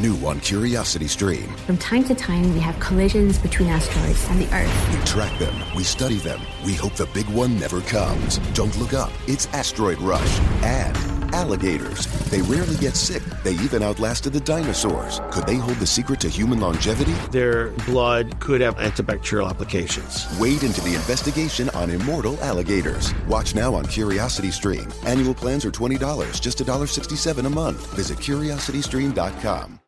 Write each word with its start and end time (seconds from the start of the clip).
New 0.00 0.16
on 0.26 0.40
Curiosity 0.40 1.06
Stream. 1.06 1.46
From 1.66 1.76
time 1.76 2.04
to 2.04 2.14
time, 2.14 2.54
we 2.54 2.60
have 2.60 2.78
collisions 2.80 3.38
between 3.38 3.68
asteroids 3.68 4.26
and 4.30 4.40
the 4.40 4.54
Earth. 4.54 4.98
We 4.98 5.04
track 5.04 5.38
them, 5.38 5.54
we 5.76 5.84
study 5.84 6.16
them, 6.16 6.40
we 6.64 6.74
hope 6.74 6.94
the 6.94 7.06
big 7.12 7.28
one 7.28 7.58
never 7.58 7.82
comes. 7.82 8.38
Don't 8.54 8.76
look 8.78 8.94
up, 8.94 9.12
it's 9.26 9.46
Asteroid 9.48 9.98
Rush. 10.00 10.40
And 10.62 10.96
alligators. 11.34 12.06
They 12.30 12.42
rarely 12.42 12.76
get 12.76 12.96
sick, 12.96 13.22
they 13.44 13.52
even 13.52 13.82
outlasted 13.82 14.32
the 14.32 14.40
dinosaurs. 14.40 15.20
Could 15.30 15.46
they 15.46 15.56
hold 15.56 15.76
the 15.78 15.86
secret 15.86 16.20
to 16.20 16.28
human 16.28 16.60
longevity? 16.60 17.12
Their 17.30 17.70
blood 17.86 18.38
could 18.40 18.60
have 18.60 18.76
antibacterial 18.76 19.48
applications. 19.48 20.26
Wade 20.38 20.62
into 20.62 20.80
the 20.80 20.94
investigation 20.94 21.68
on 21.70 21.90
immortal 21.90 22.38
alligators. 22.42 23.12
Watch 23.26 23.54
now 23.54 23.74
on 23.74 23.84
Curiosity 23.84 24.50
Stream. 24.50 24.88
Annual 25.04 25.34
plans 25.34 25.64
are 25.64 25.70
$20, 25.70 26.40
just 26.40 26.58
$1.67 26.58 27.46
a 27.46 27.50
month. 27.50 27.94
Visit 27.94 28.18
curiositystream.com. 28.18 29.79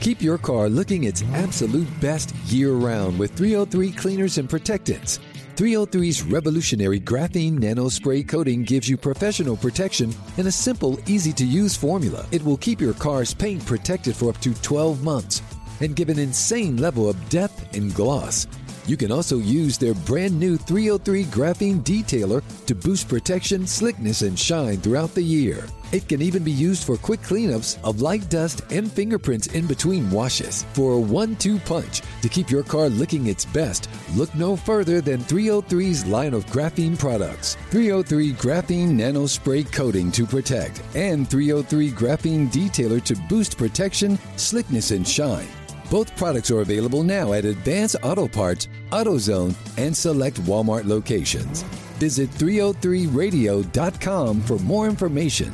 Keep 0.00 0.22
your 0.22 0.38
car 0.38 0.70
looking 0.70 1.04
its 1.04 1.22
absolute 1.34 1.88
best 2.00 2.34
year 2.46 2.72
round 2.72 3.18
with 3.18 3.36
303 3.36 3.92
cleaners 3.92 4.38
and 4.38 4.48
protectants. 4.48 5.20
303's 5.56 6.22
revolutionary 6.22 6.98
graphene 6.98 7.58
nano 7.58 7.90
spray 7.90 8.22
coating 8.22 8.62
gives 8.62 8.88
you 8.88 8.96
professional 8.96 9.58
protection 9.58 10.10
in 10.38 10.46
a 10.46 10.50
simple, 10.50 10.98
easy 11.06 11.34
to 11.34 11.44
use 11.44 11.76
formula. 11.76 12.26
It 12.32 12.42
will 12.42 12.56
keep 12.56 12.80
your 12.80 12.94
car's 12.94 13.34
paint 13.34 13.64
protected 13.66 14.16
for 14.16 14.30
up 14.30 14.40
to 14.40 14.54
12 14.62 15.04
months 15.04 15.42
and 15.82 15.94
give 15.94 16.08
an 16.08 16.18
insane 16.18 16.78
level 16.78 17.10
of 17.10 17.28
depth 17.28 17.76
and 17.76 17.94
gloss. 17.94 18.46
You 18.86 18.96
can 18.96 19.12
also 19.12 19.36
use 19.36 19.76
their 19.76 19.92
brand 19.92 20.40
new 20.40 20.56
303 20.56 21.24
graphene 21.24 21.84
detailer 21.84 22.42
to 22.64 22.74
boost 22.74 23.06
protection, 23.06 23.66
slickness, 23.66 24.22
and 24.22 24.38
shine 24.38 24.78
throughout 24.78 25.14
the 25.14 25.22
year. 25.22 25.66
It 25.92 26.08
can 26.08 26.22
even 26.22 26.44
be 26.44 26.52
used 26.52 26.84
for 26.84 26.96
quick 26.96 27.20
cleanups 27.22 27.82
of 27.82 28.00
light 28.00 28.30
dust 28.30 28.62
and 28.70 28.88
fingerprints 28.90 29.48
in 29.48 29.66
between 29.66 30.08
washes. 30.10 30.64
For 30.72 30.92
a 30.92 31.00
one 31.00 31.34
two 31.36 31.58
punch 31.58 32.00
to 32.22 32.28
keep 32.28 32.48
your 32.48 32.62
car 32.62 32.88
looking 32.88 33.26
its 33.26 33.44
best, 33.44 33.90
look 34.14 34.32
no 34.36 34.54
further 34.54 35.00
than 35.00 35.20
303's 35.22 36.06
line 36.06 36.32
of 36.32 36.46
graphene 36.46 36.96
products 36.96 37.56
303 37.70 38.34
Graphene 38.34 38.90
Nano 38.90 39.26
Spray 39.26 39.64
Coating 39.64 40.12
to 40.12 40.24
protect, 40.26 40.80
and 40.94 41.28
303 41.28 41.90
Graphene 41.90 42.48
Detailer 42.52 43.02
to 43.02 43.16
boost 43.28 43.58
protection, 43.58 44.16
slickness, 44.36 44.92
and 44.92 45.06
shine. 45.06 45.48
Both 45.90 46.16
products 46.16 46.52
are 46.52 46.60
available 46.60 47.02
now 47.02 47.32
at 47.32 47.44
Advance 47.44 47.96
Auto 48.04 48.28
Parts, 48.28 48.68
AutoZone, 48.90 49.56
and 49.76 49.96
select 49.96 50.40
Walmart 50.42 50.84
locations. 50.84 51.62
Visit 51.98 52.30
303radio.com 52.30 54.40
for 54.42 54.58
more 54.58 54.86
information. 54.86 55.52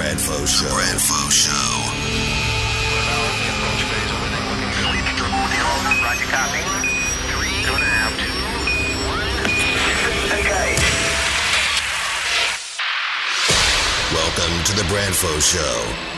Bradfo 0.00 0.46
Show. 0.48 0.64
Bradfo 0.64 1.30
Show. 1.30 1.52
Welcome 14.14 14.64
to 14.64 14.72
the 14.74 14.82
Bradfo 14.88 15.38
Show, 15.42 15.60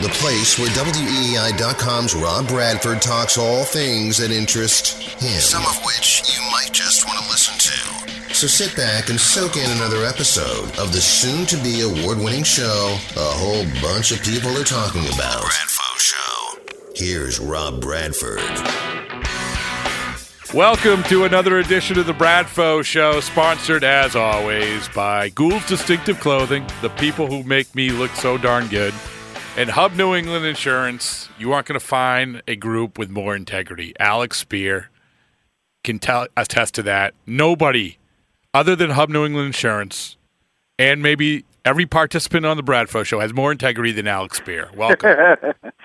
the 0.01 0.13
place 0.13 0.57
where 0.57 0.69
WEEI.com's 0.69 2.15
Rob 2.15 2.47
Bradford 2.47 3.01
talks 3.01 3.37
all 3.37 3.65
things 3.65 4.17
that 4.19 4.31
interest 4.31 4.93
him, 5.01 5.41
some 5.41 5.65
of 5.65 5.83
which 5.83 6.33
you 6.33 6.41
might 6.53 6.71
just 6.71 7.05
want 7.05 7.19
to 7.19 7.25
listen 7.29 7.59
to. 7.59 8.22
So 8.33 8.47
sit 8.47 8.75
back 8.75 9.11
and 9.11 9.19
soak 9.19 9.57
in 9.57 9.71
another 9.77 10.03
episode 10.05 10.65
of 10.79 10.91
the 10.91 10.99
soon 10.99 11.45
to 11.45 11.55
be 11.57 11.81
award 11.81 12.17
winning 12.17 12.43
show 12.43 12.97
a 13.15 13.19
whole 13.19 13.63
bunch 13.79 14.11
of 14.11 14.23
people 14.23 14.49
are 14.57 14.63
talking 14.63 15.05
about. 15.05 15.43
Bradfo 15.43 15.99
Show. 15.99 16.59
Here's 16.95 17.39
Rob 17.39 17.79
Bradford. 17.79 18.41
Welcome 20.51 21.03
to 21.03 21.25
another 21.25 21.59
edition 21.59 21.99
of 21.99 22.07
the 22.07 22.13
Bradfo 22.13 22.83
Show, 22.83 23.19
sponsored 23.19 23.83
as 23.83 24.15
always 24.15 24.89
by 24.89 25.29
Gould's 25.29 25.67
Distinctive 25.67 26.19
Clothing, 26.19 26.65
the 26.81 26.89
people 26.89 27.27
who 27.27 27.43
make 27.43 27.73
me 27.75 27.91
look 27.91 28.11
so 28.15 28.39
darn 28.39 28.67
good, 28.67 28.95
and 29.55 29.69
Hub 29.69 29.93
New 29.93 30.15
England 30.15 30.43
Insurance. 30.43 31.29
You 31.37 31.53
aren't 31.53 31.67
going 31.67 31.79
to 31.79 31.85
find 31.85 32.41
a 32.47 32.55
group 32.55 32.97
with 32.97 33.11
more 33.11 33.35
integrity. 33.35 33.93
Alex 33.99 34.43
Speier 34.43 34.87
can 35.83 35.99
tell, 35.99 36.27
attest 36.35 36.73
to 36.73 36.83
that. 36.83 37.13
Nobody 37.27 37.99
other 38.53 38.75
than 38.75 38.91
Hub 38.91 39.09
New 39.09 39.25
England 39.25 39.47
Insurance 39.47 40.17
and 40.79 41.01
maybe 41.01 41.45
every 41.65 41.85
participant 41.85 42.45
on 42.45 42.57
the 42.57 42.63
Bradfo 42.63 43.05
Show 43.05 43.19
has 43.19 43.33
more 43.33 43.51
integrity 43.51 43.91
than 43.91 44.07
Alex 44.07 44.39
Speier. 44.39 44.73
Welcome. 44.75 45.15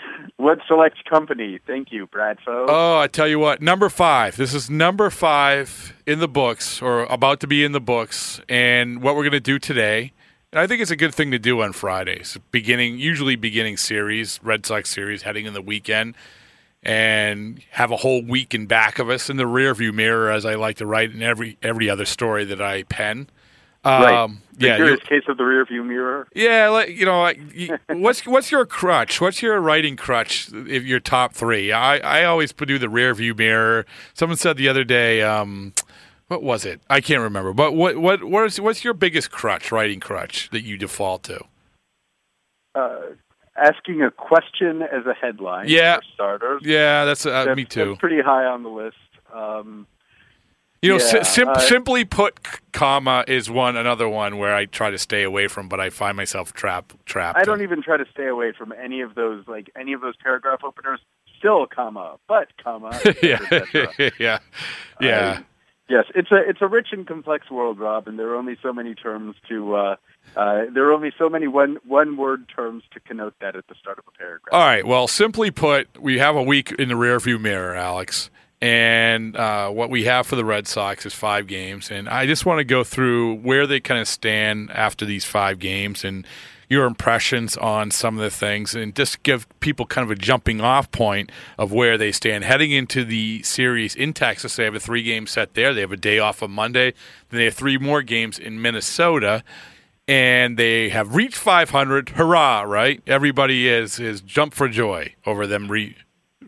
what 0.36 0.58
select 0.66 1.04
company? 1.08 1.60
Thank 1.66 1.92
you, 1.92 2.06
Bradfo. 2.06 2.66
Oh, 2.68 2.98
I 2.98 3.06
tell 3.06 3.28
you 3.28 3.38
what, 3.38 3.60
number 3.60 3.88
five. 3.88 4.36
This 4.36 4.54
is 4.54 4.70
number 4.70 5.10
five 5.10 5.94
in 6.06 6.20
the 6.20 6.28
books, 6.28 6.80
or 6.82 7.04
about 7.04 7.40
to 7.40 7.46
be 7.46 7.64
in 7.64 7.72
the 7.72 7.80
books. 7.80 8.40
And 8.48 9.02
what 9.02 9.14
we're 9.14 9.24
going 9.24 9.32
to 9.32 9.40
do 9.40 9.58
today, 9.58 10.12
and 10.52 10.60
I 10.60 10.66
think 10.66 10.80
it's 10.80 10.90
a 10.90 10.96
good 10.96 11.14
thing 11.14 11.30
to 11.30 11.38
do 11.38 11.60
on 11.62 11.72
Fridays, 11.72 12.38
beginning 12.50 12.98
usually 12.98 13.36
beginning 13.36 13.76
series, 13.76 14.40
Red 14.42 14.64
Sox 14.64 14.90
series, 14.90 15.22
heading 15.22 15.46
in 15.46 15.54
the 15.54 15.62
weekend, 15.62 16.14
and 16.82 17.60
have 17.72 17.90
a 17.90 17.96
whole 17.96 18.22
week 18.22 18.54
in 18.54 18.66
back 18.66 18.98
of 18.98 19.10
us 19.10 19.28
in 19.28 19.36
the 19.36 19.44
rearview 19.44 19.92
mirror, 19.92 20.30
as 20.30 20.46
I 20.46 20.54
like 20.54 20.76
to 20.78 20.86
write 20.86 21.12
in 21.12 21.22
every 21.22 21.58
every 21.62 21.90
other 21.90 22.04
story 22.04 22.44
that 22.44 22.60
I 22.62 22.84
pen. 22.84 23.28
right. 23.84 24.14
Um, 24.14 24.42
The 24.58 24.66
yeah, 24.66 24.76
curious 24.76 25.00
case 25.00 25.22
of 25.28 25.36
the 25.36 25.44
rearview 25.44 25.84
mirror. 25.86 26.28
yeah, 26.34 26.68
like, 26.68 26.90
you 26.90 27.04
know, 27.04 27.20
like, 27.22 27.40
what's 27.88 28.26
what's 28.26 28.50
your 28.50 28.66
crutch? 28.66 29.20
What's 29.20 29.40
your 29.42 29.60
writing 29.60 29.96
crutch? 29.96 30.50
If 30.52 30.84
your 30.84 31.00
top 31.00 31.32
three, 31.34 31.72
I 31.72 31.98
I 31.98 32.24
always 32.24 32.52
do 32.52 32.78
the 32.78 32.88
rear 32.88 33.14
view 33.14 33.34
mirror. 33.34 33.86
Someone 34.14 34.36
said 34.36 34.56
the 34.56 34.68
other 34.68 34.84
day, 34.84 35.22
um, 35.22 35.72
what 36.28 36.42
was 36.42 36.64
it? 36.64 36.80
I 36.90 37.00
can't 37.00 37.22
remember. 37.22 37.52
But 37.52 37.72
what 37.74 37.98
what 37.98 38.24
what's 38.24 38.60
what's 38.60 38.84
your 38.84 38.94
biggest 38.94 39.30
crutch, 39.30 39.72
writing 39.72 40.00
crutch 40.00 40.50
that 40.50 40.62
you 40.62 40.76
default 40.76 41.22
to? 41.24 41.40
Uh, 42.74 43.00
asking 43.60 44.02
a 44.02 44.10
question 44.10 44.82
as 44.82 45.06
a 45.06 45.14
headline. 45.14 45.66
Yeah. 45.68 45.96
For 45.96 46.02
starters. 46.14 46.62
Yeah, 46.64 47.04
that's 47.04 47.26
uh, 47.26 47.30
That's- 47.30 47.56
me 47.56 47.64
too. 47.64 47.86
That's 47.90 47.98
pretty 48.00 48.20
high 48.22 48.44
on 48.44 48.62
the 48.62 48.68
list. 48.70 48.96
Um, 49.32 49.86
You 50.80 50.90
know, 50.96 51.04
yeah, 51.04 51.22
sim- 51.24 51.48
uh, 51.48 51.58
simply 51.58 52.04
put, 52.04 52.38
comma 52.72 53.24
is 53.26 53.50
one 53.50 53.76
another 53.76 54.08
one 54.08 54.38
where 54.38 54.54
I 54.54 54.64
try 54.66 54.90
to 54.90 54.98
stay 54.98 55.24
away 55.24 55.48
from, 55.48 55.68
but 55.68 55.80
I 55.80 55.90
find 55.90 56.16
myself 56.16 56.52
trapped 56.52 56.94
trapped. 57.04 57.36
I 57.36 57.42
don't 57.42 57.62
even 57.62 57.82
try 57.82 57.96
to 57.96 58.06
stay 58.12 58.28
away 58.28 58.52
from 58.52 58.72
any 58.72 59.00
of 59.00 59.16
those, 59.16 59.42
like 59.48 59.70
any 59.76 59.92
of 59.92 60.00
those 60.00 60.14
paragraph 60.22 60.60
openers. 60.62 61.00
Still, 61.36 61.66
comma, 61.66 62.16
but 62.28 62.48
comma. 62.62 62.90
yeah, 63.22 63.38
yeah, 64.18 64.38
yeah. 65.00 65.40
Yes, 65.88 66.04
it's 66.14 66.30
a 66.30 66.36
it's 66.48 66.60
a 66.60 66.66
rich 66.66 66.88
and 66.92 67.06
complex 67.06 67.50
world, 67.50 67.78
Rob, 67.80 68.06
and 68.08 68.18
there 68.18 68.28
are 68.28 68.36
only 68.36 68.56
so 68.62 68.72
many 68.72 68.94
terms 68.94 69.34
to. 69.48 69.74
Uh, 69.74 69.96
uh, 70.36 70.66
there 70.72 70.84
are 70.84 70.92
only 70.92 71.12
so 71.18 71.28
many 71.28 71.46
one 71.46 71.78
one 71.84 72.16
word 72.16 72.48
terms 72.48 72.84
to 72.92 73.00
connote 73.00 73.34
that 73.40 73.56
at 73.56 73.66
the 73.68 73.74
start 73.74 73.98
of 73.98 74.04
a 74.08 74.16
paragraph. 74.16 74.52
All 74.52 74.60
right. 74.60 74.86
Well, 74.86 75.08
simply 75.08 75.50
put, 75.50 76.00
we 76.00 76.18
have 76.18 76.36
a 76.36 76.42
week 76.42 76.72
in 76.72 76.88
the 76.88 76.94
rearview 76.94 77.40
mirror, 77.40 77.74
Alex. 77.74 78.30
And 78.60 79.36
uh, 79.36 79.70
what 79.70 79.88
we 79.88 80.04
have 80.04 80.26
for 80.26 80.34
the 80.34 80.44
Red 80.44 80.66
Sox 80.66 81.06
is 81.06 81.14
five 81.14 81.46
games. 81.46 81.90
And 81.90 82.08
I 82.08 82.26
just 82.26 82.44
want 82.44 82.58
to 82.58 82.64
go 82.64 82.82
through 82.82 83.36
where 83.36 83.66
they 83.66 83.78
kind 83.78 84.00
of 84.00 84.08
stand 84.08 84.70
after 84.72 85.04
these 85.04 85.24
five 85.24 85.60
games 85.60 86.04
and 86.04 86.26
your 86.68 86.84
impressions 86.84 87.56
on 87.56 87.90
some 87.90 88.16
of 88.16 88.22
the 88.22 88.30
things 88.30 88.74
and 88.74 88.94
just 88.94 89.22
give 89.22 89.46
people 89.60 89.86
kind 89.86 90.04
of 90.04 90.10
a 90.10 90.20
jumping 90.20 90.60
off 90.60 90.90
point 90.90 91.30
of 91.56 91.72
where 91.72 91.96
they 91.96 92.12
stand. 92.12 92.44
Heading 92.44 92.72
into 92.72 93.04
the 93.04 93.42
series 93.42 93.94
in 93.94 94.12
Texas, 94.12 94.56
they 94.56 94.64
have 94.64 94.74
a 94.74 94.80
three 94.80 95.02
game 95.02 95.26
set 95.26 95.54
there. 95.54 95.72
They 95.72 95.80
have 95.80 95.92
a 95.92 95.96
day 95.96 96.18
off 96.18 96.42
on 96.42 96.50
Monday. 96.50 96.92
Then 97.30 97.38
they 97.38 97.44
have 97.46 97.54
three 97.54 97.78
more 97.78 98.02
games 98.02 98.38
in 98.38 98.60
Minnesota 98.60 99.42
and 100.08 100.56
they 100.56 100.88
have 100.88 101.14
reached 101.14 101.36
500. 101.36 102.08
Hurrah! 102.10 102.62
Right? 102.62 103.00
Everybody 103.06 103.68
is 103.68 104.00
is 104.00 104.20
jump 104.22 104.54
for 104.54 104.68
joy 104.68 105.14
over 105.26 105.46
them 105.46 105.68
re- 105.70 105.96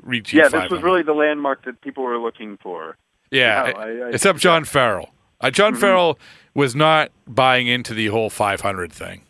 reaching. 0.02 0.38
yeah, 0.38 0.48
500. 0.48 0.64
this 0.64 0.72
was 0.72 0.82
really 0.82 1.02
the 1.02 1.12
landmark 1.12 1.64
that 1.66 1.80
people 1.82 2.02
were 2.04 2.18
looking 2.18 2.56
for. 2.62 2.96
yeah. 3.30 3.72
I- 3.76 3.82
I- 3.82 4.08
except 4.10 4.38
John 4.40 4.64
Farrell. 4.64 5.10
Uh, 5.40 5.50
John 5.50 5.72
Mm-hmm. 5.72 5.80
Farrell 5.80 6.18
was 6.54 6.74
not 6.74 7.12
buying 7.26 7.66
into 7.66 7.94
the 7.94 8.06
whole 8.08 8.28
500 8.30 8.92
thing. 8.92 9.22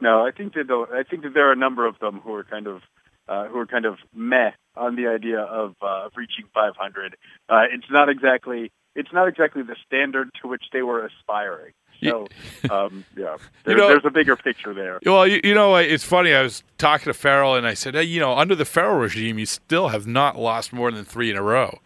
No, 0.00 0.26
I 0.26 0.30
think 0.32 0.54
that 0.54 0.66
the, 0.66 0.86
I 0.92 1.02
think 1.08 1.22
that 1.22 1.32
there 1.34 1.48
are 1.48 1.52
a 1.52 1.56
number 1.56 1.86
of 1.86 1.98
them 2.00 2.20
who 2.20 2.34
are 2.34 2.44
kind 2.44 2.66
of 2.66 2.82
uh, 3.28 3.46
who 3.46 3.58
are 3.58 3.66
kind 3.66 3.86
of 3.86 3.96
meh 4.14 4.50
on 4.76 4.96
the 4.96 5.06
idea 5.06 5.38
of 5.40 5.74
uh, 5.80 6.08
reaching 6.14 6.44
500. 6.52 7.16
Uh, 7.48 7.62
it's 7.72 7.86
not 7.90 8.08
exactly 8.10 8.70
it's 8.94 9.12
not 9.12 9.28
exactly 9.28 9.62
the 9.62 9.76
standard 9.86 10.28
to 10.42 10.48
which 10.48 10.64
they 10.72 10.82
were 10.82 11.06
aspiring. 11.06 11.72
So, 12.10 12.28
um, 12.70 13.04
yeah, 13.16 13.36
there, 13.64 13.76
know- 13.76 13.88
there's 13.88 14.04
a 14.04 14.10
bigger 14.10 14.36
picture 14.36 14.74
there. 14.74 14.98
Well, 15.04 15.26
you, 15.26 15.40
you 15.42 15.54
know, 15.54 15.76
it's 15.76 16.04
funny. 16.04 16.34
I 16.34 16.42
was 16.42 16.62
talking 16.78 17.06
to 17.12 17.14
Farrell, 17.14 17.54
and 17.54 17.66
I 17.66 17.74
said, 17.74 17.94
hey, 17.94 18.04
you 18.04 18.20
know, 18.20 18.34
under 18.34 18.54
the 18.54 18.64
Farrell 18.64 18.98
regime, 18.98 19.38
you 19.38 19.46
still 19.46 19.88
have 19.88 20.06
not 20.06 20.38
lost 20.38 20.72
more 20.72 20.90
than 20.90 21.04
three 21.04 21.30
in 21.30 21.36
a 21.36 21.42
row. 21.42 21.80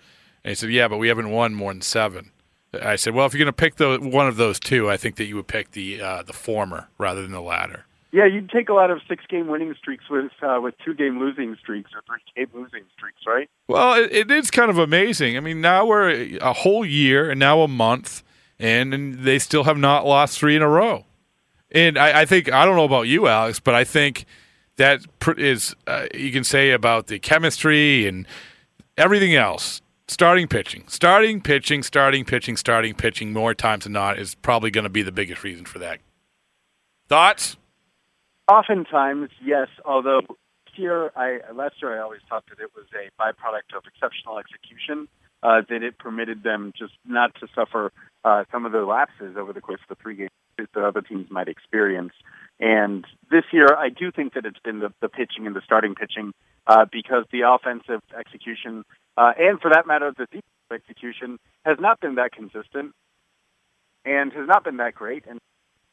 And 0.44 0.50
he 0.50 0.54
said, 0.54 0.70
yeah, 0.70 0.88
but 0.88 0.98
we 0.98 1.08
haven't 1.08 1.30
won 1.30 1.54
more 1.54 1.72
than 1.72 1.82
seven. 1.82 2.30
I 2.72 2.96
said, 2.96 3.14
well, 3.14 3.26
if 3.26 3.32
you're 3.32 3.38
going 3.38 3.46
to 3.46 3.52
pick 3.52 3.76
the 3.76 3.98
one 3.98 4.28
of 4.28 4.36
those 4.36 4.60
two, 4.60 4.90
I 4.90 4.96
think 4.96 5.16
that 5.16 5.24
you 5.24 5.36
would 5.36 5.46
pick 5.46 5.70
the 5.72 6.00
uh, 6.02 6.22
the 6.22 6.34
former 6.34 6.88
rather 6.98 7.22
than 7.22 7.32
the 7.32 7.40
latter. 7.40 7.86
Yeah, 8.10 8.24
you'd 8.24 8.48
take 8.48 8.70
a 8.70 8.72
lot 8.72 8.90
of 8.90 9.00
six-game 9.06 9.48
winning 9.48 9.74
streaks 9.74 10.04
with 10.08 10.32
uh, 10.42 10.60
with 10.62 10.74
two-game 10.84 11.18
losing 11.18 11.56
streaks 11.56 11.90
or 11.94 12.02
three-game 12.06 12.48
losing 12.54 12.84
streaks, 12.96 13.20
right? 13.26 13.48
Well, 13.68 13.94
it, 14.02 14.12
it 14.12 14.30
is 14.30 14.50
kind 14.50 14.70
of 14.70 14.78
amazing. 14.78 15.36
I 15.36 15.40
mean, 15.40 15.60
now 15.60 15.84
we're 15.86 16.38
a 16.40 16.52
whole 16.52 16.84
year 16.86 17.30
and 17.30 17.38
now 17.38 17.60
a 17.60 17.68
month, 17.68 18.22
and, 18.58 18.92
and 18.92 19.20
they 19.20 19.38
still 19.38 19.64
have 19.64 19.78
not 19.78 20.06
lost 20.06 20.38
three 20.38 20.56
in 20.56 20.62
a 20.62 20.68
row. 20.68 21.04
And 21.70 21.98
I, 21.98 22.22
I 22.22 22.24
think 22.24 22.50
I 22.50 22.64
don't 22.64 22.76
know 22.76 22.84
about 22.84 23.02
you, 23.02 23.26
Alex, 23.26 23.60
but 23.60 23.74
I 23.74 23.84
think 23.84 24.24
that 24.76 25.02
is 25.36 25.74
uh, 25.86 26.06
you 26.14 26.32
can 26.32 26.44
say 26.44 26.70
about 26.70 27.08
the 27.08 27.18
chemistry 27.18 28.06
and 28.06 28.26
everything 28.96 29.34
else. 29.34 29.82
Starting 30.10 30.48
pitching, 30.48 30.84
starting 30.88 31.42
pitching, 31.42 31.82
starting 31.82 32.24
pitching, 32.24 32.56
starting 32.56 32.94
pitching 32.94 33.30
more 33.30 33.52
times 33.52 33.84
than 33.84 33.92
not 33.92 34.18
is 34.18 34.34
probably 34.36 34.70
going 34.70 34.84
to 34.84 34.90
be 34.90 35.02
the 35.02 35.12
biggest 35.12 35.44
reason 35.44 35.66
for 35.66 35.78
that. 35.78 36.00
Thoughts? 37.08 37.58
Oftentimes, 38.48 39.28
yes. 39.44 39.68
Although 39.84 40.22
here, 40.74 41.12
I 41.14 41.40
last 41.52 41.74
year 41.82 41.98
I 41.98 42.02
always 42.02 42.20
thought 42.26 42.44
that 42.48 42.58
it 42.58 42.70
was 42.74 42.86
a 42.94 43.10
byproduct 43.20 43.76
of 43.76 43.84
exceptional 43.86 44.38
execution. 44.38 45.08
Uh, 45.40 45.62
that 45.68 45.84
it 45.84 45.96
permitted 45.98 46.42
them 46.42 46.72
just 46.76 46.94
not 47.06 47.32
to 47.36 47.46
suffer 47.54 47.92
uh, 48.24 48.42
some 48.50 48.66
of 48.66 48.72
the 48.72 48.84
lapses 48.84 49.36
over 49.36 49.52
the 49.52 49.60
course 49.60 49.80
of 49.88 49.96
the 49.96 50.02
three 50.02 50.16
games 50.16 50.30
that 50.58 50.84
other 50.84 51.00
teams 51.00 51.30
might 51.30 51.46
experience. 51.46 52.12
And 52.58 53.06
this 53.30 53.44
year, 53.52 53.68
I 53.76 53.88
do 53.88 54.10
think 54.10 54.34
that 54.34 54.44
it's 54.44 54.58
been 54.58 54.80
the, 54.80 54.92
the 55.00 55.08
pitching 55.08 55.46
and 55.46 55.54
the 55.54 55.62
starting 55.64 55.94
pitching 55.94 56.32
uh, 56.66 56.86
because 56.90 57.24
the 57.30 57.42
offensive 57.42 58.02
execution, 58.18 58.84
uh, 59.16 59.32
and 59.38 59.60
for 59.60 59.70
that 59.70 59.86
matter, 59.86 60.10
the 60.10 60.26
defensive 60.26 60.72
execution, 60.72 61.38
has 61.64 61.78
not 61.78 62.00
been 62.00 62.16
that 62.16 62.32
consistent 62.32 62.92
and 64.04 64.32
has 64.32 64.48
not 64.48 64.64
been 64.64 64.78
that 64.78 64.94
great. 64.94 65.24
And 65.28 65.38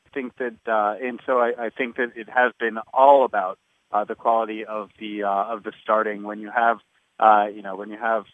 I 0.07 0.09
think 0.11 0.35
that, 0.37 0.57
uh, 0.67 0.95
and 0.99 1.19
so 1.25 1.39
I, 1.39 1.65
I 1.65 1.69
think 1.69 1.97
that 1.97 2.13
it 2.15 2.29
has 2.29 2.51
been 2.59 2.79
all 2.93 3.25
about 3.25 3.59
uh, 3.91 4.05
the 4.05 4.15
quality 4.15 4.65
of 4.65 4.89
the 4.99 5.23
uh, 5.23 5.53
of 5.53 5.63
the 5.63 5.71
starting. 5.83 6.23
When 6.23 6.39
you 6.39 6.49
have, 6.49 6.79
uh, 7.19 7.47
you 7.53 7.61
know, 7.61 7.75
when 7.75 7.89
you 7.89 7.97
have 7.97 8.25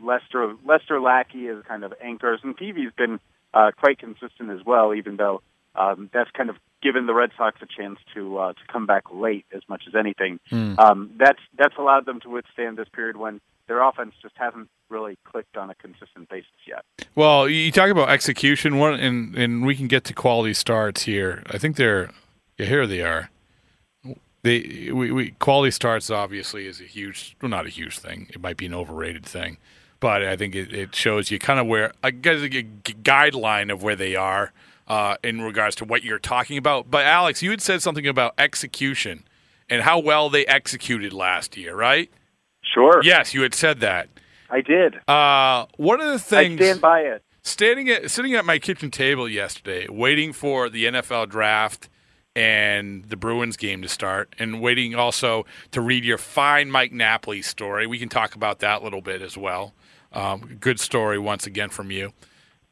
Lester 0.00 0.54
Lester 0.64 1.00
Lackey 1.00 1.48
as 1.48 1.62
kind 1.66 1.84
of 1.84 1.94
anchors, 2.02 2.40
and 2.42 2.56
Peavy's 2.56 2.92
been 2.96 3.20
uh, 3.54 3.70
quite 3.76 3.98
consistent 3.98 4.50
as 4.50 4.64
well, 4.64 4.94
even 4.94 5.16
though 5.16 5.42
um, 5.74 6.10
that's 6.12 6.30
kind 6.30 6.50
of 6.50 6.56
given 6.82 7.06
the 7.06 7.14
Red 7.14 7.30
Sox 7.36 7.60
a 7.62 7.66
chance 7.66 7.98
to 8.14 8.38
uh, 8.38 8.52
to 8.52 8.60
come 8.72 8.86
back 8.86 9.04
late 9.12 9.46
as 9.54 9.62
much 9.68 9.84
as 9.88 9.94
anything. 9.94 10.38
Mm. 10.50 10.78
Um, 10.78 11.10
that's 11.18 11.40
that's 11.58 11.76
allowed 11.78 12.06
them 12.06 12.20
to 12.20 12.30
withstand 12.30 12.76
this 12.76 12.88
period 12.88 13.16
when 13.16 13.40
their 13.66 13.82
offense 13.82 14.14
just 14.22 14.34
hasn't 14.36 14.68
really 14.88 15.18
clicked 15.24 15.56
on 15.56 15.70
a 15.70 15.74
consistent 15.74 16.28
basis 16.28 16.50
yet. 16.66 16.84
Well, 17.14 17.48
you 17.48 17.72
talk 17.72 17.90
about 17.90 18.10
execution, 18.10 18.78
one, 18.78 18.94
and 19.00 19.34
and 19.36 19.66
we 19.66 19.74
can 19.74 19.88
get 19.88 20.04
to 20.04 20.14
quality 20.14 20.54
starts 20.54 21.02
here. 21.02 21.42
I 21.48 21.58
think 21.58 21.76
they're 21.76 22.10
yeah, 22.58 22.66
here 22.66 22.86
they 22.86 23.02
are. 23.02 23.30
They 24.46 24.90
we, 24.92 25.10
we 25.10 25.30
quality 25.32 25.72
starts 25.72 26.08
obviously 26.08 26.66
is 26.66 26.80
a 26.80 26.84
huge, 26.84 27.36
well, 27.42 27.48
not 27.48 27.66
a 27.66 27.68
huge 27.68 27.98
thing. 27.98 28.28
It 28.30 28.40
might 28.40 28.56
be 28.56 28.66
an 28.66 28.74
overrated 28.74 29.26
thing, 29.26 29.58
but 29.98 30.22
I 30.22 30.36
think 30.36 30.54
it, 30.54 30.72
it 30.72 30.94
shows 30.94 31.32
you 31.32 31.40
kind 31.40 31.58
of 31.58 31.66
where 31.66 31.92
I 32.02 32.12
guess 32.12 32.42
a 32.42 32.48
guideline 32.48 33.72
of 33.72 33.82
where 33.82 33.96
they 33.96 34.14
are 34.14 34.52
uh, 34.86 35.16
in 35.24 35.42
regards 35.42 35.74
to 35.76 35.84
what 35.84 36.04
you're 36.04 36.20
talking 36.20 36.58
about. 36.58 36.90
But 36.90 37.06
Alex, 37.06 37.42
you 37.42 37.50
had 37.50 37.60
said 37.60 37.82
something 37.82 38.06
about 38.06 38.34
execution 38.38 39.24
and 39.68 39.82
how 39.82 39.98
well 39.98 40.30
they 40.30 40.46
executed 40.46 41.12
last 41.12 41.56
year, 41.56 41.74
right? 41.74 42.08
Sure. 42.62 43.00
Yes, 43.02 43.34
you 43.34 43.42
had 43.42 43.54
said 43.54 43.80
that. 43.80 44.08
I 44.48 44.60
did. 44.60 44.96
Uh, 45.08 45.66
one 45.76 46.00
of 46.00 46.06
the 46.06 46.20
things 46.20 46.60
I 46.60 46.64
stand 46.64 46.80
by 46.80 47.00
it. 47.00 47.24
standing 47.42 47.88
at 47.88 48.12
sitting 48.12 48.34
at 48.34 48.44
my 48.44 48.60
kitchen 48.60 48.92
table 48.92 49.28
yesterday, 49.28 49.88
waiting 49.88 50.32
for 50.32 50.68
the 50.68 50.84
NFL 50.84 51.30
draft 51.30 51.88
and 52.36 53.02
the 53.06 53.16
Bruins 53.16 53.56
game 53.56 53.80
to 53.80 53.88
start, 53.88 54.34
and 54.38 54.60
waiting 54.60 54.94
also 54.94 55.46
to 55.70 55.80
read 55.80 56.04
your 56.04 56.18
fine 56.18 56.70
Mike 56.70 56.92
Napoli 56.92 57.40
story. 57.40 57.86
We 57.86 57.98
can 57.98 58.10
talk 58.10 58.34
about 58.34 58.58
that 58.58 58.82
a 58.82 58.84
little 58.84 59.00
bit 59.00 59.22
as 59.22 59.38
well. 59.38 59.72
Um, 60.12 60.58
good 60.60 60.78
story 60.78 61.18
once 61.18 61.46
again 61.46 61.70
from 61.70 61.90
you. 61.90 62.12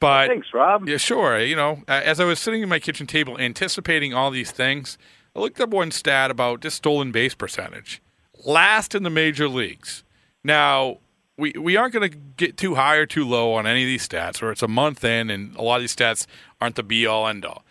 But 0.01 0.29
Thanks, 0.29 0.49
Rob. 0.53 0.87
yeah, 0.87 0.99
sure. 0.99 1.41
You 1.41 1.57
know, 1.57 1.83
as 1.89 2.21
I 2.21 2.25
was 2.25 2.39
sitting 2.39 2.63
at 2.63 2.69
my 2.69 2.79
kitchen 2.79 3.07
table 3.07 3.39
anticipating 3.39 4.13
all 4.13 4.31
these 4.31 4.51
things, 4.51 4.99
I 5.35 5.41
looked 5.41 5.59
up 5.61 5.71
one 5.71 5.91
stat 5.91 6.31
about 6.31 6.61
just 6.61 6.77
stolen 6.77 7.11
base 7.11 7.35
percentage. 7.35 8.03
Last 8.45 8.95
in 8.95 9.03
the 9.03 9.11
major 9.11 9.49
leagues. 9.49 10.05
Now, 10.45 10.99
we, 11.39 11.53
we 11.59 11.77
aren't 11.79 11.95
going 11.95 12.11
to 12.11 12.17
get 12.37 12.59
too 12.59 12.75
high 12.75 12.97
or 12.97 13.07
too 13.07 13.27
low 13.27 13.55
on 13.55 13.67
any 13.67 13.83
of 13.83 13.87
these 13.87 14.07
stats, 14.07 14.43
or 14.43 14.51
it's 14.51 14.63
a 14.63 14.69
month 14.69 15.03
in, 15.05 15.31
and 15.31 15.57
a 15.57 15.63
lot 15.63 15.77
of 15.77 15.83
these 15.83 15.97
stats 15.97 16.27
aren't 16.61 16.77
the 16.77 16.83
be 16.83 17.07
all 17.07 17.27
end 17.27 17.47
all. 17.47 17.64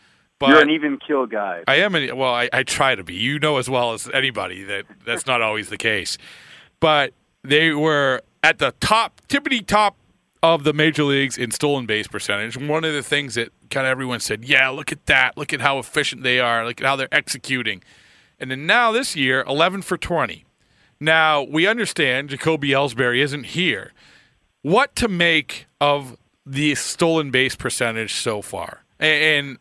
But 0.43 0.49
You're 0.49 0.61
an 0.61 0.71
even 0.71 0.97
kill 0.97 1.25
guy. 1.25 1.63
I 1.69 1.75
am. 1.75 1.95
An, 1.95 2.17
well, 2.17 2.33
I, 2.33 2.49
I 2.51 2.63
try 2.63 2.95
to 2.95 3.03
be. 3.05 3.13
You 3.13 3.39
know 3.39 3.59
as 3.59 3.69
well 3.69 3.93
as 3.93 4.09
anybody 4.13 4.61
that 4.63 4.83
that's 5.05 5.25
not 5.25 5.41
always 5.41 5.69
the 5.69 5.77
case. 5.77 6.17
But 6.81 7.13
they 7.43 7.71
were 7.71 8.21
at 8.43 8.59
the 8.59 8.73
top, 8.81 9.21
tippity 9.29 9.65
top 9.65 9.95
of 10.41 10.65
the 10.65 10.73
major 10.73 11.05
leagues 11.05 11.37
in 11.37 11.51
stolen 11.51 11.85
base 11.85 12.07
percentage. 12.07 12.57
One 12.57 12.83
of 12.83 12.93
the 12.93 13.01
things 13.01 13.35
that 13.35 13.53
kind 13.69 13.87
of 13.87 13.91
everyone 13.91 14.19
said, 14.19 14.43
"Yeah, 14.43 14.67
look 14.67 14.91
at 14.91 15.05
that. 15.05 15.37
Look 15.37 15.53
at 15.53 15.61
how 15.61 15.79
efficient 15.79 16.23
they 16.23 16.41
are. 16.41 16.65
Look 16.65 16.81
at 16.81 16.85
how 16.85 16.97
they're 16.97 17.07
executing." 17.13 17.81
And 18.37 18.51
then 18.51 18.65
now 18.65 18.91
this 18.91 19.15
year, 19.15 19.45
11 19.47 19.81
for 19.81 19.95
20. 19.95 20.43
Now 20.99 21.41
we 21.41 21.65
understand 21.65 22.31
Jacoby 22.31 22.71
Ellsbury 22.71 23.19
isn't 23.19 23.45
here. 23.45 23.93
What 24.61 24.93
to 24.97 25.07
make 25.07 25.67
of 25.79 26.17
the 26.45 26.75
stolen 26.75 27.31
base 27.31 27.55
percentage 27.55 28.15
so 28.15 28.41
far? 28.41 28.83
And 28.99 29.57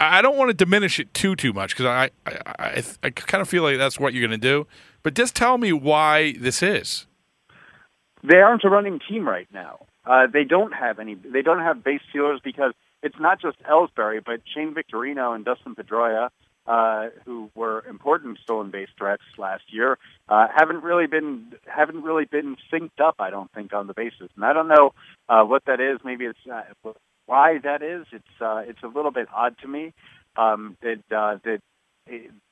I 0.00 0.22
don't 0.22 0.36
want 0.36 0.48
to 0.50 0.54
diminish 0.54 1.00
it 1.00 1.12
too 1.12 1.34
too 1.34 1.52
much 1.52 1.76
because 1.76 1.86
I, 1.86 2.10
I 2.26 2.40
I 2.58 2.82
I 3.02 3.10
kind 3.10 3.42
of 3.42 3.48
feel 3.48 3.62
like 3.64 3.78
that's 3.78 3.98
what 3.98 4.14
you're 4.14 4.26
going 4.26 4.38
to 4.40 4.46
do. 4.46 4.66
But 5.02 5.14
just 5.14 5.34
tell 5.34 5.58
me 5.58 5.72
why 5.72 6.34
this 6.38 6.62
is. 6.62 7.06
they 8.22 8.38
aren't 8.38 8.64
a 8.64 8.68
running 8.68 9.00
team 9.08 9.28
right 9.28 9.48
now. 9.52 9.86
Uh, 10.06 10.26
they 10.32 10.44
don't 10.44 10.72
have 10.72 10.98
any. 10.98 11.14
They 11.14 11.42
don't 11.42 11.60
have 11.60 11.84
base 11.84 12.00
stealers 12.10 12.40
because 12.42 12.72
it's 13.02 13.18
not 13.20 13.40
just 13.40 13.58
Ellsbury, 13.62 14.24
but 14.24 14.40
Shane 14.54 14.74
Victorino 14.74 15.34
and 15.34 15.44
Dustin 15.44 15.74
Pedroia, 15.74 16.30
uh, 16.66 17.08
who 17.24 17.50
were 17.54 17.84
important 17.88 18.38
stolen 18.42 18.70
base 18.70 18.88
threats 18.96 19.22
last 19.36 19.64
year, 19.72 19.98
uh, 20.28 20.46
haven't 20.54 20.82
really 20.82 21.06
been 21.06 21.52
haven't 21.66 22.02
really 22.02 22.24
been 22.24 22.56
synced 22.72 23.00
up. 23.02 23.16
I 23.18 23.30
don't 23.30 23.50
think 23.52 23.72
on 23.72 23.86
the 23.86 23.94
bases, 23.94 24.30
and 24.36 24.44
I 24.44 24.52
don't 24.52 24.68
know 24.68 24.92
uh, 25.28 25.44
what 25.44 25.64
that 25.66 25.80
is. 25.80 25.98
Maybe 26.04 26.24
it's 26.24 26.38
uh, 26.50 26.62
why 27.28 27.58
that 27.62 27.82
is. 27.82 28.06
It's 28.12 28.40
uh, 28.40 28.62
it's 28.66 28.82
a 28.82 28.88
little 28.88 29.10
bit 29.12 29.28
odd 29.34 29.56
to 29.62 29.68
me 29.68 29.92
um, 30.36 30.76
that 30.82 31.02
uh, 31.16 31.38
that 31.44 31.60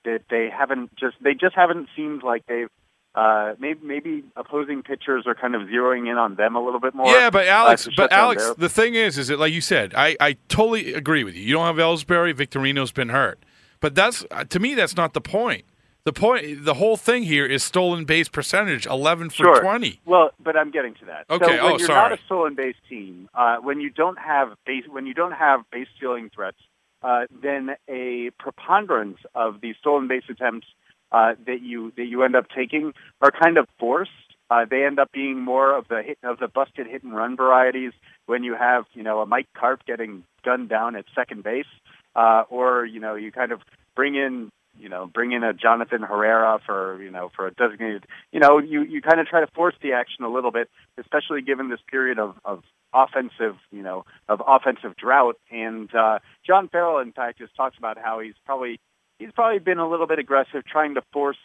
that 0.05 0.23
they 0.31 0.49
haven't 0.57 0.95
just 0.97 1.17
they 1.23 1.35
just 1.35 1.55
haven't 1.57 1.89
seemed 1.97 2.23
like 2.23 2.45
they've 2.47 2.69
uh, 3.15 3.55
maybe 3.59 3.81
maybe 3.83 4.23
opposing 4.37 4.83
pitchers 4.83 5.25
are 5.27 5.35
kind 5.35 5.55
of 5.55 5.63
zeroing 5.63 6.11
in 6.11 6.19
on 6.19 6.35
them 6.35 6.55
a 6.55 6.63
little 6.63 6.81
bit 6.81 6.95
more. 6.95 7.07
Yeah, 7.11 7.31
but 7.31 7.47
Alex, 7.47 7.89
uh, 7.89 7.91
but 7.97 8.13
Alex, 8.13 8.45
their- 8.45 8.55
the 8.55 8.69
thing 8.69 8.95
is, 8.95 9.17
is 9.17 9.29
that 9.29 9.39
like 9.41 9.53
you 9.55 9.63
said, 9.63 9.95
I, 9.97 10.17
I 10.21 10.37
totally 10.49 10.93
agree 10.93 11.25
with 11.25 11.35
you. 11.35 11.43
You 11.43 11.55
don't 11.55 11.67
have 11.67 11.77
Ellsbury, 11.77 12.35
Victorino's 12.35 12.93
been 12.93 13.09
hurt, 13.09 13.43
but 13.81 13.95
that's 13.95 14.27
uh, 14.31 14.45
to 14.45 14.61
me 14.61 14.75
that's 14.75 14.97
not 14.97 15.15
the 15.15 15.23
point. 15.23 15.65
The 16.07 16.13
point, 16.13 16.65
the 16.65 16.75
whole 16.75 16.97
thing 16.97 17.25
here 17.25 17.45
is 17.45 17.65
stolen 17.65 18.05
base 18.05 18.29
percentage, 18.29 18.87
eleven 18.87 19.29
for 19.29 19.43
sure. 19.43 19.61
twenty. 19.61 20.01
Well, 20.05 20.31
but 20.39 20.57
I'm 20.57 20.71
getting 20.71 20.95
to 21.01 21.07
that. 21.07 21.27
Okay, 21.29 21.45
So 21.45 21.51
when 21.51 21.61
oh, 21.61 21.69
you're 21.79 21.87
sorry. 21.89 22.11
not 22.11 22.13
a 22.17 22.23
stolen 22.27 22.55
base 22.55 22.77
team, 22.89 23.29
uh, 23.35 23.57
when 23.57 23.81
you 23.81 23.91
don't 23.91 24.17
have 24.17 24.57
base, 24.65 24.85
when 24.89 25.07
you 25.07 25.15
don't 25.15 25.33
have 25.33 25.69
base 25.73 25.89
stealing 25.97 26.31
threats, 26.33 26.59
uh, 27.03 27.27
then 27.43 27.71
a 27.89 28.31
preponderance 28.39 29.19
of 29.35 29.61
the 29.61 29.75
stolen 29.81 30.07
base 30.07 30.23
attempts 30.29 30.69
uh, 31.11 31.35
that 31.45 31.61
you 31.63 31.93
that 31.97 32.05
you 32.05 32.23
end 32.23 32.37
up 32.37 32.47
taking 32.55 32.93
are 33.21 33.33
kind 33.33 33.59
of 33.59 33.67
forced. 33.81 34.13
Uh, 34.49 34.65
they 34.65 34.85
end 34.85 35.01
up 35.01 35.11
being 35.11 35.41
more 35.41 35.77
of 35.77 35.89
the 35.89 36.05
hit, 36.05 36.19
of 36.23 36.39
the 36.39 36.47
busted 36.47 36.87
hit 36.87 37.03
and 37.03 37.17
run 37.17 37.37
varieties. 37.37 37.93
When 38.27 38.45
you 38.45 38.55
have 38.55 38.85
you 38.95 39.03
know 39.03 39.23
a 39.23 39.27
Mike 39.27 39.49
Carp 39.59 39.85
getting 39.87 40.23
gunned 40.45 40.69
down 40.69 40.95
at 40.95 41.05
second 41.17 41.43
base, 41.43 41.67
uh, 42.15 42.45
or 42.49 42.85
you 42.85 43.01
know 43.01 43.17
you 43.17 43.33
kind 43.33 43.51
of 43.51 43.61
bring 43.97 44.15
in 44.15 44.53
you 44.79 44.89
know 44.89 45.07
bring 45.07 45.33
in 45.33 45.43
a 45.43 45.53
Jonathan 45.53 46.03
Herrera 46.03 46.61
for 46.65 47.03
you 47.03 47.11
know 47.11 47.31
for 47.35 47.47
a 47.47 47.53
designated 47.53 48.07
you 48.33 48.41
know 48.41 48.59
you 48.59 48.83
you 48.83 49.03
kind 49.03 49.21
of 49.21 49.27
try 49.27 49.41
to 49.41 49.47
force 49.49 49.75
the 49.83 49.93
action 49.93 50.25
a 50.25 50.29
little 50.29 50.51
bit, 50.51 50.71
especially 50.99 51.43
given 51.43 51.69
this 51.69 51.81
period 51.91 52.19
of 52.19 52.37
of 52.45 52.63
offensive 52.93 53.57
you 53.71 53.83
know 53.83 54.05
of 54.29 54.43
offensive 54.47 54.97
drought. 54.97 55.37
And 55.51 55.93
uh, 55.95 56.21
John 56.47 56.69
Farrell, 56.69 56.99
in 56.99 57.13
fact, 57.13 57.41
has 57.41 57.49
talked 57.57 57.79
about 57.79 57.99
how 57.99 58.21
he's 58.21 58.35
probably 58.45 58.81
he's 59.19 59.33
probably 59.33 59.59
been 59.59 59.79
a 59.79 59.89
little 59.89 60.07
bit 60.07 60.19
aggressive 60.19 60.65
trying 60.67 60.95
to 60.95 61.03
force 61.13 61.39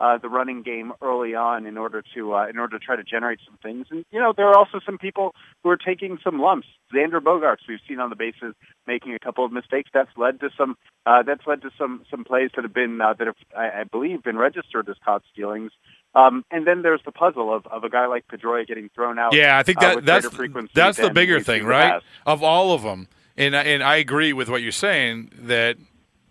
uh, 0.00 0.18
the 0.18 0.28
running 0.28 0.62
game 0.62 0.92
early 1.00 1.34
on 1.34 1.66
in 1.66 1.78
order 1.78 2.02
to 2.14 2.34
uh, 2.34 2.48
in 2.48 2.58
order 2.58 2.78
to 2.78 2.84
try 2.84 2.96
to 2.96 3.04
generate 3.04 3.38
some 3.46 3.56
things. 3.62 3.86
And 3.90 4.04
you 4.10 4.18
know 4.20 4.32
there 4.36 4.46
are 4.48 4.56
also 4.58 4.80
some 4.84 4.98
people 4.98 5.34
who 5.62 5.70
are 5.70 5.76
taking 5.76 6.18
some 6.24 6.40
lumps. 6.40 6.66
Xander 6.92 7.20
Bogaerts 7.20 7.68
we've 7.68 7.78
seen 7.88 8.00
on 8.00 8.10
the 8.10 8.16
bases 8.16 8.54
making 8.86 9.14
a 9.14 9.18
couple 9.18 9.44
of 9.44 9.52
mistakes. 9.52 9.90
That's 9.94 10.10
led 10.16 10.40
to 10.40 10.50
some 10.56 10.76
uh, 11.06 11.22
that's 11.22 11.46
led 11.46 11.62
to 11.62 11.70
some 11.78 12.04
some 12.10 12.24
plays 12.24 12.50
that 12.56 12.62
have 12.64 12.74
been 12.74 13.00
uh, 13.00 13.14
that 13.14 13.26
have 13.26 13.36
I, 13.56 13.80
I 13.80 13.84
believe 13.84 14.22
been 14.22 14.38
registered 14.38 14.88
as 14.88 14.96
caught 15.04 15.22
stealings. 15.32 15.72
Um, 16.14 16.44
and 16.50 16.66
then 16.66 16.82
there's 16.82 17.00
the 17.06 17.12
puzzle 17.12 17.54
of, 17.54 17.66
of 17.68 17.84
a 17.84 17.88
guy 17.88 18.06
like 18.06 18.26
Pedroia 18.28 18.66
getting 18.66 18.90
thrown 18.94 19.18
out. 19.18 19.34
Yeah, 19.34 19.58
I 19.58 19.62
think 19.62 19.78
uh, 19.78 19.80
that 19.82 19.96
with 19.96 20.04
that's 20.06 20.28
frequency 20.28 20.70
that's 20.74 20.98
the 20.98 21.10
bigger 21.10 21.40
thing, 21.40 21.44
seen 21.44 21.54
in 21.62 21.62
the 21.62 21.70
right? 21.70 22.02
Of 22.26 22.42
all 22.42 22.72
of 22.72 22.82
them, 22.82 23.08
and 23.36 23.56
I- 23.56 23.62
and 23.62 23.82
I 23.82 23.96
agree 23.96 24.32
with 24.34 24.50
what 24.50 24.60
you're 24.62 24.72
saying 24.72 25.30
that 25.38 25.76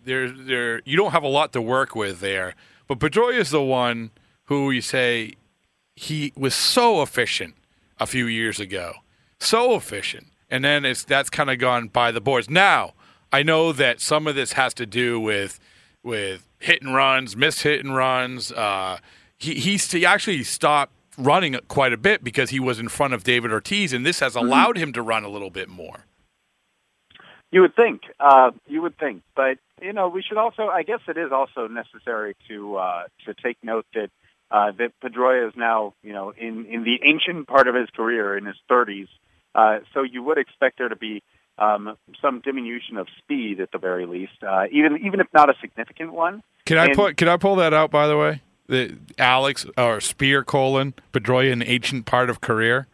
there 0.04 0.30
there 0.30 0.82
you 0.84 0.96
don't 0.96 1.12
have 1.12 1.24
a 1.24 1.28
lot 1.28 1.52
to 1.54 1.62
work 1.62 1.94
with 1.96 2.20
there. 2.20 2.54
But 2.94 3.12
Pedroia 3.12 3.38
is 3.38 3.50
the 3.50 3.62
one 3.62 4.10
who 4.44 4.70
you 4.70 4.80
say 4.80 5.34
he 5.94 6.32
was 6.36 6.54
so 6.54 7.02
efficient 7.02 7.54
a 7.98 8.06
few 8.06 8.26
years 8.26 8.58
ago, 8.60 8.94
so 9.38 9.74
efficient, 9.74 10.28
and 10.50 10.64
then 10.64 10.84
it's 10.84 11.04
that's 11.04 11.30
kind 11.30 11.50
of 11.50 11.58
gone 11.58 11.88
by 11.88 12.10
the 12.10 12.20
boards. 12.20 12.50
Now 12.50 12.94
I 13.32 13.42
know 13.42 13.72
that 13.72 14.00
some 14.00 14.26
of 14.26 14.34
this 14.34 14.52
has 14.52 14.74
to 14.74 14.86
do 14.86 15.18
with 15.18 15.58
with 16.02 16.46
hit 16.58 16.82
and 16.82 16.94
runs, 16.94 17.36
missed 17.36 17.62
hit 17.62 17.84
and 17.84 17.94
runs. 17.94 18.52
Uh, 18.52 18.98
he 19.38 19.54
he, 19.54 19.76
he 19.76 20.04
actually 20.04 20.42
stopped 20.44 20.92
running 21.18 21.58
quite 21.68 21.92
a 21.92 21.96
bit 21.96 22.22
because 22.22 22.50
he 22.50 22.60
was 22.60 22.78
in 22.78 22.88
front 22.88 23.14
of 23.14 23.24
David 23.24 23.52
Ortiz, 23.52 23.92
and 23.92 24.04
this 24.04 24.20
has 24.20 24.34
allowed 24.36 24.76
him 24.76 24.92
to 24.92 25.02
run 25.02 25.24
a 25.24 25.28
little 25.28 25.50
bit 25.50 25.68
more. 25.68 26.06
You 27.50 27.60
would 27.60 27.76
think. 27.76 28.02
Uh, 28.18 28.50
you 28.66 28.80
would 28.82 28.98
think, 28.98 29.22
but 29.34 29.58
you 29.82 29.92
know, 29.92 30.08
we 30.08 30.22
should 30.22 30.38
also. 30.38 30.68
I 30.68 30.82
guess 30.82 31.00
it 31.08 31.16
is 31.18 31.32
also 31.32 31.66
necessary 31.68 32.36
to 32.48 32.76
uh, 32.76 33.02
to 33.26 33.34
take 33.34 33.58
note 33.62 33.86
that 33.94 34.10
uh, 34.50 34.72
that 34.78 34.92
Pedroia 35.02 35.48
is 35.48 35.54
now, 35.56 35.94
you 36.02 36.12
know, 36.12 36.30
in 36.36 36.66
in 36.66 36.84
the 36.84 37.00
ancient 37.04 37.48
part 37.48 37.68
of 37.68 37.74
his 37.74 37.88
career, 37.90 38.36
in 38.36 38.46
his 38.46 38.56
30s. 38.70 39.08
Uh, 39.54 39.80
so 39.92 40.02
you 40.02 40.22
would 40.22 40.38
expect 40.38 40.78
there 40.78 40.88
to 40.88 40.96
be 40.96 41.22
um, 41.58 41.96
some 42.22 42.40
diminution 42.40 42.96
of 42.96 43.06
speed 43.18 43.60
at 43.60 43.70
the 43.70 43.78
very 43.78 44.06
least, 44.06 44.42
uh, 44.46 44.64
even 44.70 44.98
even 45.04 45.20
if 45.20 45.26
not 45.34 45.50
a 45.50 45.54
significant 45.60 46.12
one. 46.12 46.42
Can 46.64 46.78
I 46.78 46.86
And- 46.86 46.94
put? 46.96 47.16
Can 47.16 47.28
I 47.28 47.36
pull 47.36 47.56
that 47.56 47.74
out? 47.74 47.90
By 47.90 48.06
the 48.06 48.16
way, 48.16 48.40
the 48.68 48.96
Alex 49.18 49.64
or 49.76 49.98
Speier 49.98 50.44
colon 50.46 50.94
Pedroia, 51.12 51.52
an 51.52 51.62
ancient 51.62 52.06
part 52.06 52.30
of 52.30 52.40
career. 52.40 52.86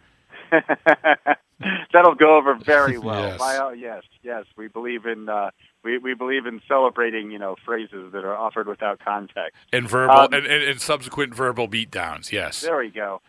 That'll 1.93 2.15
go 2.15 2.37
over 2.37 2.55
very 2.55 2.99
well. 3.09 3.21
Yes. 3.31 3.39
By 3.39 3.57
all- 3.57 3.75
yes, 3.75 4.03
yes, 4.23 4.45
we 4.57 4.69
believe 4.69 5.07
in 5.07 5.29
uh, 5.29 5.51
we 5.83 5.99
we 5.99 6.15
believe 6.15 6.47
in 6.47 6.61
celebrating, 6.69 7.31
you 7.31 7.39
know, 7.39 7.57
phrases 7.65 8.13
that 8.13 8.25
are 8.25 8.37
offered 8.37 8.67
without 8.69 9.01
context. 9.01 9.57
And 9.73 9.89
verbal 9.89 10.15
Um, 10.17 10.33
and, 10.35 10.47
and, 10.47 10.63
and 10.65 10.81
subsequent 10.81 11.35
verbal 11.35 11.69
beatdowns. 11.69 12.31
Yes. 12.33 12.61
There 12.61 12.79
we 12.79 12.91
go. 12.91 13.21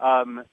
Um, 0.00 0.44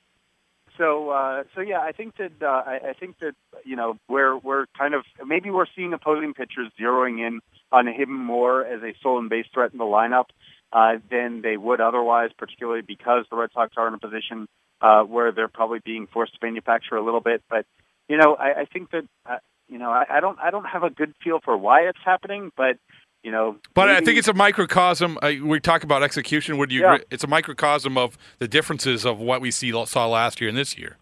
so 0.78 1.10
uh, 1.10 1.44
so 1.54 1.62
yeah, 1.62 1.80
I 1.80 1.92
think 1.92 2.18
that 2.18 2.32
uh, 2.42 2.64
I, 2.66 2.80
I 2.90 2.94
think 2.94 3.20
that 3.20 3.36
you 3.64 3.76
know 3.76 3.98
we're 4.10 4.38
we're 4.38 4.66
kind 4.78 4.94
of 4.94 5.04
maybe 5.26 5.50
we're 5.50 5.68
seeing 5.76 5.94
opposing 5.94 6.34
pitchers 6.34 6.72
zeroing 6.80 7.26
in 7.26 7.42
on 7.72 7.88
him 7.88 8.12
more 8.14 8.64
as 8.66 8.82
a 8.84 8.94
stolen 9.00 9.28
base 9.28 9.46
threat 9.54 9.72
in 9.72 9.78
the 9.78 9.86
lineup 9.86 10.26
uh, 10.74 10.98
than 11.10 11.42
they 11.42 11.58
would 11.58 11.82
otherwise, 11.82 12.32
particularly 12.38 12.82
because 12.82 13.26
the 13.30 13.38
Red 13.38 13.50
Sox 13.54 13.74
are 13.78 13.88
in 13.88 13.94
a 13.94 14.00
position 14.00 14.48
uh, 14.82 15.04
where 15.04 15.32
they're 15.32 15.48
probably 15.48 15.80
being 15.84 16.08
forced 16.08 16.34
to 16.34 16.40
manufacture 16.42 16.96
a 16.96 17.04
little 17.04 17.22
bit. 17.22 17.44
But 17.50 17.66
you 18.08 18.18
know, 18.18 18.36
I, 18.36 18.62
I 18.62 18.66
think 18.66 18.92
that 18.92 19.04
uh, 19.26 19.38
you 19.68 19.78
know 19.78 19.90
I, 19.92 20.06
I 20.10 20.20
don't 20.20 20.38
I 20.40 20.52
don't 20.52 20.66
have 20.66 20.84
a 20.84 20.90
good 20.90 21.14
feel 21.24 21.40
for 21.44 21.58
why 21.58 21.82
it's 21.82 22.00
happening, 22.04 22.52
but 22.56 22.78
you 23.26 23.32
know, 23.32 23.58
But 23.74 23.90
I 23.90 24.02
think 24.02 24.20
it's 24.20 24.28
a 24.28 24.36
microcosm. 24.36 25.18
Uh, 25.20 25.32
we 25.44 25.60
talk 25.60 25.84
about 25.84 26.04
execution. 26.04 26.60
Would 26.60 26.72
you? 26.72 26.82
Yeah. 26.82 26.94
Agree? 26.94 27.06
It's 27.10 27.24
a 27.24 27.28
microcosm 27.28 27.98
of 27.98 28.20
the 28.38 28.48
differences 28.48 29.04
of 29.04 29.20
what 29.20 29.42
we 29.42 29.50
see 29.50 29.72
saw 29.86 30.08
last 30.08 30.40
year 30.40 30.48
and 30.48 30.58
this 30.58 30.78
year. 30.78 30.98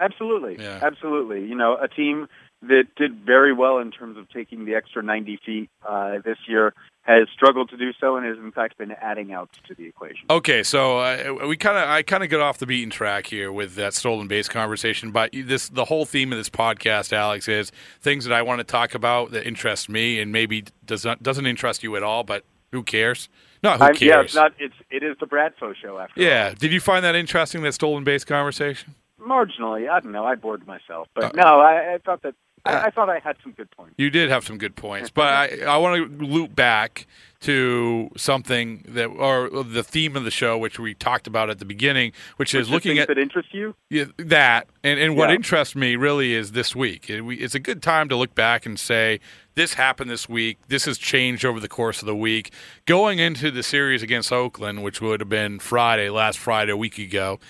Absolutely. 0.00 0.56
Yeah. 0.58 0.80
Absolutely. 0.82 1.46
You 1.46 1.54
know, 1.54 1.76
a 1.80 1.86
team 1.86 2.26
that 2.62 2.84
did 2.96 3.20
very 3.24 3.52
well 3.52 3.78
in 3.78 3.90
terms 3.90 4.16
of 4.18 4.28
taking 4.30 4.64
the 4.66 4.74
extra 4.74 5.02
90 5.02 5.38
feet 5.44 5.70
uh, 5.88 6.18
this 6.24 6.36
year 6.46 6.74
has 7.02 7.26
struggled 7.34 7.70
to 7.70 7.76
do 7.78 7.92
so 7.98 8.16
and 8.16 8.26
has 8.26 8.36
in 8.36 8.52
fact 8.52 8.76
been 8.76 8.92
adding 8.92 9.32
outs 9.32 9.58
to 9.66 9.74
the 9.74 9.86
equation. 9.86 10.26
Okay, 10.28 10.62
so 10.62 10.98
uh, 10.98 11.46
we 11.48 11.56
kind 11.56 11.78
of 11.78 11.88
I 11.88 12.02
kind 12.02 12.22
of 12.22 12.28
get 12.28 12.40
off 12.40 12.58
the 12.58 12.66
beaten 12.66 12.90
track 12.90 13.26
here 13.26 13.50
with 13.50 13.74
that 13.76 13.94
stolen 13.94 14.28
base 14.28 14.48
conversation, 14.48 15.10
but 15.10 15.30
this 15.32 15.70
the 15.70 15.86
whole 15.86 16.04
theme 16.04 16.30
of 16.32 16.38
this 16.38 16.50
podcast, 16.50 17.12
Alex, 17.14 17.48
is 17.48 17.72
things 18.02 18.24
that 18.26 18.34
I 18.34 18.42
want 18.42 18.58
to 18.58 18.64
talk 18.64 18.94
about 18.94 19.30
that 19.30 19.46
interest 19.46 19.88
me 19.88 20.20
and 20.20 20.30
maybe 20.30 20.64
does 20.84 21.04
not 21.04 21.22
doesn't 21.22 21.46
interest 21.46 21.82
you 21.82 21.96
at 21.96 22.02
all, 22.02 22.22
but 22.22 22.44
who 22.70 22.82
cares? 22.82 23.30
No, 23.62 23.72
who 23.78 23.84
I'm- 23.84 23.94
cares? 23.94 24.02
yeah, 24.02 24.20
it's 24.20 24.34
not. 24.34 24.52
It's 24.58 24.74
it 24.90 25.02
is 25.02 25.16
the 25.18 25.26
Bradfo 25.26 25.74
show 25.74 25.98
after 25.98 26.20
Yeah. 26.20 26.52
Did 26.52 26.70
you 26.70 26.80
find 26.80 27.02
that 27.06 27.16
interesting 27.16 27.62
that 27.62 27.72
stolen 27.72 28.04
base 28.04 28.24
conversation? 28.24 28.94
Marginally, 29.18 29.88
I 29.90 30.00
don't 30.00 30.12
know. 30.12 30.24
I 30.24 30.34
bored 30.34 30.66
myself, 30.66 31.08
but 31.14 31.24
Uh, 31.24 31.30
no, 31.34 31.60
I, 31.60 31.94
I 31.94 31.98
thought 31.98 32.22
that 32.22 32.34
I, 32.64 32.72
uh, 32.74 32.82
I 32.86 32.90
thought 32.90 33.08
I 33.08 33.18
had 33.20 33.36
some 33.42 33.52
good 33.52 33.70
points. 33.70 33.94
You 33.96 34.10
did 34.10 34.28
have 34.30 34.44
some 34.44 34.58
good 34.58 34.76
points, 34.76 35.10
but 35.10 35.28
I, 35.28 35.60
I 35.66 35.76
want 35.78 36.18
to 36.18 36.24
loop 36.26 36.54
back 36.54 37.06
to 37.40 38.10
something 38.18 38.84
that, 38.88 39.06
or 39.06 39.48
the 39.62 39.82
theme 39.82 40.14
of 40.14 40.24
the 40.24 40.30
show, 40.30 40.58
which 40.58 40.78
we 40.78 40.92
talked 40.92 41.26
about 41.26 41.48
at 41.48 41.58
the 41.58 41.64
beginning, 41.64 42.12
which, 42.36 42.52
Which 42.52 42.60
is 42.62 42.68
looking 42.68 42.98
at 42.98 43.08
that 43.08 43.16
interest 43.16 43.54
you. 43.54 43.74
Yeah, 43.88 44.04
that 44.18 44.66
and, 44.84 45.00
and 45.00 45.16
what 45.16 45.30
Yeah. 45.30 45.36
interests 45.36 45.74
me 45.74 45.96
really 45.96 46.34
is 46.34 46.52
this 46.52 46.76
week. 46.76 47.08
It- 47.08 47.22
we- 47.22 47.36
It's 47.36 47.54
a 47.54 47.58
good 47.60 47.82
time 47.82 48.10
to 48.10 48.16
look 48.16 48.34
back 48.34 48.66
and 48.66 48.78
say 48.78 49.20
this 49.54 49.72
happened 49.74 50.10
this 50.10 50.28
week. 50.28 50.58
This 50.68 50.84
has 50.84 50.98
changed 50.98 51.44
over 51.46 51.60
the 51.60 51.68
course 51.68 52.02
of 52.02 52.06
the 52.06 52.14
week. 52.16 52.52
Going 52.84 53.18
into 53.18 53.50
the 53.50 53.62
series 53.62 54.02
against 54.02 54.30
Oakland, 54.32 54.82
which 54.82 55.00
would 55.00 55.20
have 55.20 55.30
been 55.30 55.60
Friday, 55.60 56.10
last 56.10 56.38
Friday, 56.38 56.72
a 56.72 56.76
week 56.76 56.98
ago, 56.98 57.40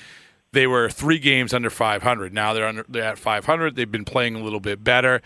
they 0.52 0.66
were 0.66 0.88
three 0.88 1.19
games 1.19 1.54
under 1.54 1.71
500. 1.71 2.33
Now 2.33 2.52
they're 2.52 2.66
under 2.66 2.85
they're 2.88 3.04
at 3.04 3.19
500. 3.19 3.76
They've 3.76 3.90
been 3.90 4.04
playing 4.04 4.37
a 4.37 4.42
little 4.42 4.61
bit 4.61 4.83
better. 4.83 5.23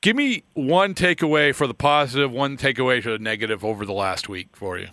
Give 0.00 0.16
me 0.16 0.44
one 0.52 0.94
takeaway 0.94 1.54
for 1.54 1.66
the 1.66 1.74
positive, 1.74 2.30
one 2.30 2.56
takeaway 2.56 3.02
for 3.02 3.10
the 3.10 3.18
negative 3.18 3.64
over 3.64 3.86
the 3.86 3.92
last 3.92 4.28
week 4.28 4.48
for 4.52 4.78
you. 4.78 4.88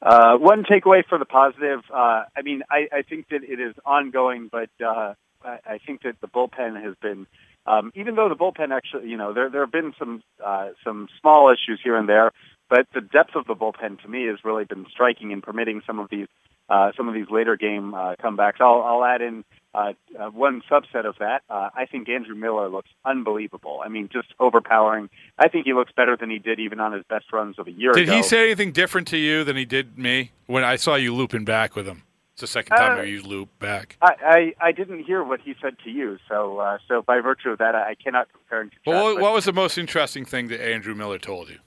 Uh, 0.00 0.36
one 0.38 0.64
takeaway 0.64 1.04
for 1.06 1.18
the 1.18 1.24
positive. 1.24 1.80
Uh, 1.92 2.24
I 2.34 2.42
mean, 2.42 2.62
I, 2.70 2.88
I 2.90 3.02
think 3.02 3.28
that 3.28 3.44
it 3.44 3.60
is 3.60 3.74
ongoing, 3.84 4.48
but 4.50 4.70
uh, 4.84 5.14
I, 5.44 5.78
think 5.86 6.02
that 6.02 6.20
the 6.20 6.26
bullpen 6.26 6.82
has 6.82 6.94
been, 7.00 7.26
um, 7.66 7.92
even 7.94 8.16
though 8.16 8.28
the 8.28 8.34
bullpen 8.34 8.74
actually, 8.74 9.08
you 9.08 9.16
know, 9.16 9.32
there 9.32 9.48
there 9.50 9.60
have 9.60 9.70
been 9.70 9.92
some 9.98 10.22
uh, 10.44 10.70
some 10.82 11.08
small 11.20 11.50
issues 11.50 11.80
here 11.84 11.96
and 11.96 12.08
there, 12.08 12.32
but 12.72 12.86
the 12.94 13.02
depth 13.02 13.36
of 13.36 13.46
the 13.46 13.54
bullpen 13.54 14.00
to 14.00 14.08
me 14.08 14.26
has 14.28 14.38
really 14.44 14.64
been 14.64 14.86
striking 14.90 15.30
in 15.30 15.42
permitting 15.42 15.82
some 15.86 15.98
of 15.98 16.08
these 16.08 16.26
uh, 16.70 16.90
some 16.96 17.06
of 17.06 17.12
these 17.12 17.26
later 17.28 17.54
game 17.54 17.92
uh, 17.92 18.14
comebacks. 18.14 18.60
I'll, 18.62 18.80
I'll 18.80 19.04
add 19.04 19.20
in 19.20 19.44
uh, 19.74 19.92
uh, 20.18 20.30
one 20.30 20.62
subset 20.70 21.04
of 21.04 21.16
that. 21.18 21.42
Uh, 21.50 21.68
I 21.74 21.84
think 21.84 22.08
Andrew 22.08 22.34
Miller 22.34 22.70
looks 22.70 22.88
unbelievable. 23.04 23.82
I 23.84 23.90
mean, 23.90 24.08
just 24.10 24.28
overpowering. 24.40 25.10
I 25.38 25.48
think 25.48 25.66
he 25.66 25.74
looks 25.74 25.92
better 25.94 26.16
than 26.16 26.30
he 26.30 26.38
did 26.38 26.60
even 26.60 26.80
on 26.80 26.94
his 26.94 27.02
best 27.10 27.26
runs 27.30 27.58
of 27.58 27.66
a 27.66 27.72
year 27.72 27.90
ago. 27.90 28.00
Did 28.00 28.08
ago. 28.08 28.16
he 28.16 28.22
say 28.22 28.44
anything 28.46 28.72
different 28.72 29.06
to 29.08 29.18
you 29.18 29.44
than 29.44 29.54
he 29.54 29.66
did 29.66 29.98
me 29.98 30.30
when 30.46 30.64
I 30.64 30.76
saw 30.76 30.94
you 30.94 31.14
looping 31.14 31.44
back 31.44 31.76
with 31.76 31.86
him? 31.86 32.04
It's 32.32 32.40
the 32.40 32.46
second 32.46 32.74
time 32.74 33.00
Uh, 33.00 33.02
you 33.02 33.22
loop 33.22 33.50
back. 33.58 33.98
I, 34.00 34.54
I, 34.60 34.68
I 34.68 34.72
didn't 34.72 35.04
hear 35.04 35.22
what 35.22 35.42
he 35.42 35.54
said 35.60 35.76
to 35.84 35.90
you, 35.90 36.16
so 36.26 36.56
uh, 36.56 36.78
so 36.88 37.02
by 37.02 37.20
virtue 37.20 37.50
of 37.50 37.58
that, 37.58 37.74
I, 37.74 37.96
cannot 38.02 38.32
compare 38.32 38.62
and 38.62 38.70
contrast. 38.70 38.86
Well, 38.86 39.12
what, 39.12 39.22
what 39.22 39.34
was 39.34 39.44
the 39.44 39.52
most 39.52 39.76
interesting 39.76 40.24
thing 40.24 40.48
that 40.48 40.64
Andrew 40.66 40.94
Miller 40.94 41.18
told 41.18 41.50
you? 41.50 41.58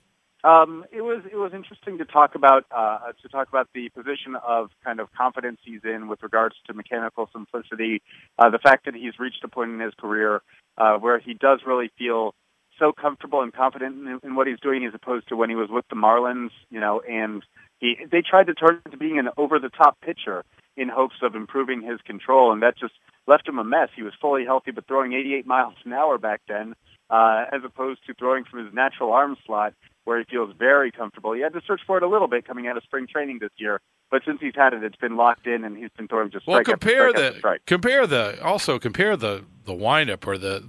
Um, 0.46 0.86
it 0.92 1.02
was 1.02 1.24
it 1.32 1.36
was 1.36 1.52
interesting 1.54 1.98
to 1.98 2.06
talk 2.06 2.36
about 2.36 2.66
uh, 2.70 3.12
to 3.22 3.30
talk 3.30 3.50
about 3.50 3.68
the 3.74 3.90
position 3.90 4.36
of 4.48 4.70
kind 4.84 5.00
of 5.00 5.12
confidence 5.12 5.58
he's 5.64 5.82
in 5.84 6.08
with 6.08 6.22
regards 6.22 6.56
to 6.68 6.74
mechanical 6.74 7.28
simplicity, 7.34 8.04
uh, 8.38 8.50
the 8.52 8.60
fact 8.60 8.86
that 8.86 8.94
he's 8.94 9.18
reached 9.18 9.44
a 9.44 9.48
point 9.48 9.72
in 9.72 9.80
his 9.80 9.94
career 10.00 10.44
uh, 10.78 10.98
where 10.98 11.18
he 11.20 11.34
does 11.34 11.62
really 11.66 11.90
feel 11.98 12.36
so 12.78 12.92
comfortable 12.92 13.42
and 13.42 13.54
confident 13.54 13.96
in, 13.96 14.20
in 14.24 14.36
what 14.36 14.46
he's 14.46 14.60
doing 14.60 14.86
as 14.86 14.94
opposed 14.94 15.28
to 15.30 15.36
when 15.36 15.50
he 15.50 15.56
was 15.56 15.70
with 15.72 15.86
the 15.90 15.96
Marlins, 15.96 16.52
you 16.70 16.80
know, 16.80 17.02
and 17.02 17.44
he 17.80 17.96
they 18.12 18.22
tried 18.22 18.48
to 18.48 18.54
turn 18.54 18.82
into 18.86 18.98
being 18.98 19.18
an 19.18 19.30
over 19.38 19.58
the 19.58 19.70
top 19.70 20.00
pitcher 20.02 20.44
in 20.78 20.90
hopes 20.90 21.16
of 21.24 21.36
improving 21.36 21.82
his 21.82 22.00
control 22.06 22.52
and 22.52 22.62
that 22.62 22.78
just 22.78 22.94
left 23.28 23.48
him 23.48 23.58
a 23.58 23.64
mess. 23.64 23.90
He 23.96 24.04
was 24.04 24.14
fully 24.22 24.46
healthy 24.46 24.72
but 24.72 24.86
throwing 24.86 25.14
88 25.14 25.48
miles 25.48 25.74
an 25.86 25.94
hour 25.94 26.18
back 26.20 26.42
then, 26.48 26.76
uh, 27.10 27.46
as 27.52 27.62
opposed 27.64 28.06
to 28.08 28.14
throwing 28.14 28.44
from 28.44 28.66
his 28.66 28.74
natural 28.74 29.12
arm 29.12 29.38
slot 29.46 29.74
where 30.06 30.20
he 30.20 30.26
feels 30.26 30.54
very 30.58 30.92
comfortable. 30.92 31.34
He 31.34 31.42
had 31.42 31.54
to 31.54 31.62
search 31.66 31.82
for 31.86 31.98
it 31.98 32.04
a 32.04 32.08
little 32.08 32.28
bit 32.28 32.48
coming 32.48 32.68
out 32.68 32.78
of 32.78 32.84
spring 32.84 33.08
training 33.08 33.40
this 33.42 33.52
year, 33.58 33.82
but 34.12 34.22
since 34.26 34.40
he's 34.40 34.54
had 34.56 34.74
it, 34.74 34.84
it's 34.84 34.96
been 34.96 35.18
locked 35.18 35.48
in 35.48 35.64
and 35.64 35.78
he's 35.78 35.90
been 35.98 36.08
throwing 36.08 36.32
just 36.32 36.48
Well, 36.48 36.64
compare 36.64 37.12
the 37.12 37.60
compare 37.66 38.08
the 38.08 38.44
also 38.44 38.80
compare 38.80 39.18
the 39.18 39.44
the 39.66 39.74
windup 39.74 40.26
or 40.28 40.38
the 40.38 40.64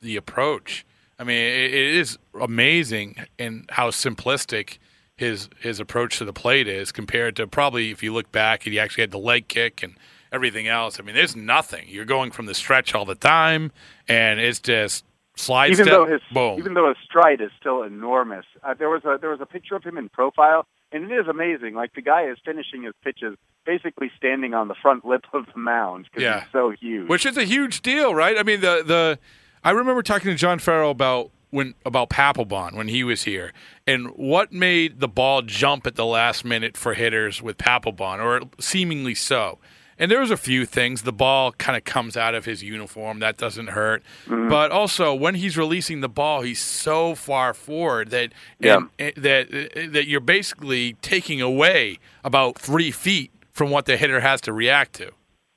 the 0.00 0.16
approach. 0.16 0.86
I 1.18 1.24
mean, 1.24 1.38
it, 1.38 1.74
it 1.74 1.94
is 1.96 2.18
amazing 2.40 3.16
in 3.38 3.66
how 3.70 3.90
simplistic 3.90 4.78
his 5.16 5.48
his 5.60 5.80
approach 5.80 6.18
to 6.18 6.24
the 6.24 6.32
plate 6.32 6.68
is 6.68 6.92
compared 6.92 7.36
to 7.36 7.46
probably 7.46 7.90
if 7.90 8.02
you 8.02 8.12
look 8.12 8.30
back 8.30 8.66
and 8.66 8.72
he 8.72 8.78
actually 8.78 9.02
had 9.02 9.10
the 9.10 9.18
leg 9.18 9.48
kick 9.48 9.82
and 9.82 9.94
everything 10.32 10.68
else. 10.68 11.00
I 11.00 11.02
mean, 11.02 11.14
there's 11.14 11.34
nothing. 11.34 11.86
You're 11.88 12.04
going 12.04 12.30
from 12.30 12.46
the 12.46 12.54
stretch 12.54 12.94
all 12.94 13.04
the 13.04 13.14
time, 13.14 13.72
and 14.08 14.38
it's 14.38 14.60
just 14.60 15.04
slide 15.36 15.70
even 15.70 15.84
step, 15.84 15.94
though 15.94 16.06
his 16.06 16.20
boom. 16.32 16.58
even 16.58 16.74
though 16.74 16.88
his 16.88 16.96
stride 17.04 17.40
is 17.40 17.50
still 17.60 17.82
enormous. 17.82 18.44
Uh, 18.62 18.74
there 18.74 18.88
was 18.90 19.02
a 19.04 19.18
there 19.20 19.30
was 19.30 19.40
a 19.40 19.46
picture 19.46 19.76
of 19.76 19.84
him 19.84 19.96
in 19.98 20.08
profile, 20.08 20.66
and 20.92 21.10
it 21.10 21.14
is 21.14 21.28
amazing. 21.28 21.74
Like 21.74 21.94
the 21.94 22.02
guy 22.02 22.24
is 22.28 22.38
finishing 22.44 22.82
his 22.82 22.94
pitches 23.04 23.36
basically 23.64 24.10
standing 24.16 24.54
on 24.54 24.68
the 24.68 24.74
front 24.80 25.04
lip 25.04 25.24
of 25.32 25.46
the 25.52 25.58
mound 25.58 26.04
because 26.04 26.22
Yeah. 26.22 26.40
he's 26.40 26.52
so 26.52 26.70
huge. 26.70 27.08
which 27.08 27.26
is 27.26 27.36
a 27.36 27.44
huge 27.44 27.82
deal, 27.82 28.14
right? 28.14 28.38
I 28.38 28.42
mean, 28.42 28.60
the 28.60 28.82
the 28.86 29.18
I 29.64 29.70
remember 29.70 30.02
talking 30.02 30.30
to 30.30 30.36
John 30.36 30.58
Farrell 30.58 30.90
about 30.90 31.30
when 31.50 31.74
about 31.84 32.10
Papelbon 32.10 32.74
when 32.74 32.88
he 32.88 33.02
was 33.04 33.22
here, 33.24 33.52
and 33.86 34.08
what 34.16 34.52
made 34.52 35.00
the 35.00 35.08
ball 35.08 35.42
jump 35.42 35.86
at 35.86 35.94
the 35.96 36.04
last 36.06 36.44
minute 36.44 36.76
for 36.76 36.94
hitters 36.94 37.40
with 37.42 37.56
Papelbon, 37.58 38.18
or 38.24 38.42
seemingly 38.60 39.14
so. 39.14 39.58
And 39.98 40.10
there 40.10 40.20
was 40.20 40.30
a 40.30 40.36
few 40.36 40.66
things. 40.66 41.02
The 41.02 41.12
ball 41.12 41.52
kind 41.52 41.76
of 41.76 41.84
comes 41.84 42.16
out 42.16 42.34
of 42.34 42.44
his 42.44 42.62
uniform. 42.62 43.18
That 43.20 43.36
doesn't 43.38 43.68
hurt. 43.68 44.02
Mm-hmm. 44.26 44.48
But 44.50 44.70
also, 44.70 45.14
when 45.14 45.36
he's 45.36 45.56
releasing 45.56 46.00
the 46.02 46.08
ball, 46.08 46.42
he's 46.42 46.60
so 46.60 47.14
far 47.14 47.54
forward 47.54 48.10
that 48.10 48.32
Yeah. 48.60 48.76
and- 48.76 48.88
and- 48.98 49.12
that 49.16 49.92
that 49.92 50.06
you're 50.06 50.20
basically 50.20 50.94
taking 51.02 51.40
away 51.40 51.98
about 52.24 52.58
three 52.58 52.90
feet 52.90 53.30
from 53.52 53.70
what 53.70 53.86
the 53.86 53.96
hitter 53.96 54.20
has 54.20 54.40
to 54.42 54.52
react 54.52 54.92
to. 54.94 55.12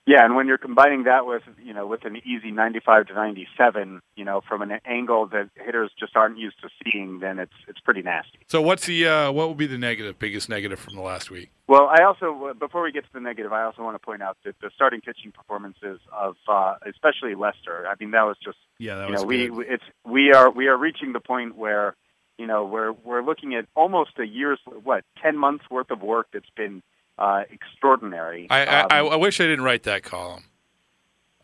Yeah, 0.09 0.25
and 0.25 0.35
when 0.35 0.47
you're 0.47 0.57
combining 0.57 1.03
that 1.03 1.27
with 1.27 1.43
you 1.63 1.71
know 1.71 1.85
with 1.85 2.03
an 2.03 2.15
easy 2.25 2.49
95 2.49 3.05
to 3.09 3.13
97, 3.13 4.01
you 4.15 4.25
know 4.25 4.41
from 4.49 4.63
an 4.63 4.71
angle 4.83 5.27
that 5.27 5.51
hitters 5.63 5.91
just 5.99 6.15
aren't 6.15 6.39
used 6.39 6.59
to 6.63 6.69
seeing, 6.81 7.19
then 7.19 7.37
it's 7.37 7.53
it's 7.67 7.79
pretty 7.79 8.01
nasty. 8.01 8.39
So 8.47 8.59
what's 8.59 8.87
the 8.87 9.05
uh, 9.07 9.31
what 9.31 9.47
will 9.47 9.53
be 9.65 9.67
the 9.67 9.77
negative, 9.77 10.17
biggest 10.17 10.49
negative 10.49 10.79
from 10.79 10.95
the 10.95 11.01
last 11.03 11.29
week? 11.29 11.51
Well, 11.67 11.87
I 11.95 12.01
also 12.05 12.55
before 12.57 12.81
we 12.81 12.91
get 12.91 13.03
to 13.03 13.13
the 13.13 13.19
negative, 13.19 13.53
I 13.53 13.61
also 13.63 13.83
want 13.83 14.01
to 14.01 14.03
point 14.03 14.23
out 14.23 14.37
that 14.45 14.55
the 14.61 14.71
starting 14.73 15.01
pitching 15.01 15.31
performances 15.31 15.99
of 16.11 16.37
uh, 16.47 16.75
especially 16.87 17.35
Lester. 17.35 17.85
I 17.87 17.93
mean, 17.99 18.09
that 18.11 18.23
was 18.23 18.37
just 18.43 18.57
Yeah, 18.79 18.95
that 18.95 19.05
you 19.09 19.11
was 19.13 19.21
know 19.21 19.27
we 19.27 19.37
good. 19.47 19.57
we- 19.57 19.67
it's 19.67 19.83
we 20.05 20.31
are 20.33 20.49
we 20.49 20.65
are 20.69 20.77
reaching 20.77 21.13
the 21.13 21.19
point 21.19 21.55
where 21.55 21.95
you 22.39 22.47
know 22.47 22.65
we're 22.65 22.93
we're 22.93 23.21
looking 23.21 23.53
at 23.53 23.67
almost 23.75 24.17
a 24.17 24.25
year's 24.25 24.59
what 24.83 25.03
10 25.21 25.37
months 25.37 25.65
worth 25.69 25.91
of 25.91 26.01
work 26.01 26.27
that's 26.33 26.49
been 26.55 26.81
uh, 27.19 27.43
extraordinary. 27.51 28.47
I, 28.49 28.65
I, 28.65 28.79
I, 28.89 28.99
Um, 29.01 29.09
I 29.09 29.15
wish 29.17 29.39
I 29.39 29.43
didn't 29.43 29.63
write 29.65 29.83
that 29.83 30.01
column. 30.03 30.45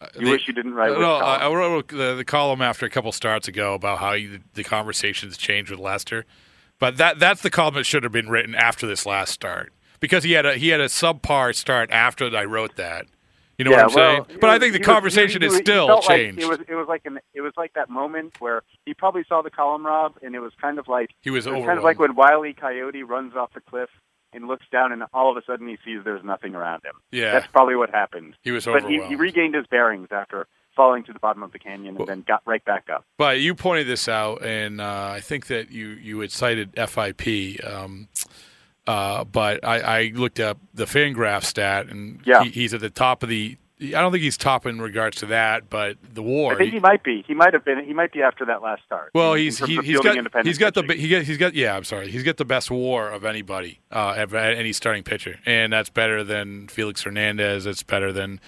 Uh, 0.02 0.08
you 0.20 0.26
the- 0.26 0.32
wish 0.32 0.48
you 0.48 0.54
didn't 0.54 0.74
write. 0.74 0.92
no, 0.92 1.20
column? 1.20 1.42
I, 1.42 1.48
wrote 1.56 1.88
the, 1.90 2.16
the 2.16 2.26
column 2.26 2.62
after 2.62 2.86
a 2.86 2.90
couple 2.90 3.12
starts 3.12 3.48
ago 3.48 3.74
about 3.76 4.00
how 4.00 4.14
you, 4.14 4.40
the 4.56 4.64
conversations 4.64 5.38
changed 5.38 5.70
with 5.72 5.80
Lester, 5.80 6.26
but 6.80 6.98
that 6.98 7.20
that's 7.20 7.42
the 7.42 7.50
column 7.50 7.76
that 7.76 7.86
should 7.86 8.04
have 8.04 8.12
been 8.12 8.30
written 8.30 8.56
after 8.56 8.86
this 8.88 9.06
last 9.06 9.32
start 9.32 9.72
because 10.00 10.24
he 10.26 10.34
had 10.34 10.46
a 10.46 10.56
he 10.56 10.70
had 10.70 10.82
a 10.82 10.86
subpar 10.88 11.56
start 11.56 11.90
after 11.92 12.36
I 12.36 12.44
wrote 12.46 12.76
that. 12.76 13.06
You 13.58 13.64
know 13.64 13.72
yeah, 13.72 13.84
what 13.86 13.92
I'm 13.92 13.96
well, 13.96 14.26
saying? 14.26 14.40
But 14.42 14.50
I 14.50 14.60
think 14.60 14.74
the 14.74 14.80
he 14.80 14.82
was- 14.82 14.86
conversation 14.86 15.42
he- 15.42 15.48
is 15.48 15.54
he- 15.54 15.60
he 15.60 15.64
still 15.64 15.88
felt 15.88 16.10
like 16.10 16.18
changed. 16.18 16.40
it 16.42 16.50
was 16.50 16.60
it 16.68 16.76
was 16.76 16.88
like 16.90 17.06
an 17.06 17.20
it 17.34 17.40
was 17.40 17.54
like 17.56 17.74
that 17.76 17.90
moment 17.90 18.42
where 18.42 18.64
he 18.86 18.94
probably 18.94 19.24
saw 19.30 19.42
the 19.42 19.50
column 19.50 19.86
Rob, 19.86 20.16
and 20.22 20.36
it 20.36 20.40
was 20.40 20.52
kind 20.62 20.78
of 20.78 20.90
like 20.90 21.12
he 21.22 21.30
was 21.30 21.46
was 21.48 21.64
kind 21.66 21.78
of 21.78 21.86
like 21.86 21.98
when 21.98 22.16
Wiley 22.16 22.52
Coyote 22.54 23.04
runs 23.04 23.34
off 23.38 23.54
the 23.54 23.62
cliff 23.62 23.90
and 24.36 24.48
looks 24.48 24.66
down, 24.72 24.92
and 24.92 25.04
all 25.14 25.32
of 25.32 25.38
a 25.38 25.42
sudden 25.46 25.68
he 25.68 25.78
sees 25.86 26.02
there's 26.04 26.24
nothing 26.24 26.54
around 26.56 26.84
him. 26.84 26.94
yeah, 27.12 27.32
That's 27.32 27.48
probably 27.52 27.76
what 27.76 27.90
happened. 27.90 28.36
he 28.44 28.52
was 28.52 28.66
But 28.66 28.82
he, 28.84 28.96
overwhelmed. 28.96 29.08
he 29.10 29.16
regained 29.16 29.56
his 29.56 29.66
bearings 29.68 30.10
after 30.12 30.48
falling 30.76 31.04
to 31.06 31.14
the 31.14 31.20
bottom 31.20 31.42
of 31.42 31.54
the 31.54 31.60
canyon 31.60 31.96
and 31.98 32.06
then 32.06 32.24
got 32.28 32.42
right 32.46 32.64
back 32.66 32.88
up. 32.94 33.06
But 33.18 33.40
you 33.40 33.56
pointed 33.56 33.88
this 33.88 34.08
out, 34.10 34.44
and 34.44 34.82
uh, 34.82 35.12
I 35.14 35.22
think 35.22 35.48
that 35.48 35.72
you 35.72 35.88
you 35.88 36.20
had 36.20 36.32
cited 36.32 36.74
FIP. 36.76 37.64
Um, 37.66 38.10
uh, 38.88 39.24
but 39.24 39.64
I, 39.66 39.80
I 39.80 40.12
looked 40.14 40.40
up 40.40 40.60
the 40.74 40.86
Fangraph 40.86 41.44
stat, 41.44 41.88
and 41.88 42.22
Yeah. 42.26 42.44
he, 42.44 42.50
he's 42.52 42.74
at 42.74 42.82
the 42.82 42.90
top 42.90 43.24
of 43.24 43.30
the. 43.30 43.58
I 43.82 43.92
don't 43.92 44.14
think 44.14 44.24
he's 44.24 44.38
top 44.38 44.66
in 44.66 44.80
regards 44.80 45.18
to 45.18 45.26
that, 45.28 45.70
but 45.70 45.98
the 46.14 46.24
WAR. 46.24 46.54
I 46.54 46.58
think 46.58 46.74
he 46.74 46.80
might 46.80 47.04
be. 47.04 47.26
He 47.28 47.34
might 47.34 47.54
have 47.54 47.66
been. 47.66 47.84
He 47.84 47.94
might 47.94 48.14
be 48.14 48.22
after 48.22 48.46
that 48.46 48.62
last 48.62 48.84
start. 48.86 49.12
well, 49.14 49.34
he's 49.34 49.60
he, 49.60 49.76
has 49.76 50.00
got 50.00 50.46
he's 50.46 50.58
got 50.58 50.74
the 50.74 50.84
he 50.94 51.10
got, 51.10 51.24
he's 51.24 51.38
got 51.38 51.54
yeah 51.54 51.76
I'm 51.76 51.84
sorry 51.84 52.10
he's 52.10 52.24
got 52.24 52.38
the 52.38 52.46
best 52.46 52.72
WAR 52.72 53.12
of 53.12 53.26
anybody 53.26 53.82
uh, 53.92 54.12
any 54.12 54.72
starting 54.72 55.04
pitcher, 55.04 55.40
and 55.46 55.74
that's 55.74 55.90
better 55.90 56.24
than 56.24 56.70
Felix 56.70 57.02
Hernandez. 57.04 57.66
It's 57.66 57.84
better 57.84 58.14
than 58.14 58.40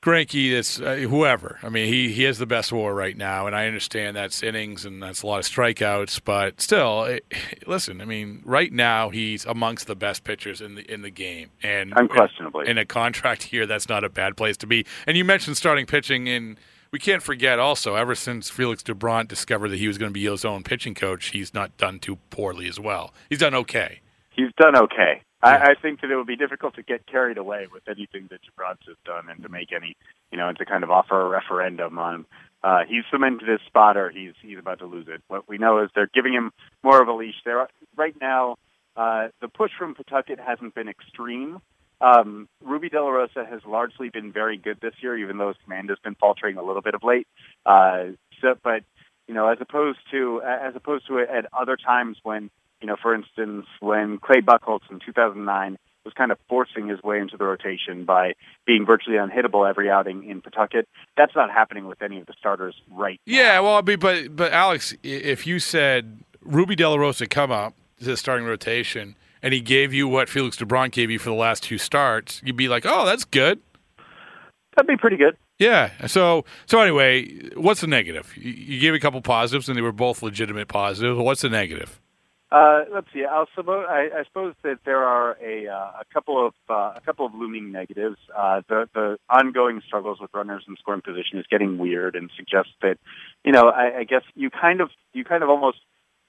Greinke, 0.00 0.52
it's 0.52 0.80
uh, 0.80 0.94
whoever. 0.94 1.58
I 1.62 1.68
mean, 1.68 1.88
he, 1.88 2.12
he 2.12 2.22
has 2.22 2.38
the 2.38 2.46
best 2.46 2.72
WAR 2.72 2.94
right 2.94 3.16
now, 3.16 3.48
and 3.48 3.56
I 3.56 3.66
understand 3.66 4.16
that's 4.16 4.44
innings 4.44 4.84
and 4.84 5.02
that's 5.02 5.22
a 5.22 5.26
lot 5.26 5.40
of 5.40 5.44
strikeouts, 5.44 6.20
but 6.24 6.60
still, 6.60 7.04
it, 7.04 7.24
listen. 7.66 8.00
I 8.00 8.04
mean, 8.04 8.40
right 8.44 8.72
now 8.72 9.10
he's 9.10 9.44
amongst 9.44 9.88
the 9.88 9.96
best 9.96 10.22
pitchers 10.22 10.60
in 10.60 10.76
the 10.76 10.92
in 10.92 11.02
the 11.02 11.10
game, 11.10 11.50
and 11.64 11.92
Unquestionably. 11.96 12.68
in 12.68 12.78
a 12.78 12.84
contract 12.84 13.42
here, 13.44 13.66
that's 13.66 13.88
not 13.88 14.04
a 14.04 14.08
bad 14.08 14.36
place 14.36 14.56
to 14.58 14.68
be. 14.68 14.86
And 15.06 15.16
you 15.16 15.24
mentioned 15.24 15.56
starting 15.56 15.84
pitching, 15.84 16.28
and 16.28 16.58
we 16.92 17.00
can't 17.00 17.22
forget 17.22 17.58
also, 17.58 17.96
ever 17.96 18.14
since 18.14 18.48
Felix 18.48 18.84
Doubront 18.84 19.26
discovered 19.26 19.70
that 19.70 19.78
he 19.78 19.88
was 19.88 19.98
going 19.98 20.10
to 20.10 20.14
be 20.14 20.24
his 20.24 20.44
own 20.44 20.62
pitching 20.62 20.94
coach, 20.94 21.30
he's 21.30 21.52
not 21.52 21.76
done 21.76 21.98
too 21.98 22.16
poorly 22.30 22.68
as 22.68 22.78
well. 22.78 23.12
He's 23.28 23.40
done 23.40 23.54
okay. 23.54 24.00
He's 24.30 24.52
done 24.56 24.76
okay. 24.76 25.22
I, 25.42 25.70
I 25.70 25.74
think 25.80 26.00
that 26.00 26.10
it 26.10 26.16
would 26.16 26.26
be 26.26 26.36
difficult 26.36 26.74
to 26.74 26.82
get 26.82 27.06
carried 27.06 27.38
away 27.38 27.66
with 27.72 27.82
anything 27.88 28.28
that 28.30 28.40
Doubront 28.42 28.78
has 28.86 28.96
done 29.04 29.28
and 29.28 29.42
to 29.42 29.48
make 29.48 29.72
any, 29.72 29.96
you 30.32 30.38
know, 30.38 30.48
and 30.48 30.58
to 30.58 30.64
kind 30.64 30.82
of 30.82 30.90
offer 30.90 31.20
a 31.20 31.28
referendum 31.28 31.98
on. 31.98 32.26
Uh, 32.62 32.80
he's 32.88 33.04
cemented 33.10 33.48
his 33.48 33.60
spot, 33.66 33.96
or 33.96 34.10
he's 34.10 34.32
he's 34.42 34.58
about 34.58 34.80
to 34.80 34.86
lose 34.86 35.06
it. 35.08 35.22
What 35.28 35.48
we 35.48 35.58
know 35.58 35.78
is 35.84 35.90
they're 35.94 36.10
giving 36.12 36.32
him 36.32 36.52
more 36.82 37.00
of 37.00 37.06
a 37.06 37.12
leash. 37.12 37.36
There 37.44 37.68
right 37.96 38.16
now, 38.20 38.56
uh, 38.96 39.28
the 39.40 39.46
push 39.46 39.70
from 39.78 39.94
Pawtucket 39.94 40.40
hasn't 40.40 40.74
been 40.74 40.88
extreme. 40.88 41.60
Um, 42.00 42.48
Rubby 42.60 42.88
De 42.88 43.00
La 43.00 43.08
Rosa 43.08 43.44
has 43.44 43.60
largely 43.66 44.08
been 44.08 44.32
very 44.32 44.56
good 44.56 44.78
this 44.80 44.94
year, 45.00 45.16
even 45.16 45.38
though 45.38 45.48
his 45.48 45.56
command 45.64 45.88
has 45.90 45.98
been 46.02 46.16
faltering 46.16 46.56
a 46.56 46.62
little 46.62 46.82
bit 46.82 46.94
of 46.94 47.02
late. 47.04 47.28
Uh, 47.64 48.06
so, 48.40 48.56
but 48.62 48.82
you 49.28 49.34
know, 49.34 49.48
as 49.48 49.58
opposed 49.60 49.98
to 50.10 50.42
as 50.42 50.74
opposed 50.74 51.06
to 51.06 51.20
at 51.20 51.46
other 51.52 51.76
times 51.76 52.16
when 52.24 52.50
you 52.80 52.86
know, 52.86 52.96
for 53.00 53.14
instance, 53.14 53.66
when 53.80 54.18
Clay 54.18 54.40
Buchholz 54.40 54.80
in 54.90 55.00
2009 55.04 55.78
was 56.04 56.14
kind 56.14 56.32
of 56.32 56.38
forcing 56.48 56.88
his 56.88 57.02
way 57.02 57.18
into 57.18 57.36
the 57.36 57.44
rotation 57.44 58.04
by 58.04 58.32
being 58.66 58.86
virtually 58.86 59.16
unhittable 59.16 59.68
every 59.68 59.90
outing 59.90 60.28
in 60.28 60.40
Pawtucket, 60.40 60.88
that's 61.16 61.34
not 61.36 61.50
happening 61.50 61.86
with 61.86 62.00
any 62.02 62.20
of 62.20 62.26
the 62.26 62.34
starters 62.38 62.74
right 62.90 63.20
now. 63.26 63.34
Yeah, 63.34 63.60
well, 63.60 63.76
I 63.76 63.82
mean, 63.82 63.98
but 63.98 64.34
but 64.34 64.52
Alex, 64.52 64.94
if 65.02 65.46
you 65.46 65.58
said 65.58 66.20
Rubby 66.42 66.76
De 66.76 66.88
La 66.88 66.96
Rosa 66.96 67.26
come 67.26 67.50
up 67.50 67.74
to 67.98 68.04
the 68.04 68.16
starting 68.16 68.46
rotation 68.46 69.16
and 69.42 69.52
he 69.52 69.60
gave 69.60 69.92
you 69.92 70.08
what 70.08 70.28
Felix 70.28 70.56
Doubront 70.56 70.92
gave 70.92 71.10
you 71.10 71.18
for 71.18 71.30
the 71.30 71.36
last 71.36 71.62
two 71.62 71.78
starts, 71.78 72.40
you'd 72.44 72.56
be 72.56 72.68
like, 72.68 72.84
oh, 72.86 73.04
that's 73.04 73.24
good. 73.24 73.60
That'd 74.76 74.88
be 74.88 74.96
pretty 74.96 75.16
good. 75.16 75.36
Yeah. 75.58 75.90
So 76.06 76.44
so 76.66 76.80
anyway, 76.80 77.50
what's 77.54 77.80
the 77.80 77.86
negative? 77.86 78.32
You, 78.36 78.52
you 78.52 78.80
gave 78.80 78.94
a 78.94 79.00
couple 79.00 79.20
positives, 79.20 79.68
and 79.68 79.76
they 79.76 79.82
were 79.82 79.92
both 79.92 80.22
legitimate 80.22 80.68
positives. 80.68 81.18
What's 81.18 81.42
the 81.42 81.48
negative? 81.48 82.00
Uh, 82.50 82.84
let's 82.92 83.06
see. 83.12 83.24
I'll 83.24 83.46
suppo- 83.56 83.86
I, 83.86 84.20
I 84.20 84.24
suppose 84.24 84.54
that 84.62 84.78
there 84.86 85.04
are 85.04 85.36
a, 85.42 85.68
uh, 85.68 86.00
a 86.00 86.04
couple 86.14 86.46
of 86.46 86.54
uh, 86.70 86.94
a 86.96 87.00
couple 87.04 87.26
of 87.26 87.34
looming 87.34 87.72
negatives. 87.72 88.16
Uh, 88.34 88.62
the 88.68 88.88
the 88.94 89.18
ongoing 89.28 89.82
struggles 89.86 90.18
with 90.18 90.30
runners 90.32 90.64
in 90.66 90.76
scoring 90.76 91.02
position 91.02 91.38
is 91.38 91.46
getting 91.50 91.76
weird 91.76 92.16
and 92.16 92.30
suggests 92.36 92.72
that, 92.80 92.96
you 93.44 93.52
know, 93.52 93.68
I, 93.68 93.98
I 93.98 94.04
guess 94.04 94.22
you 94.34 94.48
kind 94.48 94.80
of 94.80 94.88
you 95.12 95.24
kind 95.24 95.42
of 95.42 95.50
almost 95.50 95.78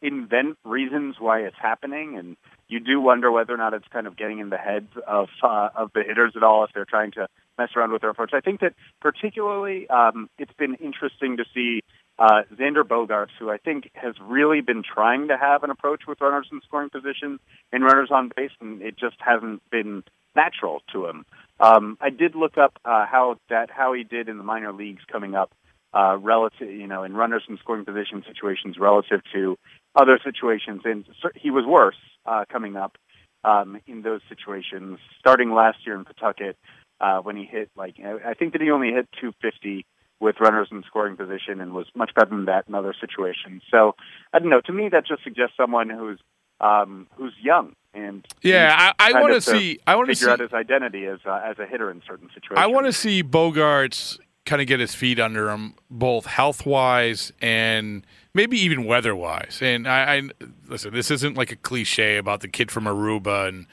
invent 0.02 0.58
reasons 0.66 1.16
why 1.20 1.40
it's 1.40 1.56
happening, 1.62 2.18
and 2.18 2.36
you 2.68 2.82
do 2.82 3.00
wonder 3.00 3.32
whether 3.32 3.54
or 3.54 3.58
not 3.58 3.74
it's 3.74 3.88
kind 3.88 4.06
of 4.06 4.18
getting 4.18 4.40
in 4.40 4.50
the 4.50 4.58
heads 4.58 4.90
of 5.08 5.30
uh, 5.42 5.70
of 5.74 5.92
the 5.94 6.04
hitters 6.06 6.34
at 6.36 6.44
all 6.44 6.66
if 6.66 6.72
they're 6.74 6.84
trying 6.84 7.12
to 7.12 7.30
mess 7.58 7.70
around 7.78 7.94
with 7.94 8.02
their 8.02 8.10
approach. 8.10 8.32
I 8.34 8.42
think 8.42 8.60
that 8.60 8.74
particularly 9.00 9.90
um, 9.90 10.30
it's 10.38 10.54
been 10.58 10.76
interesting 10.76 11.38
to 11.38 11.46
see 11.54 11.82
uh, 12.20 12.42
Xander 12.54 12.84
Bogaerts, 12.84 13.32
who 13.40 13.50
I 13.50 13.58
think 13.58 13.90
has 13.94 14.14
really 14.22 14.60
been 14.60 14.84
trying 14.84 15.30
to 15.30 15.38
have 15.38 15.64
an 15.64 15.70
approach 15.70 16.02
with 16.06 16.20
runners 16.20 16.48
in 16.52 16.60
scoring 16.66 16.90
position 16.90 17.40
and 17.72 17.84
runners 17.84 18.10
on 18.12 18.30
base, 18.36 18.52
and 18.60 18.82
it 18.82 18.98
just 19.00 19.16
hasn't 19.20 19.62
been 19.72 20.04
natural 20.36 20.82
to 20.92 21.06
him. 21.08 21.26
Um, 21.62 21.98
I 22.02 22.10
did 22.10 22.36
look 22.36 22.58
up 22.58 22.78
uh, 22.84 23.06
how 23.06 23.38
that 23.50 23.70
how 23.72 23.94
he 23.94 24.04
did 24.04 24.28
in 24.28 24.38
the 24.38 24.44
minor 24.44 24.74
leagues 24.74 25.02
coming 25.10 25.34
up 25.34 25.52
uh, 25.94 26.18
relative, 26.18 26.70
you 26.70 26.88
know, 26.88 27.04
in 27.04 27.14
runners 27.14 27.44
in 27.48 27.58
scoring 27.58 27.86
position 27.86 28.24
situations 28.28 28.78
relative 28.78 29.22
to 29.34 29.58
other 29.96 30.20
situations, 30.24 30.82
and 30.84 31.06
he 31.36 31.52
was 31.52 31.66
worse 31.66 31.98
uh, 32.26 32.44
coming 32.52 32.76
up 32.76 32.98
um, 33.46 33.80
in 33.88 34.02
those 34.02 34.22
situations. 34.28 35.00
Starting 35.20 35.54
last 35.54 35.78
year 35.86 35.96
in 35.96 36.04
Pawtucket, 36.04 36.58
uh, 37.00 37.20
when 37.20 37.38
he 37.38 37.46
hit 37.46 37.70
like 37.78 37.96
I 38.04 38.32
I 38.32 38.34
think 38.34 38.54
that 38.54 38.62
he 38.62 38.72
only 38.72 38.90
hit 38.90 39.08
250 39.22 39.86
with 40.20 40.36
runners 40.40 40.68
in 40.72 40.84
scoring 40.84 41.16
position 41.16 41.62
and 41.62 41.74
was 41.74 41.88
much 41.96 42.12
better 42.14 42.30
than 42.30 42.46
that 42.46 42.66
in 42.68 42.76
other 42.76 42.94
situations. 43.00 43.62
So 43.72 43.96
I 44.34 44.40
don't 44.40 44.50
know. 44.50 44.62
To 44.62 44.74
me, 44.74 44.90
that 44.90 45.08
just 45.08 45.24
suggests 45.24 45.56
someone 45.56 45.90
who's 45.90 46.20
um, 46.60 47.08
who's 47.16 47.34
young 47.42 47.74
and 47.94 48.26
Yeah, 48.42 48.94
I, 49.00 49.14
I 49.14 49.22
want 49.22 49.34
to 49.34 49.42
see. 49.42 49.80
I 49.88 49.96
want 49.96 50.10
to 50.10 50.16
figure 50.16 50.28
see. 50.28 50.32
out 50.32 50.40
his 50.40 50.54
identity 50.54 51.06
as 51.06 51.20
uh, 51.26 51.42
as 51.44 51.58
a 51.60 51.66
hitter 51.66 51.90
in 51.90 52.02
certain 52.08 52.28
situations. 52.34 52.58
I 52.58 52.68
want 52.68 52.86
to 52.86 52.94
see 52.94 53.24
Bogaerts 53.24 54.20
kind 54.46 54.62
of 54.62 54.68
get 54.68 54.80
his 54.80 54.96
feet 54.96 55.20
under 55.20 55.50
him, 55.50 55.76
both 55.90 56.26
health 56.26 56.66
wise 56.66 57.32
and 57.42 58.06
maybe 58.34 58.58
even 58.58 58.86
weather 58.86 59.16
wise. 59.16 59.60
And 59.62 59.88
I, 59.88 60.18
I 60.18 60.22
listen. 60.68 60.94
This 60.94 61.12
isn't 61.12 61.38
like 61.38 61.52
a 61.52 61.56
cliche 61.56 62.18
about 62.18 62.42
the 62.42 62.48
kid 62.48 62.72
from 62.72 62.86
Aruba 62.86 63.48
and 63.48 63.68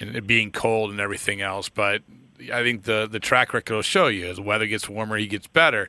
and 0.00 0.16
it 0.16 0.26
being 0.26 0.50
cold 0.50 0.90
and 0.90 1.00
everything 1.00 1.40
else, 1.40 1.68
but 1.68 2.02
I 2.50 2.62
think 2.62 2.84
the 2.84 3.06
the 3.10 3.20
track 3.20 3.52
record 3.52 3.74
will 3.74 3.82
show 3.82 4.06
you 4.06 4.26
as 4.26 4.36
the 4.36 4.42
weather 4.42 4.66
gets 4.66 4.88
warmer, 4.88 5.16
he 5.18 5.26
gets 5.26 5.46
better. 5.46 5.88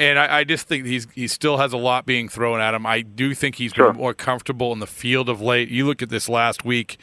And 0.00 0.18
I, 0.18 0.38
I 0.40 0.44
just 0.44 0.66
think 0.66 0.86
he's 0.86 1.06
he 1.14 1.28
still 1.28 1.58
has 1.58 1.72
a 1.72 1.76
lot 1.76 2.04
being 2.06 2.28
thrown 2.28 2.60
at 2.60 2.74
him. 2.74 2.84
I 2.86 3.02
do 3.02 3.34
think 3.34 3.56
he's 3.56 3.72
Sure. 3.72 3.92
been 3.92 4.00
more 4.00 4.14
comfortable 4.14 4.72
in 4.72 4.80
the 4.80 4.86
field 4.88 5.28
of 5.28 5.40
late. 5.40 5.68
You 5.68 5.86
look 5.86 6.02
at 6.02 6.08
this 6.08 6.28
last 6.28 6.64
week, 6.64 6.96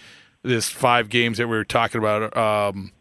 this 0.44 0.68
five 0.70 1.08
games 1.10 1.38
that 1.38 1.48
we 1.48 1.56
were 1.56 1.64
talking 1.64 2.00
about, 2.00 2.36
um, 2.36 2.92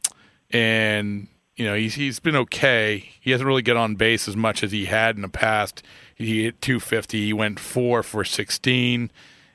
and 0.51 1.27
you 1.57 1.65
know 1.65 1.75
he's 1.75 1.95
he's 1.95 2.21
been 2.21 2.37
okay. 2.37 3.11
He 3.21 3.31
hasn't 3.33 3.47
really 3.47 3.63
got 3.63 3.77
on 3.77 3.97
base 3.97 4.29
as 4.29 4.37
much 4.37 4.63
as 4.63 4.71
he 4.73 4.85
had 4.87 5.17
in 5.17 5.23
the 5.23 5.29
past. 5.29 5.83
He 6.15 6.45
hit 6.45 6.61
250. 6.61 7.25
He 7.27 7.33
went 7.33 7.59
four 7.59 8.03
for 8.03 8.25
16. 8.25 9.11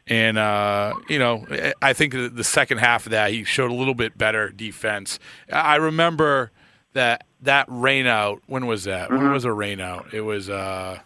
And, 0.08 0.38
uh, 0.38 0.94
you 1.10 1.18
know, 1.18 1.46
I 1.82 1.94
think 1.94 2.13
the 2.13 2.44
second 2.44 2.78
half 2.78 3.08
of 3.08 3.12
that, 3.12 3.32
he 3.32 3.44
showed 3.44 3.72
a 3.72 3.74
little 3.74 3.96
bit 3.96 4.18
better 4.18 4.50
defense. 4.50 5.18
I 5.52 5.78
remember 5.78 6.52
that 6.94 7.26
that 7.41 7.65
rain 7.70 8.06
out. 8.06 8.41
When 8.46 8.68
was 8.68 8.84
that? 8.84 9.10
Mm-hmm. 9.10 9.24
When 9.24 9.32
was 9.34 9.46
a 9.46 9.54
rain 9.54 9.80
out? 9.80 10.13
It 10.13 10.22
was. 10.22 10.50
Uh, 10.50 11.00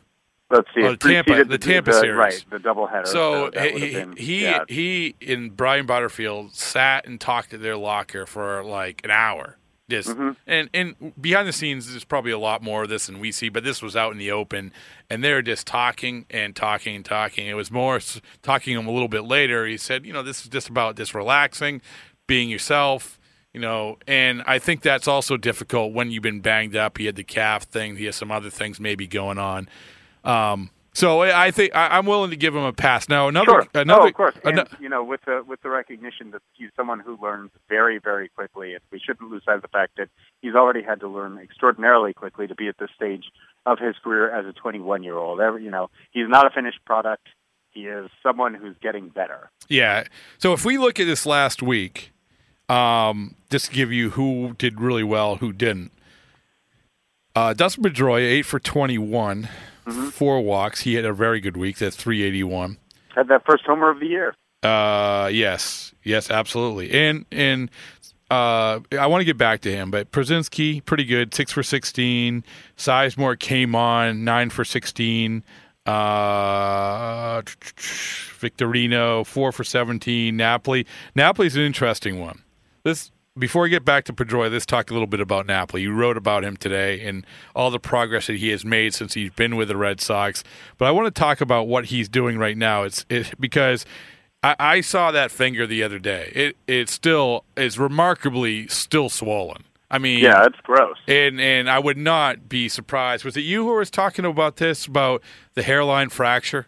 Let's 0.51 0.67
see. 0.73 0.83
Oh, 0.83 0.95
Tampa- 0.95 1.29
preceded 1.31 1.49
the 1.49 1.57
Tampa 1.59 1.91
the, 1.91 1.99
series. 1.99 2.17
right? 2.17 2.45
The 2.49 2.57
doubleheader. 2.57 3.07
So 3.07 3.43
would 3.43 3.57
he 3.77 3.93
been- 3.93 4.15
he 4.17 4.43
yeah. 4.43 4.63
he 4.67 5.15
and 5.25 5.55
Brian 5.55 5.85
Butterfield 5.85 6.55
sat 6.55 7.05
and 7.05 7.21
talked 7.21 7.53
at 7.53 7.61
their 7.61 7.77
locker 7.77 8.25
for 8.25 8.63
like 8.63 9.01
an 9.03 9.11
hour. 9.11 9.58
Just 9.89 10.09
Mm-hmm. 10.09 10.31
and 10.47 10.69
and 10.73 11.13
behind 11.19 11.47
the 11.47 11.53
scenes, 11.53 11.89
there's 11.89 12.03
probably 12.05 12.31
a 12.31 12.39
lot 12.39 12.61
more 12.61 12.83
of 12.83 12.89
this 12.89 13.07
than 13.07 13.19
we 13.19 13.31
see, 13.31 13.49
but 13.49 13.63
this 13.63 13.81
was 13.81 13.95
out 13.95 14.11
in 14.11 14.17
the 14.19 14.31
open, 14.31 14.71
and 15.09 15.23
they're 15.23 15.41
just 15.41 15.65
talking 15.67 16.25
and 16.29 16.55
talking 16.55 16.95
and 16.95 17.03
talking. 17.03 17.47
It 17.47 17.55
was 17.55 17.71
more 17.71 17.99
talking 18.41 18.75
to 18.75 18.79
him 18.79 18.87
a 18.87 18.91
little 18.91 19.07
bit 19.07 19.23
later. 19.23 19.65
He 19.65 19.77
said, 19.77 20.05
you 20.05 20.13
know, 20.13 20.21
this 20.23 20.41
is 20.43 20.47
just 20.47 20.69
about 20.69 20.95
just 20.95 21.13
relaxing, 21.15 21.81
being 22.27 22.49
yourself. 22.49 23.17
You 23.51 23.59
know, 23.61 23.97
and 24.05 24.43
I 24.45 24.59
think 24.59 24.83
that's 24.83 25.07
also 25.07 25.35
difficult 25.35 25.91
when 25.91 26.11
you've 26.11 26.21
been 26.21 26.39
banged 26.39 26.75
up. 26.75 26.99
He 26.99 27.07
had 27.07 27.15
the 27.15 27.23
calf 27.23 27.63
thing. 27.63 27.95
He 27.95 28.05
has 28.05 28.15
some 28.15 28.31
other 28.31 28.51
things 28.51 28.79
maybe 28.79 29.07
going 29.07 29.39
on. 29.39 29.67
Um, 30.23 30.69
so 30.99 31.21
I 31.21 31.47
I 31.47 31.51
think 31.51 31.75
I, 31.75 31.97
I'm 31.97 32.05
willing 32.05 32.29
to 32.29 32.35
give 32.35 32.55
him 32.55 32.63
a 32.63 32.73
pass. 32.73 33.07
Now 33.09 33.27
another 33.27 33.45
Sure. 33.45 33.67
another 33.73 34.01
no, 34.01 34.07
of 34.07 34.13
course. 34.13 34.35
And, 34.43 34.67
you 34.79 34.89
know, 34.89 35.03
with 35.03 35.21
the 35.25 35.43
with 35.47 35.61
the 35.61 35.69
recognition 35.69 36.31
that 36.31 36.41
he's 36.53 36.69
someone 36.75 36.99
who 36.99 37.17
learns 37.21 37.51
very, 37.67 37.97
very 37.99 38.29
quickly, 38.29 38.73
and 38.73 38.81
we 38.91 38.99
shouldn't 38.99 39.29
lose 39.31 39.43
sight 39.45 39.55
of 39.55 39.61
the 39.61 39.67
fact 39.69 39.97
that 39.97 40.09
he's 40.41 40.55
already 40.55 40.81
had 40.83 40.99
to 41.01 41.07
learn 41.07 41.37
extraordinarily 41.37 42.13
quickly 42.13 42.47
to 42.47 42.55
be 42.55 42.67
at 42.67 42.77
this 42.77 42.89
stage 42.95 43.25
of 43.65 43.79
his 43.79 43.95
career 44.03 44.29
as 44.31 44.45
a 44.45 44.53
21 44.53 45.03
year 45.03 45.15
old. 45.17 45.39
You 45.61 45.71
know, 45.71 45.89
he's 46.11 46.27
not 46.27 46.45
a 46.45 46.49
finished 46.49 46.83
product. 46.85 47.27
He 47.71 47.85
is 47.85 48.09
someone 48.23 48.53
who's 48.55 48.75
getting 48.81 49.09
better. 49.09 49.51
yeah. 49.67 50.05
So 50.39 50.53
if 50.53 50.65
we 50.65 50.77
look 50.77 50.99
at 50.99 51.05
this 51.05 51.25
last 51.25 51.61
week, 51.61 52.11
um, 52.67 53.35
just 53.51 53.67
to 53.67 53.71
give 53.71 53.91
you 53.91 54.11
who 54.11 54.53
did 54.57 54.79
really 54.81 55.03
well, 55.03 55.35
who 55.37 55.53
didn't. 55.53 55.91
Uh, 57.35 57.53
Dustin 57.53 57.83
Pedroia, 57.83 58.21
eight 58.21 58.45
for 58.45 58.59
21, 58.59 59.47
four 59.91 60.41
walks. 60.41 60.81
He 60.81 60.95
had 60.95 61.05
a 61.05 61.13
very 61.13 61.39
good 61.39 61.57
week. 61.57 61.77
That's 61.77 61.95
381. 61.95 62.77
Had 63.15 63.27
that 63.27 63.43
first 63.45 63.65
homer 63.65 63.89
of 63.89 63.99
the 63.99 64.07
year. 64.07 64.33
Uh, 64.63 65.29
yes, 65.31 65.93
yes, 66.03 66.29
absolutely. 66.29 66.91
And 66.91 67.25
and 67.31 67.71
uh, 68.29 68.79
I 68.91 69.07
want 69.07 69.21
to 69.21 69.25
get 69.25 69.37
back 69.37 69.61
to 69.61 69.71
him, 69.71 69.89
but 69.89 70.11
Pierzynski 70.11 70.83
pretty 70.85 71.05
good, 71.05 71.33
six 71.33 71.51
for 71.51 71.63
sixteen. 71.63 72.43
Sizemore 72.77 73.39
came 73.39 73.73
on 73.73 74.23
nine 74.23 74.49
for 74.49 74.65
sixteen. 74.65 75.43
Uh, 75.85 77.41
Victorino 77.41 79.25
four 79.25 79.51
for 79.51 79.63
seventeen. 79.63 80.37
Napoli, 80.37 80.85
Napoli's 81.15 81.55
an 81.55 81.63
interesting 81.63 82.19
one. 82.19 82.43
This 82.83 83.11
before 83.37 83.63
we 83.63 83.69
get 83.69 83.85
back 83.85 84.03
to 84.05 84.13
Pedroia, 84.13 84.51
let's 84.51 84.65
talk 84.65 84.89
a 84.89 84.93
little 84.93 85.07
bit 85.07 85.19
about 85.21 85.45
Napoli. 85.45 85.83
You 85.83 85.93
wrote 85.93 86.17
about 86.17 86.43
him 86.43 86.57
today 86.57 87.01
and 87.05 87.25
all 87.55 87.71
the 87.71 87.79
progress 87.79 88.27
that 88.27 88.37
he 88.37 88.49
has 88.49 88.65
made 88.65 88.93
since 88.93 89.13
he's 89.13 89.31
been 89.31 89.55
with 89.55 89.67
the 89.69 89.77
Red 89.77 90.01
Sox. 90.01 90.43
But 90.77 90.85
I 90.85 90.91
want 90.91 91.13
to 91.13 91.19
talk 91.19 91.39
about 91.41 91.67
what 91.67 91.85
he's 91.85 92.09
doing 92.09 92.37
right 92.37 92.57
now. 92.57 92.83
It's 92.83 93.05
it, 93.09 93.33
because 93.39 93.85
I, 94.43 94.55
I 94.59 94.81
saw 94.81 95.11
that 95.11 95.31
finger 95.31 95.65
the 95.67 95.83
other 95.83 95.99
day. 95.99 96.31
It 96.35 96.57
it 96.67 96.89
still 96.89 97.45
is 97.55 97.77
remarkably 97.79 98.67
still 98.67 99.09
swollen. 99.09 99.63
I 99.91 99.97
mean, 99.97 100.19
Yeah, 100.19 100.45
it's 100.45 100.59
gross. 100.63 100.97
and 101.07 101.39
and 101.41 101.69
I 101.69 101.79
would 101.79 101.97
not 101.97 102.47
be 102.49 102.67
surprised. 102.69 103.25
Was 103.25 103.37
it 103.37 103.41
you 103.41 103.63
who 103.65 103.75
was 103.75 103.89
talking 103.89 104.25
about 104.25 104.57
this 104.57 104.85
about 104.85 105.21
the 105.55 105.63
hairline 105.63 106.09
fracture? 106.09 106.67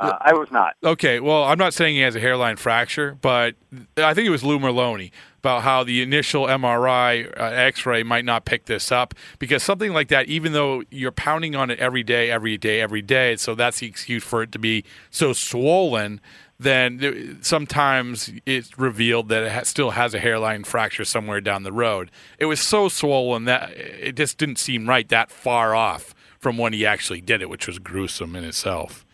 Uh, 0.00 0.18
I 0.20 0.32
was 0.34 0.50
not. 0.50 0.74
Okay, 0.82 1.20
well, 1.20 1.44
I'm 1.44 1.58
not 1.58 1.72
saying 1.74 1.94
he 1.94 2.00
has 2.00 2.16
a 2.16 2.20
hairline 2.20 2.56
fracture, 2.56 3.16
but 3.20 3.54
I 3.96 4.14
think 4.14 4.26
it 4.26 4.30
was 4.30 4.42
Lou 4.42 4.58
Merloni 4.58 5.12
about 5.42 5.62
how 5.62 5.82
the 5.82 6.02
initial 6.02 6.46
MRI 6.46 7.28
uh, 7.36 7.42
X-ray 7.42 8.04
might 8.04 8.24
not 8.24 8.44
pick 8.44 8.66
this 8.66 8.92
up 8.92 9.12
because 9.40 9.60
something 9.60 9.92
like 9.92 10.06
that, 10.06 10.28
even 10.28 10.52
though 10.52 10.84
you're 10.88 11.10
pounding 11.10 11.56
on 11.56 11.68
it 11.68 11.80
every 11.80 12.04
day, 12.04 12.30
every 12.30 12.56
day, 12.56 12.80
every 12.80 13.02
day, 13.02 13.34
so 13.34 13.56
that's 13.56 13.80
the 13.80 13.88
excuse 13.88 14.22
for 14.22 14.44
it 14.44 14.52
to 14.52 14.60
be 14.60 14.84
so 15.10 15.32
swollen. 15.32 16.20
Then 16.60 17.40
sometimes 17.42 18.30
it's 18.46 18.78
revealed 18.78 19.30
that 19.30 19.42
it 19.42 19.50
ha- 19.50 19.62
still 19.64 19.90
has 19.90 20.14
a 20.14 20.20
hairline 20.20 20.62
fracture 20.62 21.04
somewhere 21.04 21.40
down 21.40 21.64
the 21.64 21.72
road. 21.72 22.12
It 22.38 22.44
was 22.44 22.60
so 22.60 22.88
swollen 22.88 23.44
that 23.46 23.70
it 23.72 24.14
just 24.14 24.38
didn't 24.38 24.60
seem 24.60 24.88
right 24.88 25.08
that 25.08 25.32
far 25.32 25.74
off 25.74 26.14
from 26.38 26.56
when 26.56 26.72
he 26.72 26.86
actually 26.86 27.20
did 27.20 27.42
it, 27.42 27.50
which 27.50 27.66
was 27.66 27.80
gruesome 27.80 28.36
in 28.36 28.44
itself. 28.44 29.04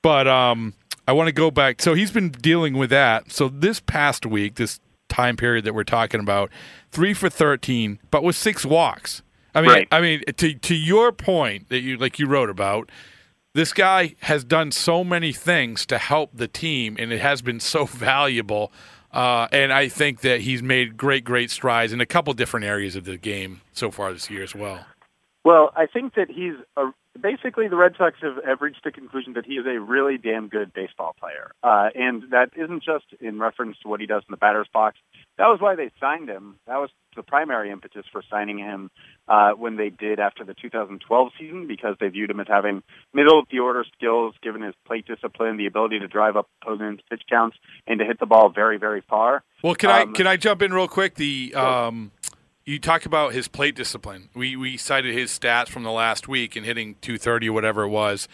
But 0.00 0.28
um, 0.28 0.74
I 1.08 1.12
want 1.12 1.26
to 1.26 1.32
go 1.32 1.50
back. 1.50 1.82
So 1.82 1.94
he's 1.94 2.12
been 2.12 2.30
dealing 2.30 2.74
with 2.74 2.90
that. 2.90 3.32
So 3.32 3.48
this 3.48 3.80
past 3.80 4.24
week, 4.24 4.54
this 4.54 4.78
time 5.08 5.36
period 5.36 5.64
that 5.64 5.74
we're 5.74 5.84
talking 5.84 6.20
about, 6.20 6.50
three 6.90 7.14
for 7.14 7.28
thirteen, 7.28 7.98
but 8.10 8.22
with 8.22 8.36
six 8.36 8.64
walks. 8.64 9.22
I 9.54 9.62
mean, 9.62 9.70
Right. 9.70 9.88
I 9.90 10.00
mean, 10.00 10.22
to 10.36 10.54
to 10.54 10.74
your 10.74 11.12
point 11.12 11.68
that 11.70 11.80
you 11.80 11.96
like 11.96 12.18
you 12.18 12.26
wrote 12.26 12.50
about, 12.50 12.90
this 13.54 13.72
guy 13.72 14.14
has 14.20 14.44
done 14.44 14.70
so 14.70 15.02
many 15.02 15.32
things 15.32 15.86
to 15.86 15.98
help 15.98 16.30
the 16.34 16.46
team, 16.46 16.96
and 16.98 17.10
it 17.12 17.20
has 17.20 17.42
been 17.42 17.60
so 17.60 17.84
valuable. 17.86 18.70
Uh, 19.12 19.48
and 19.50 19.72
I 19.72 19.88
think 19.88 20.20
that 20.20 20.42
he's 20.42 20.62
made 20.62 20.98
great, 20.98 21.24
great 21.24 21.50
strides 21.50 21.94
in 21.94 22.02
a 22.02 22.06
couple 22.06 22.34
different 22.34 22.66
areas 22.66 22.96
of 22.96 23.04
the 23.04 23.16
game 23.16 23.62
so 23.72 23.90
far 23.90 24.12
this 24.12 24.28
year 24.28 24.42
as 24.42 24.54
well. 24.54 24.84
Well, 25.42 25.72
I 25.74 25.86
think 25.86 26.14
that 26.16 26.28
he's 26.28 26.54
a, 26.76 26.88
basically 27.20 27.68
the 27.68 27.76
Red 27.76 27.94
Sox 27.96 28.16
have, 28.22 28.44
have 28.44 28.60
reached 28.60 28.84
the 28.84 28.92
conclusion 28.92 29.34
that 29.34 29.46
he 29.46 29.54
is 29.54 29.66
a 29.66 29.80
really 29.80 30.18
damn 30.18 30.48
good 30.48 30.72
baseball 30.72 31.14
player, 31.18 31.52
uh, 31.62 31.88
and 31.94 32.30
that 32.30 32.50
isn't 32.56 32.82
just 32.82 33.06
in 33.20 33.38
reference 33.38 33.76
to 33.82 33.88
what 33.88 34.00
he 34.00 34.06
does 34.06 34.22
in 34.28 34.32
the 34.32 34.36
batter's 34.36 34.68
box. 34.72 34.98
That 35.38 35.46
was 35.46 35.60
why 35.60 35.76
they 35.76 35.90
signed 36.00 36.28
him. 36.28 36.56
That 36.66 36.76
was 36.76 36.90
the 37.14 37.22
primary 37.22 37.70
impetus 37.70 38.04
for 38.12 38.22
signing 38.30 38.58
him 38.58 38.90
uh, 39.28 39.52
when 39.52 39.76
they 39.76 39.90
did 39.90 40.20
after 40.20 40.44
the 40.44 40.54
2012 40.54 41.28
season, 41.38 41.66
because 41.66 41.96
they 42.00 42.08
viewed 42.08 42.30
him 42.30 42.40
as 42.40 42.46
having 42.48 42.82
middle 43.12 43.38
of 43.38 43.46
the 43.50 43.58
order 43.58 43.84
skills, 43.96 44.34
given 44.42 44.62
his 44.62 44.74
plate 44.86 45.06
discipline, 45.06 45.56
the 45.56 45.66
ability 45.66 45.98
to 45.98 46.08
drive 46.08 46.36
up 46.36 46.48
opponents' 46.62 47.02
pitch 47.10 47.22
counts, 47.28 47.56
and 47.86 47.98
to 47.98 48.04
hit 48.04 48.18
the 48.18 48.26
ball 48.26 48.50
very, 48.50 48.78
very 48.78 49.02
far. 49.08 49.42
Well, 49.62 49.74
can 49.74 49.90
I 49.90 50.02
Um, 50.02 50.14
can 50.14 50.26
I 50.26 50.36
jump 50.36 50.62
in 50.62 50.72
real 50.72 50.88
quick? 50.88 51.14
The 51.14 51.54
um, 51.54 52.12
you 52.66 52.80
talk 52.80 53.06
about 53.06 53.32
his 53.32 53.48
plate 53.48 53.76
discipline. 53.76 54.28
We 54.34 54.56
we 54.56 54.76
cited 54.76 55.14
his 55.14 55.30
stats 55.30 55.68
from 55.68 55.84
the 55.84 55.92
last 55.92 56.28
week 56.28 56.56
and 56.56 56.66
hitting 56.66 56.96
230 57.00 57.48
or 57.48 57.52
whatever 57.52 57.84
it 57.84 57.88
was, 57.88 58.28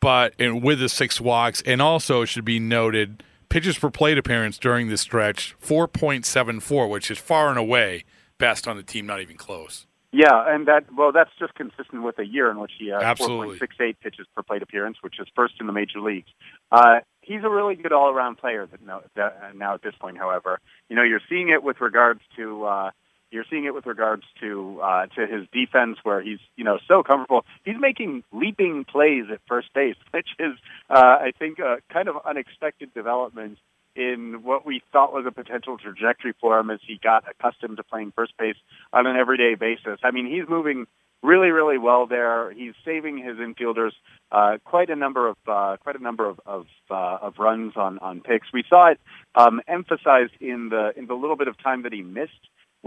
but 0.00 0.34
and 0.38 0.62
with 0.62 0.80
the 0.80 0.88
six 0.88 1.20
walks, 1.20 1.62
and 1.66 1.80
also 1.82 2.22
it 2.22 2.26
should 2.26 2.44
be 2.44 2.58
noted 2.58 3.22
pitches 3.48 3.78
per 3.78 3.90
plate 3.90 4.18
appearance 4.18 4.58
during 4.58 4.88
this 4.88 5.02
stretch 5.02 5.54
4.74, 5.62 6.90
which 6.90 7.10
is 7.10 7.18
far 7.18 7.50
and 7.50 7.58
away 7.58 8.04
best 8.38 8.66
on 8.66 8.76
the 8.76 8.82
team, 8.82 9.06
not 9.06 9.20
even 9.20 9.36
close. 9.36 9.86
Yeah, 10.10 10.44
and 10.46 10.66
that 10.66 10.86
well, 10.94 11.12
that's 11.12 11.30
just 11.38 11.54
consistent 11.54 12.02
with 12.02 12.18
a 12.18 12.24
year 12.24 12.50
in 12.50 12.58
which 12.58 12.72
he 12.78 12.88
had 12.88 13.02
Absolutely. 13.02 13.58
4.68 13.58 13.96
pitches 14.00 14.26
per 14.34 14.42
plate 14.42 14.62
appearance, 14.62 14.96
which 15.02 15.20
is 15.20 15.26
first 15.36 15.54
in 15.60 15.66
the 15.66 15.74
major 15.74 16.00
leagues. 16.00 16.30
Uh, 16.72 17.00
he's 17.20 17.44
a 17.44 17.50
really 17.50 17.74
good 17.74 17.92
all-around 17.92 18.38
player. 18.38 18.66
That 18.66 18.80
now, 18.82 19.02
that, 19.14 19.38
uh, 19.42 19.52
now 19.54 19.74
at 19.74 19.82
this 19.82 19.94
point, 20.00 20.16
however, 20.16 20.60
you 20.88 20.96
know 20.96 21.02
you're 21.02 21.20
seeing 21.28 21.50
it 21.50 21.62
with 21.62 21.82
regards 21.82 22.20
to 22.36 22.64
uh, 22.64 22.90
you're 23.30 23.44
seeing 23.50 23.64
it 23.64 23.74
with 23.74 23.86
regards 23.86 24.22
to 24.40 24.80
uh, 24.82 25.06
to 25.06 25.26
his 25.26 25.46
defense, 25.52 25.98
where 26.02 26.20
he's 26.20 26.38
you 26.56 26.64
know 26.64 26.78
so 26.86 27.02
comfortable. 27.02 27.44
He's 27.64 27.76
making 27.78 28.24
leaping 28.32 28.84
plays 28.84 29.24
at 29.32 29.40
first 29.46 29.72
base, 29.74 29.96
which 30.12 30.28
is 30.38 30.54
uh, 30.90 31.18
I 31.20 31.32
think 31.38 31.58
a 31.58 31.78
kind 31.92 32.08
of 32.08 32.16
unexpected 32.24 32.94
development 32.94 33.58
in 33.94 34.42
what 34.42 34.66
we 34.66 34.82
thought 34.92 35.12
was 35.12 35.24
a 35.26 35.32
potential 35.32 35.78
trajectory 35.78 36.34
for 36.40 36.58
him 36.58 36.70
as 36.70 36.80
he 36.86 37.00
got 37.02 37.24
accustomed 37.28 37.78
to 37.78 37.82
playing 37.82 38.12
first 38.14 38.36
base 38.38 38.56
on 38.92 39.06
an 39.06 39.16
everyday 39.16 39.54
basis. 39.54 39.98
I 40.04 40.10
mean, 40.10 40.26
he's 40.26 40.46
moving 40.48 40.86
really, 41.22 41.48
really 41.48 41.78
well 41.78 42.06
there. 42.06 42.52
He's 42.52 42.74
saving 42.84 43.18
his 43.18 43.38
infielders 43.38 43.92
uh, 44.30 44.58
quite 44.64 44.90
a 44.90 44.96
number 44.96 45.28
of 45.28 45.36
uh, 45.46 45.76
quite 45.78 45.96
a 45.96 46.02
number 46.02 46.28
of 46.28 46.40
of, 46.46 46.66
uh, 46.90 47.18
of 47.22 47.34
runs 47.38 47.72
on 47.76 47.98
on 47.98 48.20
picks. 48.20 48.48
We 48.52 48.64
saw 48.68 48.90
it 48.90 49.00
um, 49.34 49.60
emphasized 49.66 50.32
in 50.40 50.68
the 50.68 50.92
in 50.96 51.06
the 51.06 51.14
little 51.14 51.36
bit 51.36 51.48
of 51.48 51.56
time 51.62 51.82
that 51.82 51.92
he 51.92 52.02
missed 52.02 52.32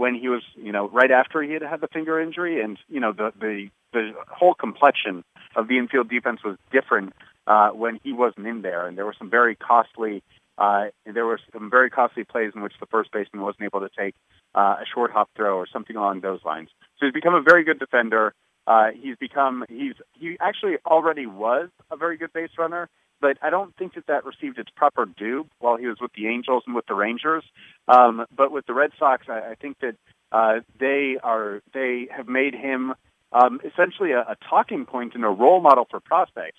when 0.00 0.14
he 0.14 0.28
was, 0.28 0.42
you 0.56 0.72
know, 0.72 0.88
right 0.88 1.10
after 1.10 1.42
he 1.42 1.52
had 1.52 1.60
had 1.60 1.82
the 1.82 1.88
finger 1.88 2.18
injury, 2.18 2.62
and 2.62 2.78
you 2.88 3.00
know 3.00 3.12
the 3.12 3.32
the 3.38 3.68
the 3.92 4.12
whole 4.28 4.54
complexion 4.54 5.22
of 5.56 5.68
the 5.68 5.76
infield 5.76 6.08
defense 6.08 6.40
was 6.42 6.56
different 6.72 7.12
uh, 7.46 7.68
when 7.68 8.00
he 8.02 8.14
wasn't 8.14 8.46
in 8.46 8.62
there, 8.62 8.86
and 8.86 8.96
there 8.96 9.04
were 9.04 9.14
some 9.18 9.28
very 9.28 9.54
costly 9.54 10.22
uh, 10.56 10.84
there 11.04 11.26
were 11.26 11.38
some 11.52 11.68
very 11.70 11.90
costly 11.90 12.24
plays 12.24 12.52
in 12.54 12.62
which 12.62 12.72
the 12.80 12.86
first 12.86 13.12
baseman 13.12 13.42
wasn't 13.42 13.62
able 13.62 13.80
to 13.80 13.90
take 13.96 14.14
uh, 14.54 14.76
a 14.80 14.86
short 14.92 15.10
hop 15.10 15.28
throw 15.36 15.56
or 15.56 15.66
something 15.70 15.96
along 15.96 16.22
those 16.22 16.40
lines. 16.46 16.70
So 16.98 17.04
he's 17.04 17.12
become 17.12 17.34
a 17.34 17.42
very 17.42 17.62
good 17.62 17.78
defender. 17.78 18.32
Uh, 18.66 18.88
he's 18.98 19.16
become 19.16 19.66
he's 19.68 19.96
he 20.18 20.38
actually 20.40 20.76
already 20.86 21.26
was 21.26 21.68
a 21.90 21.96
very 21.96 22.16
good 22.16 22.32
base 22.32 22.52
runner, 22.58 22.88
but 23.20 23.38
I 23.42 23.50
don't 23.50 23.76
think 23.76 23.94
that 23.94 24.06
that 24.06 24.24
received 24.24 24.58
its 24.58 24.70
proper 24.74 25.06
due 25.06 25.46
while 25.58 25.76
he 25.76 25.86
was 25.86 25.98
with 26.00 26.12
the 26.14 26.26
Angels 26.28 26.64
and 26.66 26.74
with 26.74 26.86
the 26.86 26.94
Rangers. 26.94 27.44
Um, 27.88 28.24
but 28.34 28.50
with 28.50 28.66
the 28.66 28.74
Red 28.74 28.92
Sox, 28.98 29.26
I, 29.28 29.50
I 29.50 29.54
think 29.54 29.78
that 29.80 29.96
uh, 30.32 30.60
they 30.78 31.18
are 31.22 31.60
they 31.72 32.08
have 32.14 32.28
made 32.28 32.54
him 32.54 32.94
um, 33.32 33.60
essentially 33.64 34.12
a, 34.12 34.20
a 34.20 34.36
talking 34.48 34.86
point 34.86 35.14
and 35.14 35.24
a 35.24 35.28
role 35.28 35.60
model 35.60 35.86
for 35.90 36.00
prospects. 36.00 36.58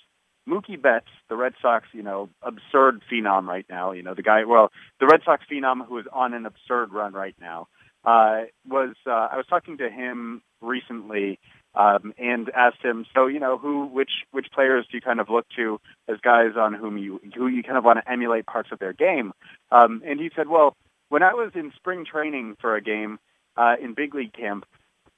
Mookie 0.50 0.82
Betts, 0.82 1.08
the 1.30 1.36
Red 1.36 1.54
Sox, 1.62 1.86
you 1.94 2.02
know, 2.02 2.30
absurd 2.42 3.02
phenom 3.12 3.46
right 3.46 3.66
now. 3.70 3.92
You 3.92 4.02
know, 4.04 4.14
the 4.14 4.24
guy, 4.24 4.44
well, 4.46 4.72
the 5.00 5.06
Red 5.06 5.22
Sox 5.24 5.44
phenom 5.52 5.86
who 5.86 6.00
is 6.00 6.06
on 6.12 6.34
an 6.34 6.46
absurd 6.46 6.92
run 6.92 7.14
right 7.14 7.36
now, 7.40 7.68
uh, 8.04 8.46
was, 8.68 8.96
uh, 9.06 9.28
I 9.32 9.38
was 9.38 9.46
talking 9.48 9.78
to 9.78 9.90
him 9.90 10.42
recently, 10.60 11.40
um, 11.76 12.14
and 12.18 12.50
asked 12.56 12.84
him, 12.84 13.06
so, 13.14 13.28
you 13.28 13.40
know, 13.40 13.58
who, 13.58 13.86
which, 13.88 14.12
which 14.32 14.48
players 14.54 14.86
do 14.90 14.98
you 14.98 15.02
kind 15.02 15.20
of 15.20 15.30
look 15.30 15.46
to 15.56 15.80
as 16.08 16.18
guys 16.22 16.58
on 16.58 16.74
whom 16.74 16.98
you, 16.98 17.20
who 17.36 17.48
you 17.48 17.64
kind 17.64 17.78
of 17.78 17.84
want 17.84 18.00
to 18.04 18.12
emulate 18.12 18.46
parts 18.46 18.70
of 18.72 18.80
their 18.80 18.94
game? 18.94 19.32
Um, 19.72 20.02
and 20.06 20.20
he 20.20 20.30
said, 20.36 20.48
well, 20.48 20.76
when 21.10 21.24
I 21.24 21.34
was 21.34 21.52
in 21.56 21.72
spring 21.76 22.06
training 22.06 22.58
for 22.60 22.76
a 22.76 22.82
game, 22.82 23.20
uh, 23.58 23.76
in 23.82 23.94
big 23.94 24.16
league 24.16 24.34
camp, 24.34 24.66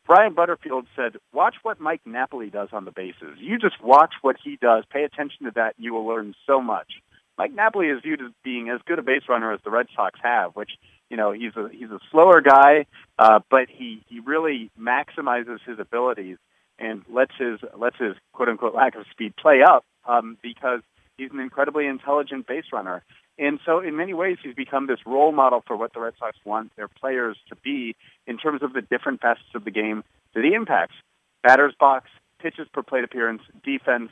Brian 0.06 0.34
Butterfield 0.34 0.86
said, 0.96 1.14
watch 1.32 1.56
what 1.64 1.80
Mike 1.80 2.02
Napoli 2.06 2.50
does 2.50 2.70
on 2.74 2.84
the 2.84 2.92
bases. 2.92 3.38
You 3.38 3.58
just 3.58 3.82
watch 3.82 4.14
what 4.22 4.36
he 4.44 4.58
does. 4.58 4.84
Pay 4.92 5.04
attention 5.04 5.46
to 5.46 5.52
that. 5.56 5.76
You 5.78 5.94
will 5.94 6.06
learn 6.06 6.36
so 6.46 6.62
much. 6.62 6.94
Mike 7.38 7.54
Napoli 7.54 7.88
is 7.88 8.02
viewed 8.04 8.22
as 8.22 8.32
being 8.44 8.70
as 8.70 8.82
good 8.86 9.00
a 9.00 9.02
base 9.02 9.24
runner 9.30 9.54
as 9.54 9.60
the 9.64 9.72
Red 9.72 9.88
Sox 9.96 10.20
have, 10.22 10.56
which, 10.56 10.72
you 11.14 11.18
know, 11.18 11.32
he's 11.32 11.56
a, 11.56 11.70
he's 11.72 11.92
a 11.92 12.00
slower 12.10 12.42
guy, 12.42 12.88
uh, 13.20 13.40
but 13.52 13.70
he, 13.70 14.02
he 14.10 14.20
really 14.20 14.72
maximizes 14.80 15.60
his 15.64 15.78
abilities 15.78 16.38
and 16.80 17.04
lets 17.08 17.34
his, 17.38 17.60
lets 17.78 17.98
his 17.98 18.16
quote 18.32 18.50
unquote 18.50 18.74
lack 18.74 18.96
of 18.96 19.06
speed 19.12 19.36
play 19.36 19.62
up, 19.62 19.86
um, 20.08 20.40
because 20.42 20.82
he's 21.16 21.30
an 21.30 21.40
incredibly 21.40 21.86
intelligent 21.86 22.48
base 22.48 22.66
runner. 22.74 23.04
And 23.38 23.60
so 23.64 23.80
in 23.80 23.96
many 23.96 24.16
ways, 24.16 24.40
he's 24.42 24.56
become 24.56 24.88
this 24.88 25.06
role 25.06 25.32
model 25.32 25.64
for 25.68 25.78
what 25.78 25.94
the 25.94 26.00
Red 26.00 26.16
Sox 26.18 26.36
want 26.46 26.76
their 26.78 26.88
players 26.88 27.38
to 27.50 27.56
be 27.58 27.96
in 28.26 28.40
terms 28.40 28.64
of 28.64 28.74
the 28.74 28.82
different 28.82 29.22
facets 29.22 29.54
of 29.54 29.66
the 29.66 29.72
game 29.72 30.04
that 30.34 30.44
he 30.44 30.56
impacts. 30.56 30.96
Batter's 31.44 31.76
box, 31.80 32.10
pitches 32.40 32.68
per 32.74 32.82
plate 32.82 33.04
appearance, 33.04 33.44
defense, 33.64 34.10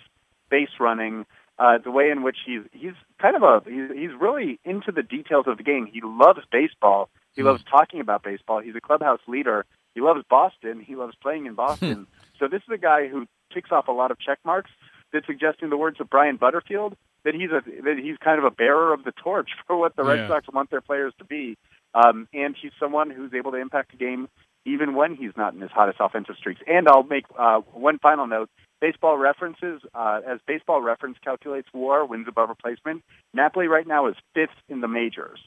base 0.51 0.69
running, 0.79 1.25
uh, 1.61 1.77
the 1.77 1.91
way 1.91 2.09
in 2.09 2.23
which 2.23 2.37
he's, 2.45 2.61
he's 2.71 2.93
kind 3.21 3.35
of 3.35 3.43
a, 3.43 3.61
he's, 3.69 3.89
he's 3.95 4.09
really 4.19 4.59
into 4.65 4.91
the 4.91 5.03
details 5.03 5.45
of 5.47 5.57
the 5.57 5.63
game. 5.63 5.85
He 5.85 6.01
loves 6.03 6.39
baseball. 6.51 7.09
He 7.35 7.43
loves 7.43 7.63
talking 7.69 7.99
about 8.01 8.23
baseball. 8.23 8.59
He's 8.61 8.75
a 8.75 8.81
clubhouse 8.81 9.21
leader. 9.27 9.65
He 9.93 10.01
loves 10.01 10.21
Boston. 10.29 10.79
He 10.79 10.95
loves 10.95 11.13
playing 11.21 11.45
in 11.45 11.53
Boston. 11.53 12.07
so 12.39 12.47
this 12.47 12.61
is 12.67 12.73
a 12.73 12.77
guy 12.79 13.07
who 13.07 13.27
ticks 13.53 13.71
off 13.71 13.87
a 13.87 13.91
lot 13.91 14.09
of 14.11 14.17
check 14.19 14.39
marks 14.43 14.71
that 15.13 15.25
suggest, 15.25 15.57
in 15.61 15.69
the 15.69 15.77
words 15.77 15.99
of 16.01 16.09
Brian 16.09 16.37
Butterfield, 16.37 16.95
that 17.25 17.35
he's 17.35 17.51
a 17.51 17.61
that 17.83 17.97
he's 18.01 18.17
kind 18.17 18.39
of 18.39 18.45
a 18.45 18.51
bearer 18.51 18.93
of 18.93 19.03
the 19.03 19.11
torch 19.11 19.49
for 19.67 19.77
what 19.77 19.95
the 19.95 20.03
Red 20.03 20.19
Yeah. 20.19 20.27
Sox 20.29 20.47
want 20.51 20.71
their 20.71 20.81
players 20.81 21.13
to 21.19 21.25
be, 21.25 21.57
um, 21.93 22.27
and 22.33 22.55
he's 22.59 22.71
someone 22.79 23.11
who's 23.11 23.33
able 23.33 23.51
to 23.51 23.57
impact 23.57 23.91
the 23.91 23.97
game 23.97 24.27
even 24.65 24.95
when 24.95 25.15
he's 25.15 25.31
not 25.35 25.53
in 25.53 25.61
his 25.61 25.71
hottest 25.71 25.97
offensive 25.99 26.35
streaks. 26.37 26.61
And 26.67 26.87
I'll 26.87 27.03
make 27.03 27.25
uh, 27.37 27.61
one 27.73 27.99
final 27.99 28.27
note: 28.27 28.49
baseball 28.79 29.17
references, 29.17 29.81
uh, 29.93 30.21
as 30.27 30.39
Baseball 30.45 30.81
Reference 30.81 31.17
calculates 31.23 31.67
WAR 31.73 32.05
wins 32.05 32.27
above 32.27 32.49
replacement. 32.49 33.03
Napoli 33.33 33.67
right 33.67 33.87
now 33.87 34.07
is 34.07 34.15
fifth 34.33 34.49
in 34.67 34.81
the 34.81 34.87
majors. 34.87 35.39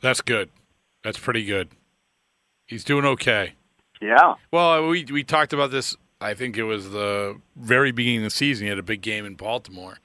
That's 0.00 0.20
good. 0.20 0.50
That's 1.02 1.18
pretty 1.18 1.44
good. 1.44 1.70
He's 2.66 2.84
doing 2.84 3.04
okay. 3.04 3.54
Yeah, 4.00 4.34
Well, 4.52 4.86
we 4.86 5.04
we 5.10 5.24
talked 5.24 5.52
about 5.52 5.72
this. 5.72 5.96
I 6.20 6.34
think 6.34 6.56
it 6.56 6.64
was 6.64 6.90
the 6.90 7.40
very 7.56 7.90
beginning 7.90 8.18
of 8.18 8.24
the 8.24 8.30
season. 8.30 8.66
He 8.66 8.68
had 8.68 8.78
a 8.78 8.82
big 8.82 9.00
game 9.00 9.24
in 9.24 9.34
Baltimore, 9.34 9.98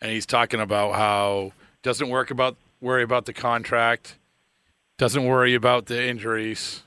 and 0.00 0.12
he's 0.12 0.26
talking 0.26 0.60
about 0.60 0.94
how 0.94 1.52
doesn't 1.82 2.08
work 2.08 2.30
about 2.30 2.56
worry 2.80 3.02
about 3.02 3.26
the 3.26 3.32
contract, 3.32 4.18
doesn't 4.98 5.24
worry 5.24 5.54
about 5.54 5.86
the 5.86 6.06
injuries, 6.08 6.82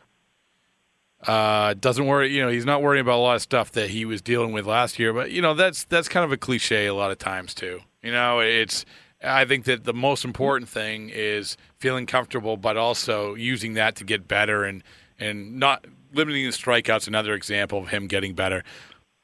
uh, 1.27 1.73
doesn't 1.75 2.05
worry. 2.05 2.33
You 2.33 2.43
know, 2.43 2.49
he's 2.49 2.65
not 2.65 2.81
worrying 2.81 3.01
about 3.01 3.17
a 3.17 3.21
lot 3.21 3.35
of 3.35 3.41
stuff 3.41 3.71
that 3.73 3.89
he 3.89 4.05
was 4.05 4.21
dealing 4.21 4.51
with 4.51 4.65
last 4.65 4.99
year. 4.99 5.13
But 5.13 5.31
you 5.31 5.41
know, 5.41 5.53
that's 5.53 5.83
that's 5.85 6.07
kind 6.07 6.23
of 6.23 6.31
a 6.31 6.37
cliche 6.37 6.85
a 6.85 6.93
lot 6.93 7.11
of 7.11 7.17
times 7.17 7.53
too. 7.53 7.81
You 8.01 8.11
know, 8.11 8.39
it's. 8.39 8.85
I 9.25 9.45
think 9.45 9.63
that 9.65 9.85
the 9.85 9.93
most 9.93 10.25
important 10.25 10.67
thing 10.67 11.09
is 11.09 11.55
feeling 11.79 12.05
comfortable, 12.05 12.57
but 12.57 12.75
also 12.75 13.35
using 13.35 13.75
that 13.75 13.95
to 13.97 14.03
get 14.03 14.27
better 14.27 14.65
and 14.65 14.83
and 15.17 15.59
not 15.59 15.85
limiting 16.13 16.45
the 16.45 16.51
strikeouts. 16.51 17.07
Another 17.07 17.33
example 17.33 17.79
of 17.79 17.87
him 17.87 18.07
getting 18.07 18.33
better. 18.33 18.63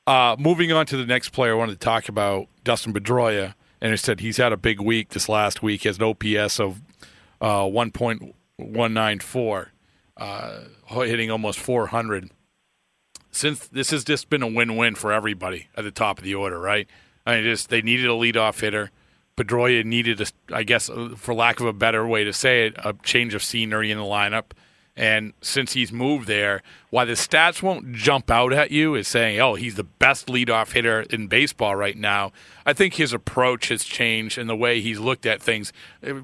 Uh, 0.07 0.35
moving 0.39 0.71
on 0.71 0.85
to 0.88 0.97
the 0.97 1.05
next 1.05 1.29
player, 1.29 1.51
I 1.51 1.55
wanted 1.55 1.73
to 1.73 1.79
talk 1.79 2.09
about 2.09 2.47
Dustin 2.63 2.93
Pedroia, 2.93 3.53
and 3.79 3.93
it 3.93 3.99
said 3.99 4.21
he's 4.21 4.38
had 4.38 4.51
a 4.51 4.57
big 4.57 4.81
week 4.81 5.09
this 5.09 5.29
last 5.29 5.62
week. 5.62 5.83
He 5.83 5.89
has 5.89 5.99
an 5.99 6.03
OPS 6.03 6.59
of 6.59 6.81
uh, 7.41 7.62
1.194, 7.62 9.67
uh, 10.19 10.60
hitting 10.88 11.32
almost 11.32 11.60
400. 11.60 12.29
Since 13.32 13.67
this 13.67 13.91
has 13.91 14.03
just 14.03 14.29
been 14.29 14.43
a 14.43 14.47
win-win 14.47 14.95
for 14.95 15.12
everybody 15.12 15.67
at 15.75 15.84
the 15.84 15.91
top 15.91 16.17
of 16.17 16.23
the 16.23 16.36
order, 16.36 16.60
right? 16.60 16.88
I 17.25 17.36
mean, 17.36 17.43
just 17.43 17.69
they 17.69 17.82
needed 17.82 18.08
a 18.08 18.13
leadoff 18.13 18.60
hitter. 18.60 18.91
Pedroia 19.38 19.86
needed, 19.86 20.19
a, 20.19 20.25
I 20.53 20.63
guess, 20.63 20.89
uh, 20.89 21.13
for 21.15 21.34
lack 21.34 21.60
of 21.60 21.65
a 21.65 21.73
better 21.73 22.05
way 22.05 22.23
to 22.23 22.34
say 22.34 22.67
it, 22.67 22.75
a 22.77 22.93
change 23.03 23.34
of 23.34 23.43
scenery 23.43 23.91
in 23.91 23.97
the 23.97 24.03
lineup. 24.03 24.51
And 24.99 25.31
since 25.41 25.71
he's 25.71 25.93
moved 25.93 26.27
there, 26.27 26.62
why 26.89 27.05
the 27.05 27.13
stats 27.13 27.63
won't 27.63 27.93
jump 27.93 28.29
out 28.29 28.51
at 28.51 28.69
you 28.69 28.95
is 28.95 29.07
saying, 29.07 29.39
oh, 29.39 29.55
he's 29.55 29.75
the 29.75 29.85
best 29.85 30.27
leadoff 30.27 30.73
hitter 30.73 31.03
in 31.03 31.27
baseball 31.27 31.73
right 31.77 31.95
now. 31.95 32.33
I 32.65 32.73
think 32.73 32.95
his 32.95 33.13
approach 33.13 33.69
has 33.69 33.85
changed 33.85 34.38
and 34.38 34.49
the 34.49 34.57
way 34.57 34.81
he's 34.81 34.99
looked 34.99 35.25
at 35.25 35.41
things, 35.41 35.71
uh, 36.05 36.15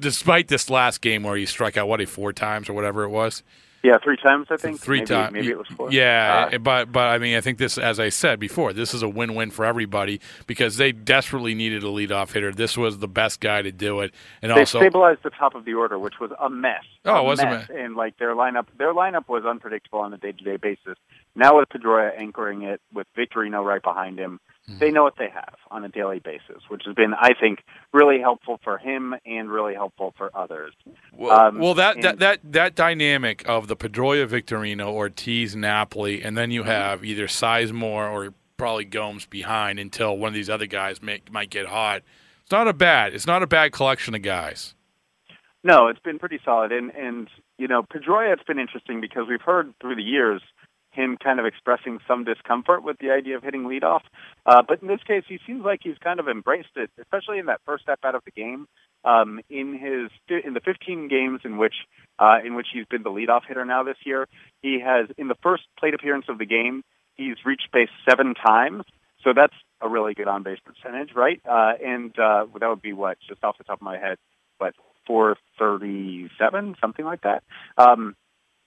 despite 0.00 0.48
this 0.48 0.70
last 0.70 1.02
game 1.02 1.24
where 1.24 1.36
he 1.36 1.44
struck 1.44 1.76
out, 1.76 1.88
what, 1.88 2.08
four 2.08 2.32
times 2.32 2.70
or 2.70 2.72
whatever 2.72 3.04
it 3.04 3.10
was? 3.10 3.42
Yeah, 3.82 3.98
three 4.02 4.16
times 4.16 4.46
I 4.50 4.56
think. 4.56 4.80
Three 4.80 5.04
times. 5.04 5.32
Maybe 5.32 5.48
it 5.48 5.58
was 5.58 5.66
four. 5.68 5.90
Yeah, 5.92 6.50
Uh, 6.52 6.58
but 6.58 6.92
but 6.92 7.08
I 7.08 7.18
mean, 7.18 7.36
I 7.36 7.40
think 7.40 7.58
this, 7.58 7.78
as 7.78 7.98
I 7.98 8.10
said 8.10 8.38
before, 8.38 8.72
this 8.72 8.94
is 8.94 9.02
a 9.02 9.08
win-win 9.08 9.50
for 9.50 9.64
everybody 9.64 10.20
because 10.46 10.76
they 10.76 10.92
desperately 10.92 11.54
needed 11.54 11.82
a 11.82 11.86
leadoff 11.86 12.32
hitter. 12.32 12.52
This 12.52 12.76
was 12.76 12.98
the 12.98 13.08
best 13.08 13.40
guy 13.40 13.62
to 13.62 13.72
do 13.72 14.00
it, 14.00 14.12
and 14.40 14.52
they 14.52 14.60
also 14.60 14.78
stabilized 14.78 15.22
the 15.24 15.30
top 15.30 15.54
of 15.54 15.64
the 15.64 15.74
order, 15.74 15.98
which 15.98 16.20
was 16.20 16.30
a 16.40 16.48
mess. 16.48 16.84
Oh, 17.04 17.20
it 17.20 17.24
was 17.24 17.40
a 17.40 17.46
mess. 17.46 17.68
And 17.74 17.96
like 17.96 18.18
their 18.18 18.34
lineup, 18.34 18.66
their 18.78 18.94
lineup 18.94 19.28
was 19.28 19.44
unpredictable 19.44 20.00
on 20.00 20.12
a 20.12 20.18
day-to-day 20.18 20.58
basis. 20.58 20.96
Now 21.34 21.58
with 21.58 21.68
Pedroia 21.68 22.12
anchoring 22.16 22.62
it, 22.62 22.80
with 22.92 23.06
Victorino 23.16 23.64
right 23.64 23.82
behind 23.82 24.18
him. 24.18 24.38
They 24.78 24.90
know 24.90 25.02
what 25.02 25.16
they 25.18 25.28
have 25.28 25.54
on 25.70 25.84
a 25.84 25.88
daily 25.88 26.18
basis, 26.18 26.62
which 26.68 26.82
has 26.86 26.94
been, 26.94 27.14
I 27.14 27.34
think, 27.38 27.64
really 27.92 28.20
helpful 28.20 28.60
for 28.62 28.78
him 28.78 29.14
and 29.24 29.50
really 29.50 29.74
helpful 29.74 30.14
for 30.16 30.30
others. 30.36 30.74
Well, 31.12 31.38
Um, 31.38 31.58
well 31.58 31.74
that, 31.74 32.00
that 32.02 32.10
and- 32.12 32.18
that 32.20 32.38
that 32.44 32.74
dynamic 32.74 33.42
of 33.48 33.68
the 33.68 33.76
Pedroia, 33.76 34.26
Victorino, 34.26 34.88
Ortiz, 34.92 35.54
Napoli, 35.56 36.22
and 36.22 36.36
then 36.36 36.50
you 36.50 36.62
have 36.64 37.04
either 37.04 37.26
Sizemore 37.26 38.10
or 38.12 38.34
probably 38.56 38.84
Gomes 38.84 39.26
behind 39.26 39.78
until 39.78 40.16
one 40.16 40.28
of 40.28 40.34
these 40.34 40.50
other 40.50 40.66
guys 40.66 41.02
may, 41.02 41.20
might 41.30 41.50
get 41.50 41.66
hot. 41.66 42.02
It's 42.42 42.52
not 42.52 42.68
a 42.68 42.72
bad. 42.72 43.14
It's 43.14 43.26
not 43.26 43.42
a 43.42 43.46
bad 43.46 43.72
collection 43.72 44.14
of 44.14 44.22
guys. 44.22 44.74
No, 45.64 45.86
it's 45.88 46.00
been 46.00 46.18
pretty 46.18 46.40
solid, 46.44 46.72
and 46.72 46.90
and 46.94 47.28
you 47.58 47.68
know 47.68 47.82
Pedroia, 47.82 48.32
it's 48.32 48.42
been 48.42 48.58
interesting 48.58 49.00
because 49.00 49.26
we've 49.28 49.40
heard 49.42 49.72
through 49.80 49.94
the 49.96 50.02
years 50.02 50.42
him 50.92 51.16
kind 51.16 51.40
of 51.40 51.46
expressing 51.46 51.98
some 52.06 52.24
discomfort 52.24 52.82
with 52.82 52.98
the 52.98 53.10
idea 53.10 53.36
of 53.36 53.42
hitting 53.42 53.64
leadoff, 53.64 54.02
uh, 54.46 54.62
but 54.66 54.82
in 54.82 54.88
this 54.88 55.02
case, 55.06 55.24
he 55.28 55.38
seems 55.46 55.64
like 55.64 55.80
he's 55.82 55.98
kind 55.98 56.20
of 56.20 56.28
embraced 56.28 56.76
it, 56.76 56.90
especially 57.00 57.38
in 57.38 57.46
that 57.46 57.60
first 57.64 57.82
step 57.84 57.98
out 58.04 58.14
of 58.14 58.22
the 58.24 58.30
game. 58.30 58.68
Um, 59.04 59.40
in 59.50 59.72
his 59.72 60.10
in 60.44 60.54
the 60.54 60.60
15 60.60 61.08
games 61.08 61.40
in 61.44 61.58
which 61.58 61.74
uh, 62.20 62.38
in 62.44 62.54
which 62.54 62.68
he's 62.72 62.86
been 62.86 63.02
the 63.02 63.10
leadoff 63.10 63.40
hitter 63.48 63.64
now 63.64 63.82
this 63.82 63.96
year, 64.04 64.28
he 64.62 64.78
has 64.80 65.08
in 65.18 65.26
the 65.26 65.34
first 65.42 65.64
plate 65.76 65.94
appearance 65.94 66.26
of 66.28 66.38
the 66.38 66.46
game, 66.46 66.84
he's 67.14 67.36
reached 67.44 67.68
base 67.72 67.88
seven 68.08 68.34
times. 68.34 68.84
So 69.24 69.32
that's 69.34 69.54
a 69.80 69.88
really 69.88 70.14
good 70.14 70.28
on 70.28 70.42
base 70.42 70.58
percentage, 70.64 71.14
right? 71.14 71.40
Uh, 71.44 71.72
and 71.84 72.16
uh, 72.18 72.46
that 72.60 72.68
would 72.68 72.82
be 72.82 72.92
what 72.92 73.18
just 73.28 73.42
off 73.42 73.58
the 73.58 73.64
top 73.64 73.78
of 73.78 73.82
my 73.82 73.98
head, 73.98 74.18
what 74.58 74.74
437, 75.06 76.76
something 76.80 77.04
like 77.04 77.22
that. 77.22 77.42
Um, 77.76 78.14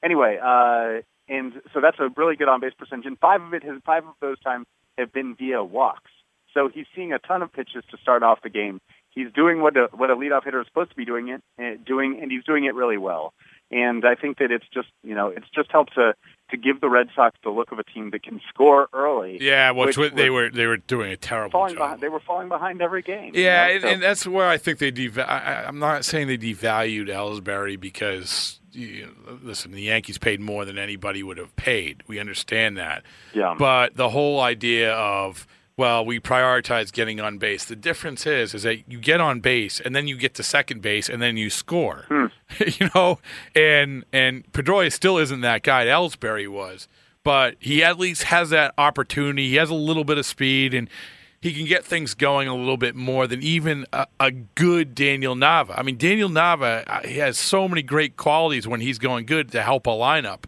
anyway, 0.04 0.38
uh, 0.42 1.02
and 1.28 1.54
so 1.74 1.82
that's 1.82 2.00
a 2.00 2.10
really 2.16 2.36
good 2.36 2.48
on 2.48 2.62
base 2.62 2.74
percentage. 2.78 3.06
And 3.06 3.18
five 3.20 3.42
of 3.42 3.54
it, 3.54 3.64
has 3.64 3.82
five 3.86 4.06
of 4.06 4.14
those 4.22 4.40
times 4.40 4.66
have 4.98 5.12
been 5.12 5.36
via 5.36 5.64
walks. 5.64 6.12
So 6.54 6.70
he's 6.74 6.86
seeing 6.96 7.12
a 7.12 7.20
ton 7.20 7.42
of 7.42 7.52
pitches 7.52 7.84
to 7.92 7.98
start 7.98 8.24
off 8.24 8.40
the 8.42 8.50
game. 8.50 8.80
He's 9.10 9.32
doing 9.34 9.62
what 9.62 9.76
a 9.78 9.90
what 9.94 10.10
a 10.10 10.16
leadoff 10.16 10.46
hitter 10.46 10.62
is 10.62 10.68
supposed 10.68 10.90
to 10.92 10.96
be 10.96 11.06
doing 11.06 11.30
it, 11.30 11.42
uh, 11.60 11.82
doing, 11.86 12.20
and 12.22 12.32
he's 12.32 12.44
doing 12.44 12.66
it 12.66 12.76
really 12.76 12.98
well. 12.98 13.34
And 13.71 14.06
I 14.06 14.15
think 14.15 14.38
that 14.38 14.51
it's 14.51 14.65
just 14.73 14.89
you 15.04 15.15
know 15.15 15.28
it's 15.28 15.49
just 15.54 15.71
helped 15.71 15.95
to 15.95 16.13
to 16.51 16.58
give 16.58 16.80
the 16.80 16.89
Red 16.89 17.08
Sox 17.15 17.36
the 17.43 17.49
look 17.49 17.71
of 17.71 17.80
a 17.80 17.84
team 17.84 18.12
that 18.12 18.21
can 18.21 18.39
score 18.49 18.88
early. 18.93 19.39
Yeah, 19.41 19.71
which, 19.71 19.97
Which 19.97 20.13
they 20.13 20.30
were 20.30 20.49
they 20.51 20.67
were 20.67 20.78
doing 20.78 21.12
a 21.12 21.17
terrible 21.17 21.67
job. 21.69 21.75
behind. 21.78 22.01
They 22.01 22.10
were 22.10 22.19
falling 22.19 22.49
behind 22.49 22.82
every 22.84 23.01
game. 23.01 23.34
you 23.34 23.43
Yeah, 23.43 23.65
know? 23.67 23.73
and, 23.73 23.82
So- 23.82 23.88
and 23.89 24.04
that's 24.04 24.28
where 24.28 24.47
I 24.47 24.58
think 24.58 24.78
they 24.78 24.91
deva- 24.91 25.28
I, 25.30 25.38
I- 25.39 25.67
I'm 25.67 25.80
not 25.80 26.06
saying 26.06 26.28
they 26.28 26.38
devalued 26.38 27.08
Ellsbury 27.08 27.80
because 27.80 28.60
you 28.71 29.06
know, 29.25 29.39
listen, 29.41 29.71
the 29.71 29.82
Yankees 29.82 30.17
paid 30.19 30.39
more 30.41 30.65
than 30.65 30.78
anybody 30.78 31.23
would 31.23 31.38
have 31.38 31.56
paid. 31.56 32.04
We 32.08 32.19
understand 32.19 32.78
that. 32.78 33.04
Yeah. 33.34 33.56
But 33.58 33.95
the 33.95 34.10
whole 34.10 34.41
idea 34.41 34.93
of 34.93 35.47
well, 35.78 36.06
we 36.06 36.20
prioritize 36.20 36.92
getting 36.94 37.20
on 37.20 37.38
base. 37.38 37.66
The 37.66 37.76
difference 37.76 38.26
is 38.26 38.54
is 38.54 38.64
that 38.64 38.90
you 38.90 39.00
get 39.00 39.20
on 39.20 39.42
base 39.42 39.82
and 39.82 39.96
then 39.96 40.08
you 40.08 40.16
get 40.18 40.34
to 40.36 40.44
second 40.44 40.82
base 40.82 41.10
and 41.10 41.22
then 41.22 41.36
you 41.38 41.50
score. 41.50 42.06
Hmm. 42.08 42.26
you 42.66 42.90
know, 42.96 43.20
and 43.56 44.06
and 44.14 44.52
Pedroia 44.54 44.92
still 44.92 45.18
isn't 45.18 45.42
that 45.42 45.64
guy. 45.64 45.86
Ellsbury 45.86 46.48
was. 46.48 46.88
but 47.24 47.56
he 47.60 47.84
at 47.84 47.98
least 48.00 48.24
has 48.24 48.52
that 48.52 48.74
opportunity. 48.78 49.50
He 49.50 49.56
has 49.56 49.70
a 49.70 49.76
little 49.76 50.04
bit 50.04 50.18
of 50.18 50.26
speed 50.26 50.74
and 50.74 50.88
he 51.42 51.54
can 51.54 51.66
get 51.66 51.84
things 51.84 52.14
going 52.14 52.48
a 52.48 52.56
little 52.56 52.78
bit 52.78 52.96
more 52.96 53.28
than 53.28 53.42
even 53.44 53.86
a, 53.92 54.08
a 54.20 54.32
good 54.32 54.96
Daniel 54.96 55.36
Nava. 55.36 55.74
I 55.78 55.84
mean, 55.84 55.98
Daniel 55.98 56.30
Nava 56.30 56.84
uh, 56.88 57.02
he 57.08 57.18
has 57.18 57.38
so 57.38 57.68
many 57.68 57.82
great 57.84 58.16
qualities 58.16 58.68
when 58.68 58.80
he's 58.80 58.98
going 59.00 59.26
good 59.26 59.52
to 59.52 59.62
help 59.62 59.88
a 59.88 59.92
lineup, 59.92 60.46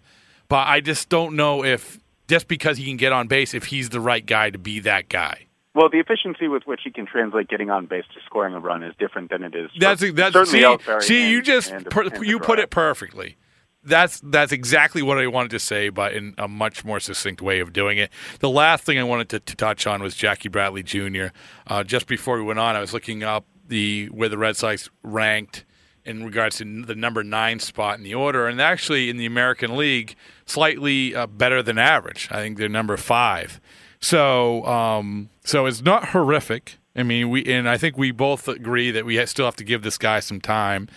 but 0.47 0.67
I 0.67 0.79
just 0.81 1.09
don't 1.09 1.35
know 1.35 1.63
if 1.65 1.99
just 2.27 2.47
because 2.47 2.77
he 2.77 2.85
can 2.85 2.97
get 2.97 3.11
on 3.11 3.27
base, 3.27 3.53
if 3.53 3.65
he's 3.65 3.89
the 3.89 3.99
right 3.99 4.25
guy 4.25 4.49
to 4.49 4.57
be 4.57 4.79
that 4.81 5.09
guy. 5.09 5.47
Well, 5.73 5.89
the 5.89 5.99
efficiency 5.99 6.47
with 6.47 6.63
which 6.65 6.81
he 6.83 6.91
can 6.91 7.05
translate 7.05 7.49
getting 7.49 7.69
on 7.69 7.85
base 7.85 8.05
to 8.15 8.19
scoring 8.25 8.55
a 8.55 8.59
run 8.59 8.81
is 8.81 8.95
different 8.97 9.29
than 9.29 9.43
it 9.43 9.53
is. 9.53 9.69
That's 9.79 10.01
that's 10.11 10.49
see, 10.49 10.77
see 11.01 11.21
and- 11.21 11.31
you 11.31 11.41
just 11.41 11.71
and- 11.71 11.85
per, 11.85 12.03
and 12.03 12.25
you 12.25 12.39
put 12.39 12.59
it 12.59 12.69
perfectly. 12.69 13.37
That's 13.83 14.19
that's 14.21 14.51
exactly 14.51 15.01
what 15.03 15.19
I 15.19 15.27
wanted 15.27 15.51
to 15.51 15.59
say, 15.59 15.89
but 15.89 16.13
in 16.13 16.33
a 16.37 16.47
much 16.47 16.83
more 16.83 16.99
succinct 16.99 17.41
way 17.41 17.59
of 17.59 17.73
doing 17.73 17.99
it. 17.99 18.09
The 18.39 18.49
last 18.49 18.83
thing 18.85 18.97
I 18.97 19.03
wanted 19.03 19.29
to, 19.29 19.39
to 19.39 19.55
touch 19.55 19.85
on 19.85 20.01
was 20.01 20.15
Jackie 20.15 20.49
Bradley 20.49 20.83
Jr. 20.83 21.27
Uh, 21.67 21.83
just 21.83 22.07
before 22.07 22.37
we 22.37 22.43
went 22.43 22.59
on, 22.59 22.75
I 22.75 22.81
was 22.81 22.91
looking 22.91 23.21
up 23.23 23.45
the 23.67 24.07
where 24.07 24.29
the 24.29 24.37
Red 24.37 24.57
Sox 24.57 24.89
ranked 25.03 25.63
in 26.07 26.23
regards 26.23 26.57
to 26.57 26.83
the 26.83 26.95
number 26.95 27.23
nine 27.23 27.59
spot 27.59 27.97
in 27.97 28.03
the 28.03 28.15
order, 28.15 28.47
and 28.47 28.61
actually 28.61 29.09
in 29.09 29.17
the 29.17 29.25
American 29.25 29.75
League, 29.75 30.15
slightly 30.45 31.13
uh, 31.13 31.27
better 31.27 31.61
than 31.61 31.77
average. 31.77 32.27
I 32.31 32.37
think 32.37 32.57
they're 32.57 32.69
number 32.69 32.97
five. 32.97 33.59
So, 33.99 34.65
um, 34.65 35.29
so 35.43 35.65
it's 35.65 35.81
not 35.81 36.09
horrific. 36.09 36.77
I 36.95 37.03
mean, 37.03 37.29
we 37.29 37.45
and 37.45 37.69
I 37.69 37.77
think 37.77 37.97
we 37.97 38.11
both 38.11 38.47
agree 38.47 38.89
that 38.91 39.05
we 39.05 39.23
still 39.25 39.45
have 39.45 39.55
to 39.57 39.63
give 39.63 39.83
this 39.83 39.97
guy 39.97 40.19
some 40.19 40.41
time. 40.41 40.87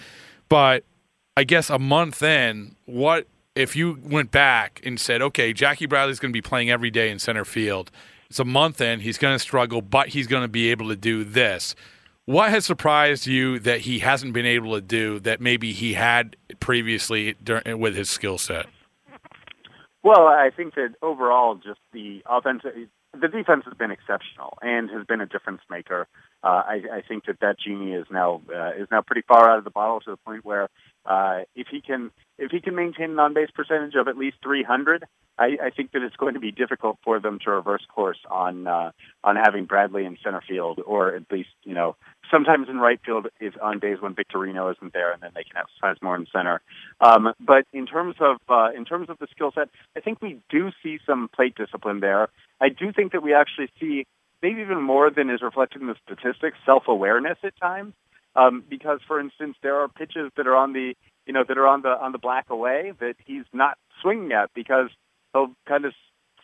But 0.48 0.84
I 1.36 1.44
guess 1.44 1.70
a 1.70 1.78
month 1.78 2.22
in, 2.22 2.76
what 2.86 3.26
if 3.54 3.76
you 3.76 3.98
went 4.02 4.30
back 4.30 4.80
and 4.84 4.98
said, 4.98 5.22
okay, 5.22 5.52
Jackie 5.52 5.86
Bradley's 5.86 6.18
going 6.18 6.32
to 6.32 6.36
be 6.36 6.42
playing 6.42 6.70
every 6.70 6.90
day 6.90 7.10
in 7.10 7.18
center 7.18 7.44
field. 7.44 7.90
It's 8.28 8.38
a 8.38 8.44
month 8.44 8.80
in, 8.80 9.00
he's 9.00 9.18
going 9.18 9.34
to 9.34 9.38
struggle, 9.40 9.82
but 9.82 10.08
he's 10.08 10.26
going 10.28 10.42
to 10.42 10.48
be 10.48 10.70
able 10.70 10.88
to 10.88 10.96
do 10.96 11.24
this. 11.24 11.74
What 12.30 12.50
has 12.50 12.64
surprised 12.64 13.26
you 13.26 13.58
that 13.58 13.80
he 13.80 13.98
hasn't 13.98 14.34
been 14.34 14.46
able 14.46 14.76
to 14.76 14.80
do 14.80 15.18
that 15.18 15.40
maybe 15.40 15.72
he 15.72 15.94
had 15.94 16.36
previously 16.60 17.34
with 17.66 17.96
his 17.96 18.08
skill 18.08 18.38
set? 18.38 18.66
Well, 20.04 20.28
I 20.28 20.50
think 20.56 20.76
that 20.76 20.94
overall, 21.02 21.56
just 21.56 21.80
the 21.92 22.22
offense, 22.26 22.62
the 22.62 23.26
defense 23.26 23.64
has 23.64 23.74
been 23.76 23.90
exceptional 23.90 24.56
and 24.62 24.88
has 24.90 25.04
been 25.06 25.20
a 25.20 25.26
difference 25.26 25.62
maker. 25.68 26.06
Uh, 26.44 26.62
I, 26.64 26.82
I 26.92 27.02
think 27.06 27.26
that 27.26 27.40
that 27.40 27.56
genie 27.58 27.94
is 27.94 28.06
now 28.12 28.42
uh, 28.54 28.80
is 28.80 28.86
now 28.92 29.02
pretty 29.02 29.22
far 29.26 29.50
out 29.50 29.58
of 29.58 29.64
the 29.64 29.70
bottle 29.70 29.98
to 30.00 30.12
the 30.12 30.16
point 30.16 30.44
where 30.44 30.68
uh, 31.06 31.40
if 31.56 31.66
he 31.68 31.80
can 31.80 32.12
if 32.38 32.52
he 32.52 32.60
can 32.60 32.76
maintain 32.76 33.10
an 33.10 33.18
on 33.18 33.34
base 33.34 33.50
percentage 33.52 33.96
of 33.96 34.06
at 34.06 34.16
least 34.16 34.36
300, 34.44 35.04
I, 35.38 35.56
I 35.62 35.70
think 35.70 35.92
that 35.92 36.02
it's 36.02 36.16
going 36.16 36.34
to 36.34 36.40
be 36.40 36.52
difficult 36.52 36.98
for 37.02 37.18
them 37.18 37.38
to 37.44 37.50
reverse 37.50 37.84
course 37.92 38.18
on 38.30 38.66
uh, 38.66 38.92
on 39.24 39.36
having 39.36 39.64
Bradley 39.64 40.04
in 40.04 40.16
center 40.22 40.42
field 40.46 40.80
or 40.86 41.14
at 41.14 41.24
least 41.30 41.50
you 41.64 41.74
know 41.74 41.96
sometimes 42.30 42.68
in 42.68 42.78
right 42.78 43.00
field 43.04 43.28
is 43.40 43.54
on 43.60 43.78
days 43.78 43.98
when 44.00 44.14
Victorino 44.14 44.70
isn't 44.74 44.92
there, 44.92 45.12
and 45.12 45.22
then 45.22 45.30
they 45.34 45.44
can 45.44 45.56
have 45.56 45.66
Sizemore 45.82 46.16
in 46.16 46.26
center. 46.32 46.60
Um, 47.00 47.32
but 47.40 47.66
in 47.72 47.86
terms 47.86 48.16
of 48.20 48.36
uh, 48.48 48.70
in 48.76 48.84
terms 48.84 49.08
of 49.10 49.18
the 49.18 49.26
skill 49.30 49.52
set, 49.54 49.68
I 49.96 50.00
think 50.00 50.20
we 50.22 50.40
do 50.48 50.70
see 50.82 50.98
some 51.06 51.28
plate 51.28 51.54
discipline 51.54 52.00
there. 52.00 52.28
I 52.60 52.68
do 52.68 52.92
think 52.92 53.12
that 53.12 53.22
we 53.22 53.34
actually 53.34 53.70
see 53.80 54.06
maybe 54.42 54.60
even 54.60 54.82
more 54.82 55.10
than 55.10 55.30
is 55.30 55.42
reflected 55.42 55.82
in 55.82 55.88
the 55.88 55.96
statistics, 56.04 56.56
self-awareness 56.64 57.38
at 57.42 57.58
times. 57.60 57.94
Um, 58.36 58.62
because, 58.68 59.00
for 59.08 59.18
instance, 59.18 59.56
there 59.60 59.80
are 59.80 59.88
pitches 59.88 60.30
that 60.36 60.46
are 60.46 60.54
on 60.54 60.72
the 60.72 60.94
you 61.26 61.32
know 61.32 61.44
that 61.46 61.58
are 61.58 61.66
on 61.66 61.82
the 61.82 61.90
on 61.90 62.12
the 62.12 62.18
black 62.18 62.50
away 62.50 62.92
that 63.00 63.16
he's 63.24 63.44
not 63.52 63.76
swinging 64.02 64.32
at 64.32 64.50
because 64.54 64.88
he'll 65.32 65.52
kind 65.66 65.84
of 65.84 65.92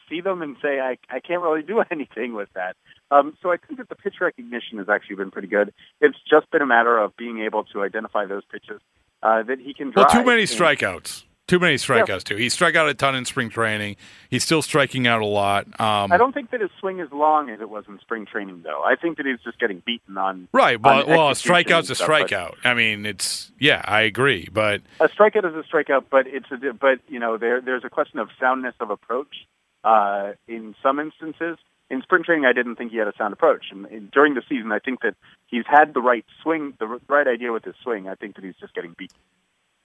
see 0.08 0.20
them 0.20 0.42
and 0.42 0.56
say, 0.62 0.80
I, 0.80 0.98
I 1.10 1.20
can't 1.20 1.42
really 1.42 1.62
do 1.62 1.82
anything 1.90 2.34
with 2.34 2.48
that. 2.54 2.76
Um, 3.10 3.36
so 3.42 3.50
I 3.52 3.56
think 3.56 3.78
that 3.78 3.88
the 3.88 3.94
pitch 3.94 4.16
recognition 4.20 4.78
has 4.78 4.88
actually 4.88 5.16
been 5.16 5.30
pretty 5.30 5.48
good. 5.48 5.72
It's 6.00 6.18
just 6.28 6.50
been 6.50 6.62
a 6.62 6.66
matter 6.66 6.98
of 6.98 7.16
being 7.16 7.40
able 7.40 7.64
to 7.64 7.82
identify 7.82 8.26
those 8.26 8.42
pitches 8.50 8.80
uh, 9.22 9.42
that 9.44 9.58
he 9.60 9.74
can 9.74 9.90
drive. 9.90 10.06
Well, 10.12 10.22
too 10.22 10.26
many 10.26 10.42
And- 10.42 10.50
strikeouts. 10.50 11.22
Too 11.48 11.60
many 11.60 11.76
strikeouts 11.76 12.24
too. 12.24 12.34
He 12.34 12.48
struck 12.48 12.74
out 12.74 12.88
a 12.88 12.94
ton 12.94 13.14
in 13.14 13.24
spring 13.24 13.50
training. 13.50 13.94
He's 14.28 14.42
still 14.42 14.62
striking 14.62 15.06
out 15.06 15.22
a 15.22 15.26
lot. 15.26 15.66
Um, 15.80 16.10
I 16.10 16.16
don't 16.16 16.32
think 16.32 16.50
that 16.50 16.60
his 16.60 16.70
swing 16.80 16.98
is 16.98 17.06
long 17.12 17.50
as 17.50 17.60
it 17.60 17.70
was 17.70 17.84
in 17.86 18.00
spring 18.00 18.26
training, 18.26 18.62
though. 18.64 18.82
I 18.82 18.96
think 18.96 19.16
that 19.18 19.26
he's 19.26 19.38
just 19.44 19.60
getting 19.60 19.80
beaten 19.86 20.18
on 20.18 20.48
right, 20.52 20.82
but 20.82 21.04
on 21.04 21.08
well, 21.08 21.28
a 21.28 21.34
strikeout's 21.34 21.88
a 21.88 21.94
stuff, 21.94 22.08
but- 22.08 22.28
strikeout. 22.28 22.54
I 22.64 22.74
mean, 22.74 23.06
it's 23.06 23.52
yeah, 23.60 23.80
I 23.84 24.00
agree, 24.00 24.48
but 24.52 24.82
a 24.98 25.08
strikeout 25.08 25.48
is 25.48 25.54
a 25.54 25.62
strikeout, 25.72 26.06
but 26.10 26.26
it's 26.26 26.46
a 26.50 26.72
but 26.72 26.98
you 27.06 27.20
know 27.20 27.36
there 27.36 27.60
there's 27.60 27.84
a 27.84 27.90
question 27.90 28.18
of 28.18 28.28
soundness 28.40 28.74
of 28.80 28.90
approach 28.90 29.46
uh, 29.86 30.32
in 30.48 30.74
some 30.82 30.98
instances. 30.98 31.56
In 31.88 32.02
spring 32.02 32.24
training, 32.24 32.44
I 32.44 32.52
didn't 32.52 32.74
think 32.74 32.90
he 32.90 32.98
had 32.98 33.06
a 33.06 33.12
sound 33.16 33.32
approach, 33.32 33.66
and, 33.70 33.86
and 33.86 34.10
during 34.10 34.34
the 34.34 34.42
season, 34.48 34.72
I 34.72 34.80
think 34.80 35.02
that 35.02 35.14
he's 35.46 35.62
had 35.68 35.94
the 35.94 36.00
right 36.00 36.24
swing, 36.42 36.74
the 36.80 36.98
right 37.08 37.28
idea 37.28 37.52
with 37.52 37.64
his 37.64 37.76
swing. 37.80 38.08
I 38.08 38.16
think 38.16 38.34
that 38.34 38.44
he's 38.44 38.56
just 38.56 38.74
getting 38.74 38.96
beat. 38.98 39.12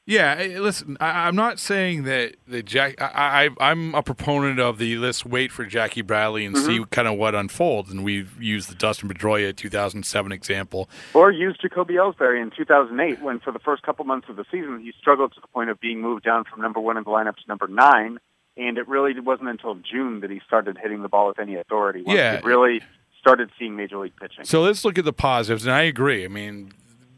Yeah, 0.08 0.58
listen, 0.60 0.98
I, 1.00 1.28
I'm 1.28 1.36
not 1.36 1.60
saying 1.60 2.06
that 2.06 2.36
that 2.48 2.66
Jack. 2.66 3.00
I, 3.00 3.50
I 3.60 3.70
I'm 3.70 3.94
a 3.94 4.02
proponent 4.02 4.60
of 4.60 4.80
the 4.80 4.98
let's 4.98 5.24
wait 5.24 5.52
for 5.52 5.64
Jackie 5.64 6.02
Bradley 6.02 6.44
and 6.44 6.58
see 6.58 6.84
kind 6.90 7.08
of 7.08 7.20
what 7.20 7.36
unfolds. 7.36 7.92
And 7.92 8.04
we've 8.04 8.42
used 8.42 8.72
the 8.72 8.76
Dustin 8.76 9.10
Pedroia 9.10 9.56
2007 9.56 10.32
example. 10.32 10.90
Or 11.14 11.32
use 11.32 11.56
Jacoby 11.62 11.94
Ellsbury 11.94 12.42
in 12.42 12.50
2008, 12.50 13.22
when 13.22 13.40
for 13.40 13.52
the 13.52 13.60
first 13.60 13.84
couple 13.84 14.04
months 14.06 14.28
of 14.28 14.38
the 14.38 14.46
season 14.52 14.80
he 14.80 14.92
struggled 15.00 15.34
to 15.34 15.40
the 15.40 15.48
point 15.48 15.70
of 15.70 15.80
being 15.80 16.02
moved 16.02 16.24
down 16.24 16.46
from 16.46 16.62
number 16.62 16.80
one 16.80 16.98
in 16.98 17.04
the 17.04 17.12
lineup 17.12 17.36
to 17.36 17.44
number 17.48 17.68
nine, 17.68 18.18
and 18.58 18.78
it 18.78 18.88
really 18.88 19.18
wasn't 19.20 19.50
until 19.50 19.76
June 19.76 20.20
that 20.22 20.30
he 20.30 20.42
started 20.46 20.78
hitting 20.82 21.02
the 21.02 21.10
ball 21.10 21.28
with 21.28 21.40
any 21.40 21.56
authority. 21.56 22.02
Once 22.04 22.18
Yeah. 22.18 22.40
he 22.40 22.46
really 22.48 22.82
started 23.20 23.50
seeing 23.60 23.76
major 23.76 23.98
league 23.98 24.16
pitching. 24.20 24.44
So 24.46 24.62
let's 24.62 24.84
look 24.84 24.98
at 24.98 25.06
the 25.06 25.14
positives, 25.14 25.66
and 25.66 25.74
I 25.74 25.84
agree. 25.84 26.26
I 26.26 26.28
mean, 26.28 26.74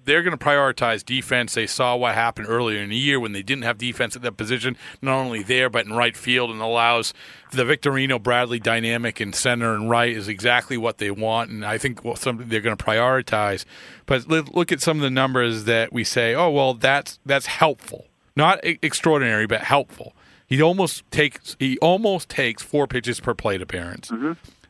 they're 0.05 0.21
going 0.21 0.37
to 0.37 0.45
prioritize 0.45 1.01
defense. 1.05 1.53
They 1.53 1.65
saw 1.65 1.95
what 1.95 2.13
happened 2.13 2.47
earlier 2.49 2.81
in 2.81 2.89
the 2.89 2.97
year 2.97 3.21
when 3.21 3.31
they 3.31 3.41
didn't 3.41 3.63
have 3.63 3.77
defense 3.77 4.17
at 4.17 4.21
that 4.23 4.33
position, 4.35 4.75
not 5.01 5.15
only 5.17 5.43
there 5.43 5.69
but 5.69 5.85
in 5.85 5.93
right 5.93 6.17
field, 6.17 6.49
and 6.51 6.59
allows 6.61 7.13
the 7.53 7.63
Victorino 7.63 8.21
Bradley 8.21 8.59
dynamic 8.59 9.21
in 9.21 9.31
center 9.31 9.73
and 9.73 9.89
right 9.89 10.11
is 10.11 10.27
exactly 10.27 10.75
what 10.75 10.97
they 10.97 11.09
want, 11.09 11.51
and 11.51 11.65
I 11.65 11.77
think 11.77 12.03
well, 12.03 12.17
something 12.17 12.49
they're 12.49 12.59
going 12.59 12.75
to 12.75 12.83
prioritize. 12.83 13.63
But 14.05 14.27
look 14.27 14.73
at 14.73 14.81
some 14.81 14.97
of 14.97 15.03
the 15.03 15.09
numbers 15.09 15.63
that 15.63 15.93
we 15.93 16.03
say, 16.03 16.35
oh 16.35 16.49
well, 16.49 16.73
that's 16.73 17.17
that's 17.25 17.45
helpful, 17.45 18.07
not 18.35 18.59
extraordinary, 18.63 19.47
but 19.47 19.61
helpful. 19.61 20.13
He 20.53 20.61
almost 20.61 21.09
takes 21.09 21.55
he 21.57 21.79
almost 21.79 22.29
takes 22.29 22.61
four 22.61 22.85
pitches 22.85 23.19
per 23.19 23.33
plate 23.33 23.59
appearance. 23.59 24.11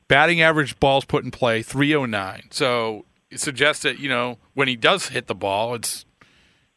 Batting 0.07 0.41
average 0.41 0.79
balls 0.79 1.03
put 1.03 1.25
in 1.25 1.31
play 1.31 1.61
309. 1.61 2.43
So 2.51 3.03
it 3.29 3.41
suggests 3.41 3.83
that, 3.83 3.99
you 3.99 4.07
know, 4.07 4.37
when 4.53 4.69
he 4.69 4.77
does 4.77 5.09
hit 5.09 5.27
the 5.27 5.35
ball, 5.35 5.75
it's 5.75 6.05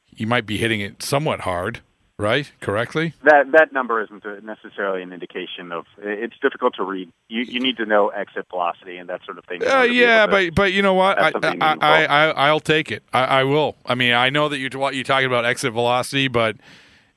he 0.05 0.27
might 0.27 0.45
be 0.45 0.57
hitting 0.57 0.81
it 0.81 1.05
somewhat 1.05 1.43
hard, 1.43 1.83
right? 2.19 2.51
Correctly? 2.61 3.15
That 3.23 3.53
that 3.53 3.73
number 3.73 4.03
isn't 4.03 4.25
necessarily 4.43 5.05
an 5.05 5.13
indication 5.13 5.71
of. 5.71 5.85
It's 5.99 6.37
difficult 6.43 6.75
to 6.75 6.83
read. 6.83 7.09
You 7.29 7.43
you 7.43 7.61
need 7.61 7.77
to 7.77 7.87
know 7.87 8.09
exit 8.09 8.47
velocity 8.51 8.97
and 8.97 9.09
that 9.09 9.25
sort 9.25 9.39
of 9.39 9.45
thing. 9.45 9.63
Uh, 9.63 9.67
order 9.67 9.83
to 9.87 9.89
be 9.89 10.01
yeah, 10.01 10.27
but 10.27 10.53
but 10.53 10.73
you 10.73 10.83
know 10.83 10.95
what? 10.95 11.17
I 11.17 11.31
I, 11.45 11.77
I 11.81 12.05
I 12.07 12.49
I'll 12.49 12.59
take 12.59 12.91
it. 12.91 13.05
I, 13.13 13.23
I 13.23 13.45
will. 13.45 13.77
I 13.87 13.95
mean, 13.95 14.15
I 14.15 14.31
know 14.31 14.49
that 14.49 14.59
you're 14.59 14.71
what 14.75 14.97
you're 14.97 15.05
talking 15.05 15.29
about 15.29 15.45
exit 15.45 15.73
velocity, 15.73 16.27
but 16.27 16.57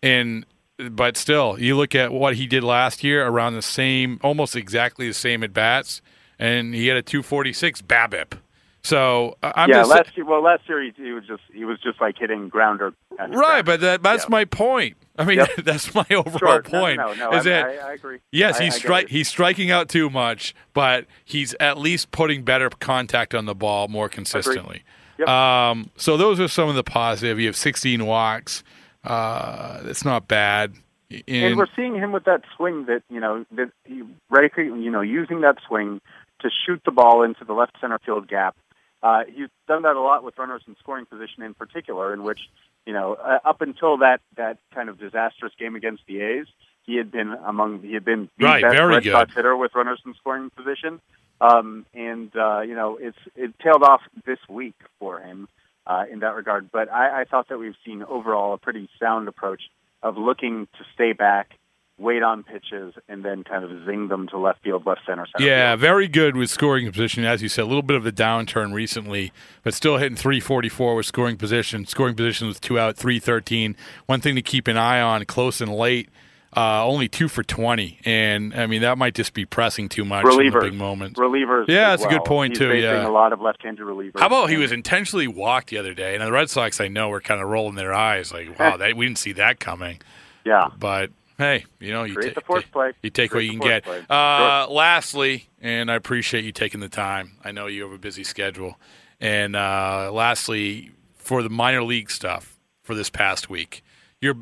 in 0.03 0.45
but 0.91 1.17
still, 1.17 1.59
you 1.59 1.75
look 1.75 1.95
at 1.95 2.11
what 2.11 2.35
he 2.35 2.47
did 2.47 2.63
last 2.63 3.03
year 3.03 3.25
around 3.27 3.55
the 3.55 3.61
same, 3.61 4.19
almost 4.23 4.55
exactly 4.55 5.07
the 5.07 5.13
same 5.13 5.43
at 5.43 5.53
bats, 5.53 6.01
and 6.37 6.73
he 6.73 6.87
had 6.87 6.97
a 6.97 7.01
246 7.01 7.81
BABIP. 7.81 8.33
So 8.81 9.35
I'm 9.43 9.69
yeah, 9.69 9.79
just 9.79 9.89
last 9.91 10.15
year. 10.17 10.25
Well, 10.25 10.41
last 10.41 10.63
year 10.69 10.81
he, 10.81 10.93
he 10.95 11.11
was 11.11 11.25
just 11.27 11.41
he 11.53 11.65
was 11.65 11.79
just 11.81 11.99
like 11.99 12.17
hitting 12.17 12.47
grounder. 12.47 12.93
Right, 13.27 13.63
but 13.63 13.81
that, 13.81 14.01
that's 14.01 14.23
Yeah. 14.23 14.29
my 14.29 14.45
point. 14.45 14.95
I 15.17 15.25
mean, 15.25 15.39
Yep. 15.39 15.49
that's 15.65 15.93
my 15.93 16.05
overall 16.11 16.37
Sure. 16.37 16.61
Point. 16.61 16.97
No, 16.97 17.13
no, 17.13 17.29
no, 17.31 17.37
is 17.37 17.45
I, 17.45 17.49
that 17.49 17.65
I, 17.65 17.89
I 17.89 17.93
agree. 17.93 18.19
yes, 18.31 18.57
I- 18.59 18.63
he's 18.63 18.79
stri- 18.79 19.09
he's 19.09 19.27
striking 19.27 19.69
out 19.69 19.89
too 19.89 20.09
much, 20.09 20.55
but 20.73 21.05
he's 21.25 21.53
at 21.59 21.77
least 21.77 22.11
putting 22.11 22.43
better 22.43 22.69
contact 22.69 23.35
on 23.35 23.43
the 23.45 23.53
ball 23.53 23.89
more 23.89 24.07
consistently. 24.07 24.83
Yep. 25.17 25.27
Um, 25.27 25.89
so 25.97 26.15
those 26.15 26.39
are 26.39 26.47
some 26.47 26.69
of 26.69 26.75
the 26.75 26.83
positive. 26.83 27.37
You 27.37 27.47
have 27.47 27.57
16 27.57 28.05
walks. 28.05 28.63
Uh, 29.03 29.81
that's 29.83 30.03
not 30.05 30.27
bad. 30.27 30.73
And 31.09 31.23
And, 31.27 31.57
we're 31.57 31.67
seeing 31.75 31.95
him 31.95 32.11
with 32.11 32.25
that 32.25 32.43
swing 32.55 32.85
that 32.85 33.01
you 33.09 33.19
know 33.19 33.45
that 33.51 33.71
he 33.85 34.03
radically 34.29 34.65
you 34.65 34.91
know 34.91 35.01
using 35.01 35.41
that 35.41 35.57
swing 35.67 36.01
to 36.41 36.49
shoot 36.65 36.81
the 36.85 36.91
ball 36.91 37.23
into 37.23 37.43
the 37.45 37.53
left 37.53 37.73
center 37.81 37.99
field 37.99 38.27
gap. 38.27 38.55
Uh, 39.01 39.23
he's 39.27 39.47
done 39.67 39.83
that 39.83 39.95
a 39.95 40.01
lot 40.01 40.23
with 40.23 40.37
runners 40.37 40.61
in 40.67 40.75
scoring 40.79 41.05
position 41.05 41.41
in 41.41 41.53
particular, 41.53 42.13
in 42.13 42.23
which 42.23 42.41
you 42.85 42.93
know 42.93 43.13
uh, 43.15 43.39
up 43.43 43.61
until 43.61 43.97
that 43.97 44.21
that 44.35 44.57
kind 44.75 44.89
of 44.89 44.99
disastrous 44.99 45.53
game 45.57 45.75
against 45.75 46.03
the 46.07 46.21
A's, 46.21 46.47
he 46.83 46.97
had 46.97 47.09
been 47.11 47.29
among 47.45 47.81
he 47.81 47.93
had 47.93 48.05
been 48.05 48.29
the 48.37 48.45
Right, 48.45 48.61
best 48.61 48.75
very 48.75 48.95
Red 48.95 49.03
good. 49.03 49.13
Sox 49.13 49.33
hitter 49.33 49.55
with 49.55 49.73
runners 49.73 50.01
in 50.05 50.13
scoring 50.15 50.49
position. 50.51 50.99
Um, 51.41 51.85
and 51.93 52.35
uh, 52.35 52.59
you 52.61 52.75
know 52.75 52.97
it's 53.01 53.17
it 53.35 53.57
tailed 53.59 53.81
off 53.83 54.01
this 54.25 54.39
week 54.49 54.75
for 54.99 55.19
him 55.21 55.47
uh, 55.89 56.05
in 56.09 56.19
that 56.19 56.35
regard. 56.35 56.71
But 56.71 56.89
I, 56.89 57.21
I 57.21 57.23
thought 57.25 57.49
that 57.49 57.57
we've 57.57 57.75
seen 57.85 58.03
overall 58.03 58.53
a 58.53 58.57
pretty 58.57 58.87
sound 58.99 59.27
approach 59.27 59.63
of 60.01 60.15
looking 60.17 60.67
to 60.77 60.85
stay 60.93 61.11
back 61.11 61.51
wait 61.97 62.23
on 62.23 62.43
pitches, 62.43 62.93
and 63.09 63.25
then 63.25 63.43
kind 63.43 63.61
of 63.65 63.85
zing 63.85 64.07
them 64.07 64.25
to 64.29 64.37
left 64.37 64.63
field, 64.63 64.85
left 64.85 65.01
center, 65.05 65.27
center 65.35 65.45
Yeah, 65.45 65.71
field. 65.71 65.81
very 65.81 66.07
good 66.07 66.33
with 66.37 66.49
scoring 66.49 66.89
position. 66.89 67.25
As 67.25 67.41
you 67.41 67.49
said, 67.49 67.63
a 67.63 67.67
little 67.67 67.81
bit 67.81 67.97
of 67.97 68.05
a 68.05 68.11
downturn 68.13 68.71
recently, 68.73 69.33
but 69.63 69.73
still 69.73 69.97
hitting 69.97 70.15
344 70.15 70.95
with 70.95 71.05
scoring 71.05 71.35
position. 71.35 71.85
Scoring 71.85 72.15
position 72.15 72.47
with 72.47 72.61
two 72.61 72.79
out, 72.79 72.95
313. 72.95 73.75
One 74.05 74.21
thing 74.21 74.35
to 74.35 74.41
keep 74.41 74.69
an 74.69 74.77
eye 74.77 75.01
on, 75.01 75.25
close 75.25 75.59
and 75.59 75.73
late, 75.75 76.07
uh, 76.55 76.85
only 76.85 77.07
two 77.07 77.27
for 77.27 77.43
20. 77.43 77.99
And, 78.05 78.53
I 78.53 78.65
mean, 78.67 78.81
that 78.81 78.97
might 78.97 79.13
just 79.15 79.33
be 79.33 79.45
pressing 79.45 79.87
too 79.89 80.03
much 80.05 80.25
in 80.25 80.31
Relievers, 80.31 80.61
big 80.61 80.73
moments. 80.73 81.19
relievers. 81.19 81.67
Yeah, 81.67 81.91
that's 81.91 82.03
a 82.03 82.09
good 82.09 82.25
point, 82.25 82.53
He's 82.53 82.59
too, 82.59 82.75
yeah. 82.75 83.07
a 83.07 83.09
lot 83.09 83.33
of 83.33 83.41
left-handed 83.41 83.85
relievers. 83.85 84.19
How 84.19 84.27
about 84.27 84.49
he 84.49 84.57
was 84.57 84.71
intentionally 84.71 85.27
walked 85.27 85.69
the 85.69 85.77
other 85.77 85.93
day? 85.93 86.15
And 86.15 86.23
the 86.23 86.31
Red 86.31 86.49
Sox, 86.49 86.81
I 86.81 86.87
know, 86.87 87.09
were 87.09 87.21
kind 87.21 87.41
of 87.41 87.47
rolling 87.49 87.75
their 87.75 87.93
eyes 87.93 88.31
like, 88.33 88.57
wow, 88.59 88.77
that, 88.77 88.95
we 88.95 89.05
didn't 89.05 89.19
see 89.19 89.33
that 89.33 89.59
coming. 89.59 90.01
Yeah. 90.45 90.69
But 90.79 91.11
hey, 91.37 91.65
you 91.79 91.91
know, 91.91 92.03
you, 92.03 92.15
Create 92.15 92.33
ta- 92.35 92.41
the 92.45 92.61
play. 92.71 92.93
you 93.03 93.09
take 93.09 93.33
what 93.33 93.43
you 93.43 93.51
can 93.51 93.59
get. 93.59 93.87
Uh, 94.09 94.67
Lastly, 94.69 95.49
and 95.61 95.91
I 95.91 95.95
appreciate 95.95 96.43
you 96.43 96.51
taking 96.51 96.79
the 96.79 96.89
time. 96.89 97.33
I 97.43 97.51
know 97.51 97.67
you 97.67 97.83
have 97.83 97.91
a 97.91 97.97
busy 97.97 98.23
schedule. 98.23 98.79
And 99.21 99.55
uh, 99.55 100.11
lastly, 100.13 100.91
for 101.15 101.43
the 101.43 101.49
minor 101.49 101.83
league 101.83 102.09
stuff 102.09 102.57
for 102.81 102.95
this 102.95 103.09
past 103.09 103.49
week, 103.49 103.83
your 104.21 104.35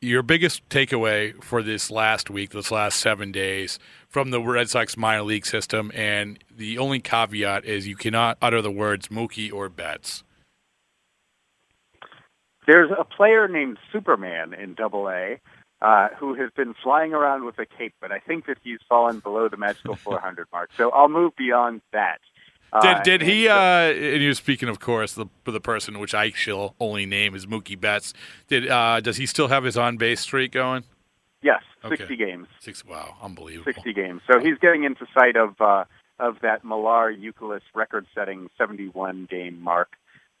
your 0.00 0.22
biggest 0.22 0.68
takeaway 0.68 1.42
for 1.42 1.62
this 1.62 1.90
last 1.90 2.30
week, 2.30 2.50
this 2.50 2.70
last 2.70 2.98
seven 2.98 3.32
days 3.32 3.78
from 4.08 4.30
the 4.30 4.40
Red 4.40 4.68
Sox 4.68 4.96
minor 4.96 5.22
league 5.22 5.46
system, 5.46 5.90
and 5.94 6.38
the 6.54 6.78
only 6.78 7.00
caveat 7.00 7.64
is 7.64 7.86
you 7.86 7.96
cannot 7.96 8.36
utter 8.42 8.60
the 8.60 8.70
words 8.70 9.08
Mookie 9.08 9.52
or 9.52 9.68
Betts. 9.68 10.22
There's 12.66 12.90
a 12.96 13.04
player 13.04 13.48
named 13.48 13.78
Superman 13.92 14.54
in 14.54 14.74
Double 14.74 15.08
A 15.08 15.40
uh, 15.80 16.08
who 16.18 16.34
has 16.34 16.50
been 16.54 16.74
flying 16.80 17.12
around 17.12 17.44
with 17.44 17.58
a 17.58 17.66
cape, 17.66 17.94
but 18.00 18.12
I 18.12 18.20
think 18.20 18.46
that 18.46 18.58
he's 18.62 18.78
fallen 18.88 19.18
below 19.18 19.48
the 19.48 19.56
magical 19.56 19.96
400 19.96 20.46
mark. 20.52 20.70
So 20.76 20.90
I'll 20.90 21.08
move 21.08 21.34
beyond 21.36 21.80
that. 21.92 22.20
Did, 22.80 22.84
Uh, 22.96 23.02
did 23.02 23.22
he? 23.22 23.48
and- 23.48 23.58
Uh, 23.58 24.00
and 24.14 24.22
you're 24.22 24.32
speaking, 24.34 24.68
of 24.68 24.80
course, 24.80 25.12
the 25.14 25.26
the 25.44 25.60
person 25.60 25.98
which 25.98 26.14
I 26.14 26.30
shall 26.30 26.74
only 26.80 27.04
name 27.06 27.34
is 27.34 27.44
Mookie 27.46 27.78
Betts. 27.78 28.14
Did 28.48 28.68
uh, 28.70 29.00
does 29.00 29.18
he 29.18 29.26
still 29.26 29.48
have 29.48 29.64
his 29.64 29.76
on 29.76 29.96
base 29.98 30.20
streak 30.20 30.52
going? 30.52 30.84
yes, 31.42 31.62
Okay. 31.84 31.96
60 31.96 32.16
games. 32.16 32.46
Six. 32.60 32.84
Wow, 32.84 33.16
unbelievable. 33.20 33.64
60 33.72 33.92
games. 33.92 34.22
So 34.30 34.38
he's 34.38 34.56
getting 34.58 34.84
into 34.84 35.06
sight 35.12 35.36
of 35.36 35.60
uh, 35.60 35.84
of 36.18 36.40
that 36.40 36.64
Millar 36.64 37.10
Euclid 37.10 37.62
record-setting 37.74 38.48
71 38.56 39.26
game 39.28 39.60
mark 39.60 39.96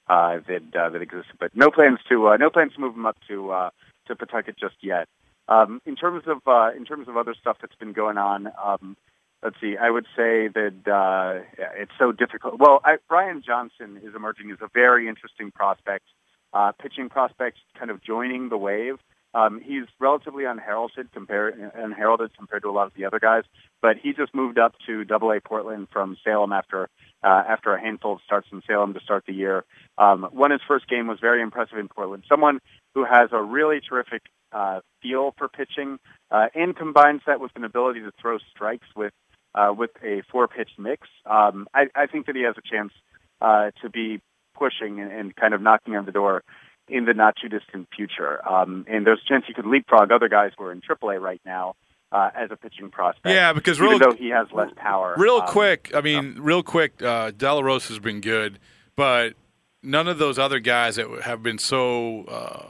uh, 0.08 0.38
that 0.46 0.62
uh, 0.76 0.88
that 0.90 1.02
exists. 1.02 1.32
But 1.38 1.54
no 1.54 1.70
plans 1.70 1.98
to 2.08 2.28
uh, 2.28 2.36
no 2.38 2.48
plans 2.48 2.72
to 2.74 2.80
move 2.80 2.94
him 2.94 3.04
up 3.04 3.16
to 3.28 3.50
uh, 3.50 3.70
to 4.06 4.16
Pawtucket 4.16 4.56
just 4.58 4.76
yet. 4.80 5.06
Um, 5.48 5.82
in 5.84 5.96
terms 5.96 6.22
of 6.26 6.38
uh, 6.46 6.70
in 6.76 6.84
terms 6.86 7.08
of 7.08 7.16
other 7.18 7.34
stuff 7.34 7.58
that's 7.60 7.74
been 7.74 7.92
going 7.92 8.16
on, 8.16 8.50
um, 8.64 8.96
let's 9.42 9.56
see. 9.60 9.76
I 9.76 9.90
would 9.90 10.06
say 10.16 10.48
that 10.48 10.74
uh, 10.86 11.44
it's 11.76 11.92
so 11.98 12.12
difficult. 12.12 12.58
Well, 12.58 12.80
I, 12.84 12.96
Brian 13.08 13.42
Johnson 13.44 14.00
is 14.02 14.14
emerging 14.14 14.50
as 14.50 14.58
a 14.60 14.68
very 14.72 15.08
interesting 15.08 15.50
prospect, 15.50 16.04
uh, 16.52 16.72
pitching 16.72 17.08
prospect, 17.08 17.58
kind 17.78 17.90
of 17.90 18.02
joining 18.02 18.48
the 18.48 18.58
wave. 18.58 18.98
Um, 19.34 19.62
he's 19.64 19.84
relatively 19.98 20.44
unheralded 20.44 21.10
compared 21.12 21.58
unheralded 21.74 22.36
compared 22.36 22.62
to 22.64 22.68
a 22.68 22.70
lot 22.70 22.86
of 22.86 22.92
the 22.94 23.06
other 23.06 23.18
guys, 23.18 23.44
but 23.80 23.96
he 23.96 24.12
just 24.12 24.34
moved 24.34 24.58
up 24.58 24.74
to 24.86 25.04
Double 25.04 25.30
A 25.32 25.40
Portland 25.40 25.88
from 25.90 26.18
Salem 26.22 26.52
after 26.52 26.90
uh, 27.24 27.42
after 27.48 27.72
a 27.72 27.80
handful 27.80 28.12
of 28.12 28.20
starts 28.26 28.48
in 28.52 28.60
Salem 28.66 28.92
to 28.92 29.00
start 29.00 29.24
the 29.26 29.32
year. 29.32 29.64
Um, 29.96 30.28
won 30.32 30.50
his 30.50 30.60
first 30.68 30.86
game 30.86 31.06
was 31.06 31.18
very 31.18 31.40
impressive 31.40 31.78
in 31.78 31.88
Portland. 31.88 32.24
Someone 32.28 32.60
who 32.94 33.04
has 33.04 33.30
a 33.32 33.42
really 33.42 33.80
terrific 33.80 34.20
uh, 34.52 34.80
feel 35.00 35.34
for 35.38 35.48
pitching 35.48 35.98
uh, 36.30 36.48
and 36.54 36.76
combines 36.76 37.22
that 37.26 37.40
with 37.40 37.52
an 37.56 37.64
ability 37.64 38.00
to 38.00 38.12
throw 38.20 38.36
strikes 38.54 38.86
with 38.94 39.14
uh, 39.54 39.72
with 39.76 39.90
a 40.02 40.22
four 40.30 40.48
pitch 40.48 40.70
mix. 40.78 41.08
Um, 41.26 41.66
I, 41.74 41.86
I 41.94 42.06
think 42.06 42.26
that 42.26 42.36
he 42.36 42.42
has 42.42 42.54
a 42.56 42.62
chance 42.62 42.92
uh, 43.40 43.70
to 43.82 43.90
be 43.90 44.20
pushing 44.56 45.00
and, 45.00 45.10
and 45.10 45.36
kind 45.36 45.54
of 45.54 45.60
knocking 45.60 45.96
on 45.96 46.06
the 46.06 46.12
door 46.12 46.42
in 46.88 47.04
the 47.04 47.14
not 47.14 47.36
too 47.40 47.48
distant 47.48 47.88
future. 47.94 48.46
Um, 48.48 48.84
and 48.88 49.06
there's 49.06 49.20
a 49.24 49.28
chance 49.28 49.44
he 49.46 49.54
could 49.54 49.66
leapfrog 49.66 50.10
other 50.10 50.28
guys 50.28 50.52
who 50.56 50.64
are 50.64 50.72
in 50.72 50.80
AAA 50.80 51.20
right 51.20 51.40
now 51.44 51.74
uh, 52.12 52.30
as 52.34 52.50
a 52.50 52.56
pitching 52.56 52.90
prospect. 52.90 53.34
Yeah, 53.34 53.52
because 53.52 53.78
even 53.78 53.90
real- 53.90 53.98
though 53.98 54.14
he 54.14 54.28
has 54.30 54.46
less 54.52 54.70
power. 54.76 55.14
Real 55.16 55.36
um, 55.36 55.48
quick, 55.48 55.90
I 55.94 56.00
mean, 56.00 56.36
real 56.38 56.62
quick. 56.62 57.02
Uh, 57.02 57.30
De 57.30 57.52
La 57.52 57.60
Rosa 57.60 57.88
has 57.88 57.98
been 57.98 58.20
good, 58.20 58.58
but 58.96 59.34
none 59.82 60.08
of 60.08 60.18
those 60.18 60.38
other 60.38 60.60
guys 60.60 60.96
that 60.96 61.08
have 61.22 61.42
been 61.42 61.58
so 61.58 62.24
uh, 62.24 62.66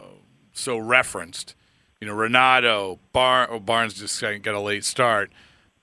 so 0.53 0.78
referenced. 0.78 1.55
You 2.01 2.09
know, 2.09 2.14
Ranaudo, 2.14 2.99
Bar- 3.12 3.49
oh, 3.51 3.61
Barnes 3.61 3.95
just 3.95 4.20
got 4.20 4.55
a 4.55 4.61
late 4.61 4.85
start, 4.85 5.30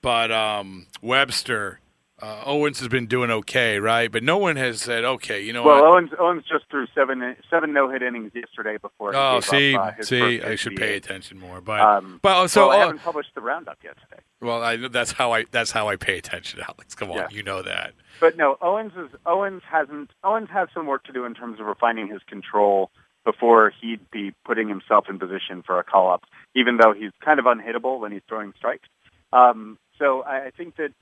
but 0.02 0.30
um, 0.32 0.86
Webster, 1.02 1.80
uh, 2.20 2.42
Owens 2.44 2.78
has 2.80 2.88
been 2.88 3.06
doing 3.06 3.30
okay, 3.30 3.78
right? 3.78 4.10
But 4.12 4.22
no 4.22 4.36
one 4.38 4.56
has 4.56 4.80
said, 4.82 5.04
okay, 5.04 5.42
you 5.42 5.52
know 5.52 5.62
Well, 5.62 5.80
what? 5.82 5.90
Owens 5.90 6.10
Owens 6.18 6.44
just 6.50 6.64
threw 6.70 6.86
seven 6.94 7.36
seven 7.50 7.72
no 7.72 7.88
hit 7.88 8.02
innings 8.02 8.32
yesterday 8.34 8.76
before. 8.76 9.14
Oh, 9.16 9.40
see, 9.40 9.74
up, 9.74 9.96
uh, 9.98 10.02
see, 10.02 10.42
I 10.42 10.54
should 10.56 10.76
pay 10.76 10.96
attention 10.96 11.38
more. 11.38 11.60
But, 11.60 11.80
Um, 11.80 12.18
but 12.22 12.48
so 12.48 12.68
well, 12.68 12.76
I 12.78 12.82
uh, 12.82 12.86
haven't 12.86 12.98
published 13.02 13.34
the 13.34 13.40
roundup 13.40 13.78
yet 13.82 13.96
today. 14.08 14.22
well, 14.40 14.62
I, 14.62 14.76
that's 14.88 15.12
how 15.12 15.32
I 15.32 15.46
that's 15.50 15.70
how 15.70 15.88
I 15.88 15.96
pay 15.96 16.18
attention, 16.18 16.60
Alex. 16.68 16.94
Come 16.94 17.10
on, 17.10 17.16
Yeah. 17.16 17.28
you 17.30 17.42
know 17.42 17.62
that. 17.62 17.92
But 18.20 18.36
no, 18.36 18.58
Owens 18.60 18.92
is 18.96 19.08
Owens 19.24 19.62
hasn't 19.70 20.10
Owens 20.22 20.50
has 20.50 20.68
some 20.74 20.86
work 20.86 21.04
to 21.04 21.12
do 21.12 21.24
in 21.24 21.32
terms 21.34 21.58
of 21.58 21.64
refining 21.66 22.06
his 22.08 22.20
control 22.26 22.90
before 23.24 23.72
he'd 23.80 24.10
be 24.10 24.32
putting 24.44 24.68
himself 24.68 25.06
in 25.08 25.18
position 25.18 25.62
for 25.62 25.78
a 25.78 25.84
call 25.84 26.10
up, 26.10 26.24
even 26.54 26.76
though 26.78 26.92
he's 26.92 27.12
kind 27.24 27.38
of 27.38 27.46
unhittable 27.46 27.98
when 28.00 28.12
he's 28.12 28.22
throwing 28.28 28.52
strikes. 28.56 28.88
Um, 29.32 29.78
so 30.00 30.24
I, 30.24 30.50
think 30.56 30.76
that 30.76 30.92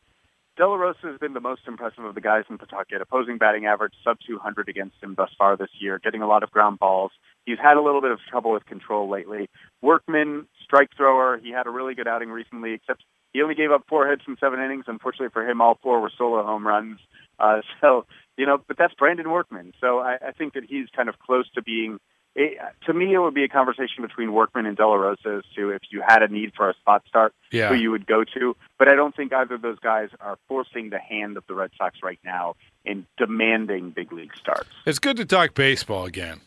De 0.58 0.66
La 0.66 0.74
Rosa 0.74 0.98
has 1.04 1.18
been 1.18 1.32
the 1.32 1.40
most 1.40 1.62
impressive 1.68 2.04
of 2.04 2.16
the 2.16 2.20
guys 2.20 2.44
in 2.50 2.58
Pawtucket. 2.58 3.00
Opposing 3.00 3.38
batting 3.38 3.64
average 3.64 3.94
sub 4.02 4.18
200 4.26 4.68
against 4.68 4.96
him 5.00 5.14
thus 5.16 5.30
far 5.38 5.56
this 5.56 5.70
year, 5.78 6.00
getting 6.02 6.20
a 6.20 6.26
lot 6.26 6.42
of 6.42 6.50
ground 6.50 6.80
balls. 6.80 7.12
He's 7.46 7.58
had 7.62 7.76
a 7.76 7.80
little 7.80 8.02
bit 8.02 8.10
of 8.10 8.18
trouble 8.28 8.50
with 8.50 8.66
control 8.66 9.08
lately. 9.08 9.48
Workman, 9.80 10.46
strike 10.64 10.90
thrower. 10.96 11.38
He 11.38 11.50
had 11.50 11.66
a 11.66 11.70
really 11.70 11.94
good 11.94 12.08
outing 12.08 12.28
recently, 12.28 12.72
except 12.72 13.04
he 13.32 13.40
only 13.40 13.54
gave 13.54 13.70
up 13.70 13.84
four 13.88 14.08
hits 14.08 14.22
in 14.26 14.36
seven 14.38 14.60
innings. 14.60 14.86
Unfortunately 14.88 15.30
for 15.32 15.48
him, 15.48 15.60
all 15.60 15.78
four 15.80 16.00
were 16.00 16.10
solo 16.18 16.44
home 16.44 16.66
runs. 16.66 16.98
Uh, 17.38 17.60
so, 17.80 18.04
you 18.36 18.44
know, 18.44 18.58
but 18.66 18.76
that's 18.76 18.94
Brandon 18.94 19.30
Workman. 19.30 19.74
So 19.80 20.00
I, 20.00 20.18
I 20.28 20.32
think 20.32 20.54
that 20.54 20.64
he's 20.64 20.88
kind 20.94 21.08
of 21.08 21.18
close 21.20 21.48
to 21.52 21.62
being. 21.62 22.00
It, 22.40 22.56
to 22.86 22.94
me, 22.94 23.12
it 23.14 23.18
would 23.18 23.34
be 23.34 23.42
a 23.42 23.48
conversation 23.48 24.02
between 24.02 24.32
Workman 24.32 24.64
and 24.64 24.76
De 24.76 24.86
La 24.86 24.94
Rosa 24.94 25.38
as 25.38 25.42
to 25.56 25.70
if 25.70 25.82
you 25.90 26.02
had 26.06 26.22
a 26.22 26.28
need 26.28 26.52
for 26.56 26.70
a 26.70 26.74
spot 26.74 27.02
start, 27.08 27.34
Yeah. 27.50 27.68
who 27.68 27.74
you 27.74 27.90
would 27.90 28.06
go 28.06 28.22
to. 28.22 28.56
But 28.78 28.86
I 28.88 28.94
don't 28.94 29.14
think 29.16 29.32
either 29.32 29.56
of 29.56 29.62
those 29.62 29.80
guys 29.80 30.10
are 30.20 30.38
forcing 30.46 30.90
the 30.90 31.00
hand 31.00 31.36
of 31.36 31.44
the 31.48 31.54
Red 31.54 31.70
Sox 31.76 31.98
right 32.02 32.20
now 32.24 32.54
in 32.84 33.06
demanding 33.16 33.90
big 33.90 34.12
league 34.12 34.36
starts. 34.36 34.68
It's 34.86 35.00
good 35.00 35.16
to 35.16 35.24
talk 35.24 35.54
baseball 35.54 36.04
again. 36.06 36.40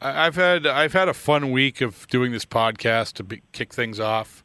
I- 0.00 0.26
I've 0.26 0.36
had 0.36 0.66
I've 0.66 0.92
had 0.92 1.08
a 1.08 1.14
fun 1.14 1.50
week 1.50 1.80
of 1.80 2.06
doing 2.08 2.30
this 2.30 2.44
podcast 2.44 3.14
to 3.14 3.22
be, 3.24 3.40
kick 3.52 3.72
things 3.72 3.98
off, 3.98 4.44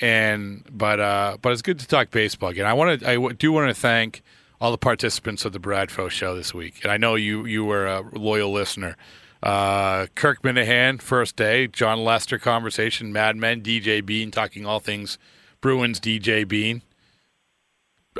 and 0.00 0.64
but 0.70 1.00
uh, 1.00 1.36
but 1.40 1.52
it's 1.52 1.62
good 1.62 1.78
to 1.78 1.86
talk 1.86 2.10
baseball 2.10 2.50
again. 2.50 2.66
I 2.66 2.74
want 2.74 3.00
to 3.00 3.08
I 3.08 3.32
do 3.32 3.50
want 3.52 3.68
to 3.74 3.74
thank 3.80 4.22
all 4.60 4.70
the 4.70 4.78
participants 4.78 5.44
of 5.44 5.52
the 5.52 5.58
Bradfo 5.58 6.10
show 6.10 6.36
this 6.36 6.52
week, 6.54 6.80
and 6.82 6.92
I 6.92 6.96
know 6.96 7.14
you 7.14 7.44
you 7.46 7.64
were 7.64 7.86
a 7.86 8.02
loyal 8.12 8.52
listener. 8.52 8.96
Uh, 9.44 10.06
Kirk 10.14 10.42
Minihane, 10.42 11.02
first 11.02 11.36
day. 11.36 11.66
Jon 11.66 12.02
Lester 12.02 12.38
conversation. 12.38 13.12
Mad 13.12 13.36
Men. 13.36 13.60
DJ 13.60 14.04
Bean 14.04 14.30
talking 14.30 14.64
all 14.64 14.80
things 14.80 15.18
Bruins. 15.60 16.00
DJ 16.00 16.48
Bean. 16.48 16.80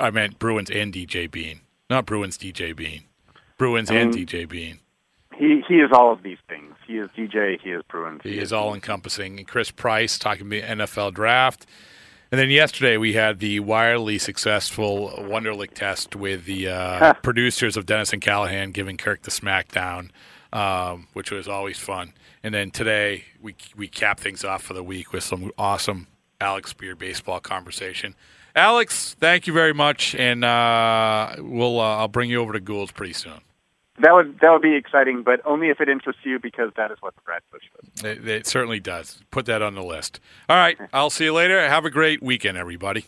I 0.00 0.10
meant 0.10 0.38
Bruins 0.38 0.70
and 0.70 0.92
DJ 0.92 1.30
Bean, 1.30 1.60
not 1.88 2.04
Bruins 2.04 2.36
DJ 2.36 2.76
Bean. 2.76 3.04
Bruins 3.58 3.90
and 3.90 4.12
Um, 4.12 4.20
DJ 4.20 4.46
Bean. 4.48 4.80
He 5.34 5.62
he 5.66 5.76
is 5.76 5.90
all 5.92 6.12
of 6.12 6.22
these 6.22 6.38
things. 6.48 6.74
He 6.86 6.98
is 6.98 7.08
DJ. 7.16 7.58
He 7.60 7.70
is 7.70 7.82
Bruins. 7.88 8.20
He 8.22 8.38
is 8.38 8.52
all 8.52 8.74
encompassing. 8.74 9.38
And 9.38 9.48
Chris 9.48 9.70
Price 9.70 10.18
talking 10.18 10.48
the 10.50 10.60
NFL 10.62 11.14
draft. 11.14 11.64
And 12.30 12.38
then 12.40 12.50
yesterday 12.50 12.96
we 12.96 13.12
had 13.14 13.38
the 13.38 13.60
wildly 13.60 14.18
successful 14.18 15.10
Wonderlic 15.18 15.72
test 15.74 16.16
with 16.16 16.44
the 16.44 16.68
uh, 16.68 17.12
producers 17.14 17.76
of 17.76 17.86
Dennis 17.86 18.12
and 18.12 18.20
Callahan 18.20 18.72
giving 18.72 18.96
Kirk 18.96 19.22
the 19.22 19.30
smackdown, 19.30 20.10
um, 20.54 21.08
which 21.12 21.30
was 21.30 21.46
always 21.48 21.78
fun. 21.78 22.14
And 22.42 22.54
then 22.54 22.70
today 22.70 23.24
we 23.42 23.54
we 23.76 23.88
cap 23.88 24.18
things 24.18 24.44
off 24.44 24.62
for 24.62 24.72
the 24.72 24.82
week 24.82 25.12
with 25.12 25.24
some 25.24 25.50
awesome 25.58 26.06
Alex 26.40 26.72
Speier 26.72 26.96
baseball 26.96 27.40
conversation. 27.40 28.14
Alex, 28.56 29.16
thank 29.18 29.48
you 29.48 29.52
very 29.52 29.74
much, 29.74 30.14
and 30.14 30.44
uh, 30.44 31.34
we'll 31.38 31.80
uh, 31.80 31.96
I'll 31.96 32.08
bring 32.08 32.30
you 32.30 32.40
over 32.40 32.52
to 32.52 32.60
Gould's 32.60 32.92
pretty 32.92 33.12
soon. 33.12 33.40
That 33.98 34.12
would 34.14 34.38
that 34.40 34.50
would 34.50 34.62
be 34.62 34.74
exciting, 34.74 35.22
but 35.22 35.40
only 35.44 35.68
if 35.68 35.80
it 35.80 35.88
interests 35.88 36.22
you 36.24 36.38
because 36.38 36.70
that 36.76 36.90
is 36.92 36.98
what 37.00 37.14
the 37.16 37.20
Brad 37.22 37.42
Bush 37.50 37.62
is. 37.82 38.04
It, 38.04 38.28
it 38.28 38.46
certainly 38.46 38.80
does. 38.80 39.22
Put 39.30 39.46
that 39.46 39.60
on 39.60 39.74
the 39.74 39.82
list. 39.82 40.20
All 40.48 40.56
right. 40.56 40.78
I'll 40.92 41.10
see 41.10 41.24
you 41.24 41.32
later. 41.32 41.60
Have 41.68 41.84
a 41.84 41.90
great 41.90 42.22
weekend, 42.22 42.56
everybody. 42.56 43.06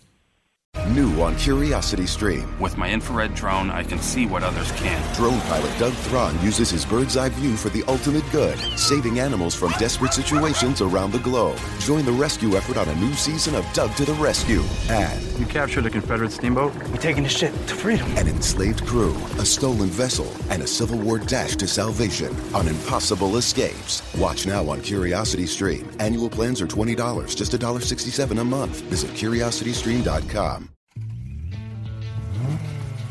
New 0.89 1.21
on 1.21 1.37
Curiosity 1.37 2.07
Stream. 2.07 2.47
With 2.61 2.77
my 2.77 2.91
infrared 2.91 3.35
drone, 3.35 3.71
I 3.71 3.83
can 3.83 3.99
see 3.99 4.27
what 4.27 4.43
others 4.43 4.71
can't. 4.73 5.17
Drone 5.17 5.41
pilot 5.43 5.77
Doug 5.79 5.93
Thron 5.95 6.41
uses 6.43 6.71
his 6.71 6.85
bird's 6.85 7.17
eye 7.17 7.29
view 7.29 7.57
for 7.57 7.69
the 7.71 7.83
ultimate 7.89 8.25
good, 8.31 8.59
saving 8.79 9.19
animals 9.19 9.55
from 9.55 9.73
desperate 9.73 10.15
situations 10.15 10.81
around 10.81 11.13
the 11.13 11.19
globe. 11.19 11.59
Join 11.81 12.05
the 12.05 12.13
rescue 12.13 12.57
effort 12.57 12.77
on 12.77 12.89
a 12.89 12.95
new 12.97 13.13
season 13.15 13.55
of 13.55 13.67
Doug 13.73 13.95
to 13.97 14.05
the 14.05 14.15
Rescue. 14.15 14.63
And 14.89 15.23
you 15.39 15.47
captured 15.47 15.87
a 15.87 15.91
Confederate 15.91 16.33
steamboat? 16.33 16.75
We're 16.89 16.97
taking 16.97 17.25
the 17.25 17.29
ship 17.29 17.53
to 17.53 17.75
freedom. 17.75 18.09
An 18.17 18.29
enslaved 18.29 18.87
crew, 18.87 19.15
a 19.39 19.45
stolen 19.45 19.89
vessel, 19.89 20.33
and 20.51 20.63
a 20.63 20.67
Civil 20.67 20.99
War 20.99 21.19
dash 21.19 21.57
to 21.57 21.67
salvation 21.67 22.35
on 22.55 22.69
impossible 22.69 23.37
escapes. 23.37 24.03
Watch 24.17 24.47
now 24.47 24.69
on 24.69 24.81
Curiosity 24.81 25.47
Stream. 25.47 25.91
Annual 25.99 26.31
plans 26.31 26.61
are 26.61 26.67
$20, 26.67 27.37
just 27.37 27.53
$1.67 27.53 28.41
a 28.41 28.45
month. 28.45 28.83
Visit 28.83 29.11
curiositystream.com. 29.11 30.66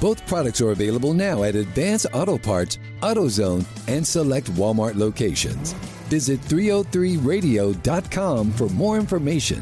Both 0.00 0.26
products 0.26 0.60
are 0.60 0.70
available 0.70 1.12
now 1.12 1.42
at 1.42 1.56
Advance 1.56 2.06
Auto 2.12 2.38
Parts, 2.38 2.78
AutoZone, 3.00 3.64
and 3.88 4.06
select 4.06 4.46
Walmart 4.52 4.96
locations. 4.96 5.72
Visit 6.08 6.40
303radio.com 6.42 8.52
for 8.52 8.68
more 8.68 8.96
information. 8.96 9.60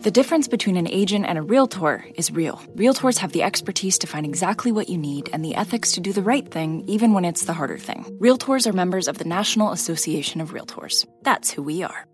The 0.00 0.10
difference 0.10 0.48
between 0.48 0.76
an 0.76 0.88
agent 0.88 1.26
and 1.26 1.38
a 1.38 1.42
realtor 1.42 2.04
is 2.16 2.32
real. 2.32 2.56
Realtors 2.74 3.18
have 3.18 3.30
the 3.30 3.44
expertise 3.44 3.98
to 3.98 4.08
find 4.08 4.26
exactly 4.26 4.72
what 4.72 4.88
you 4.88 4.98
need 4.98 5.30
and 5.32 5.44
the 5.44 5.54
ethics 5.54 5.92
to 5.92 6.00
do 6.00 6.12
the 6.12 6.22
right 6.22 6.50
thing, 6.50 6.82
even 6.88 7.12
when 7.12 7.24
it's 7.24 7.44
the 7.44 7.52
harder 7.52 7.78
thing. 7.78 8.04
Realtors 8.20 8.66
are 8.66 8.72
members 8.72 9.06
of 9.06 9.18
the 9.18 9.24
National 9.24 9.70
Association 9.70 10.40
of 10.40 10.50
Realtors. 10.50 11.06
That's 11.22 11.52
who 11.52 11.62
we 11.62 11.84
are. 11.84 12.06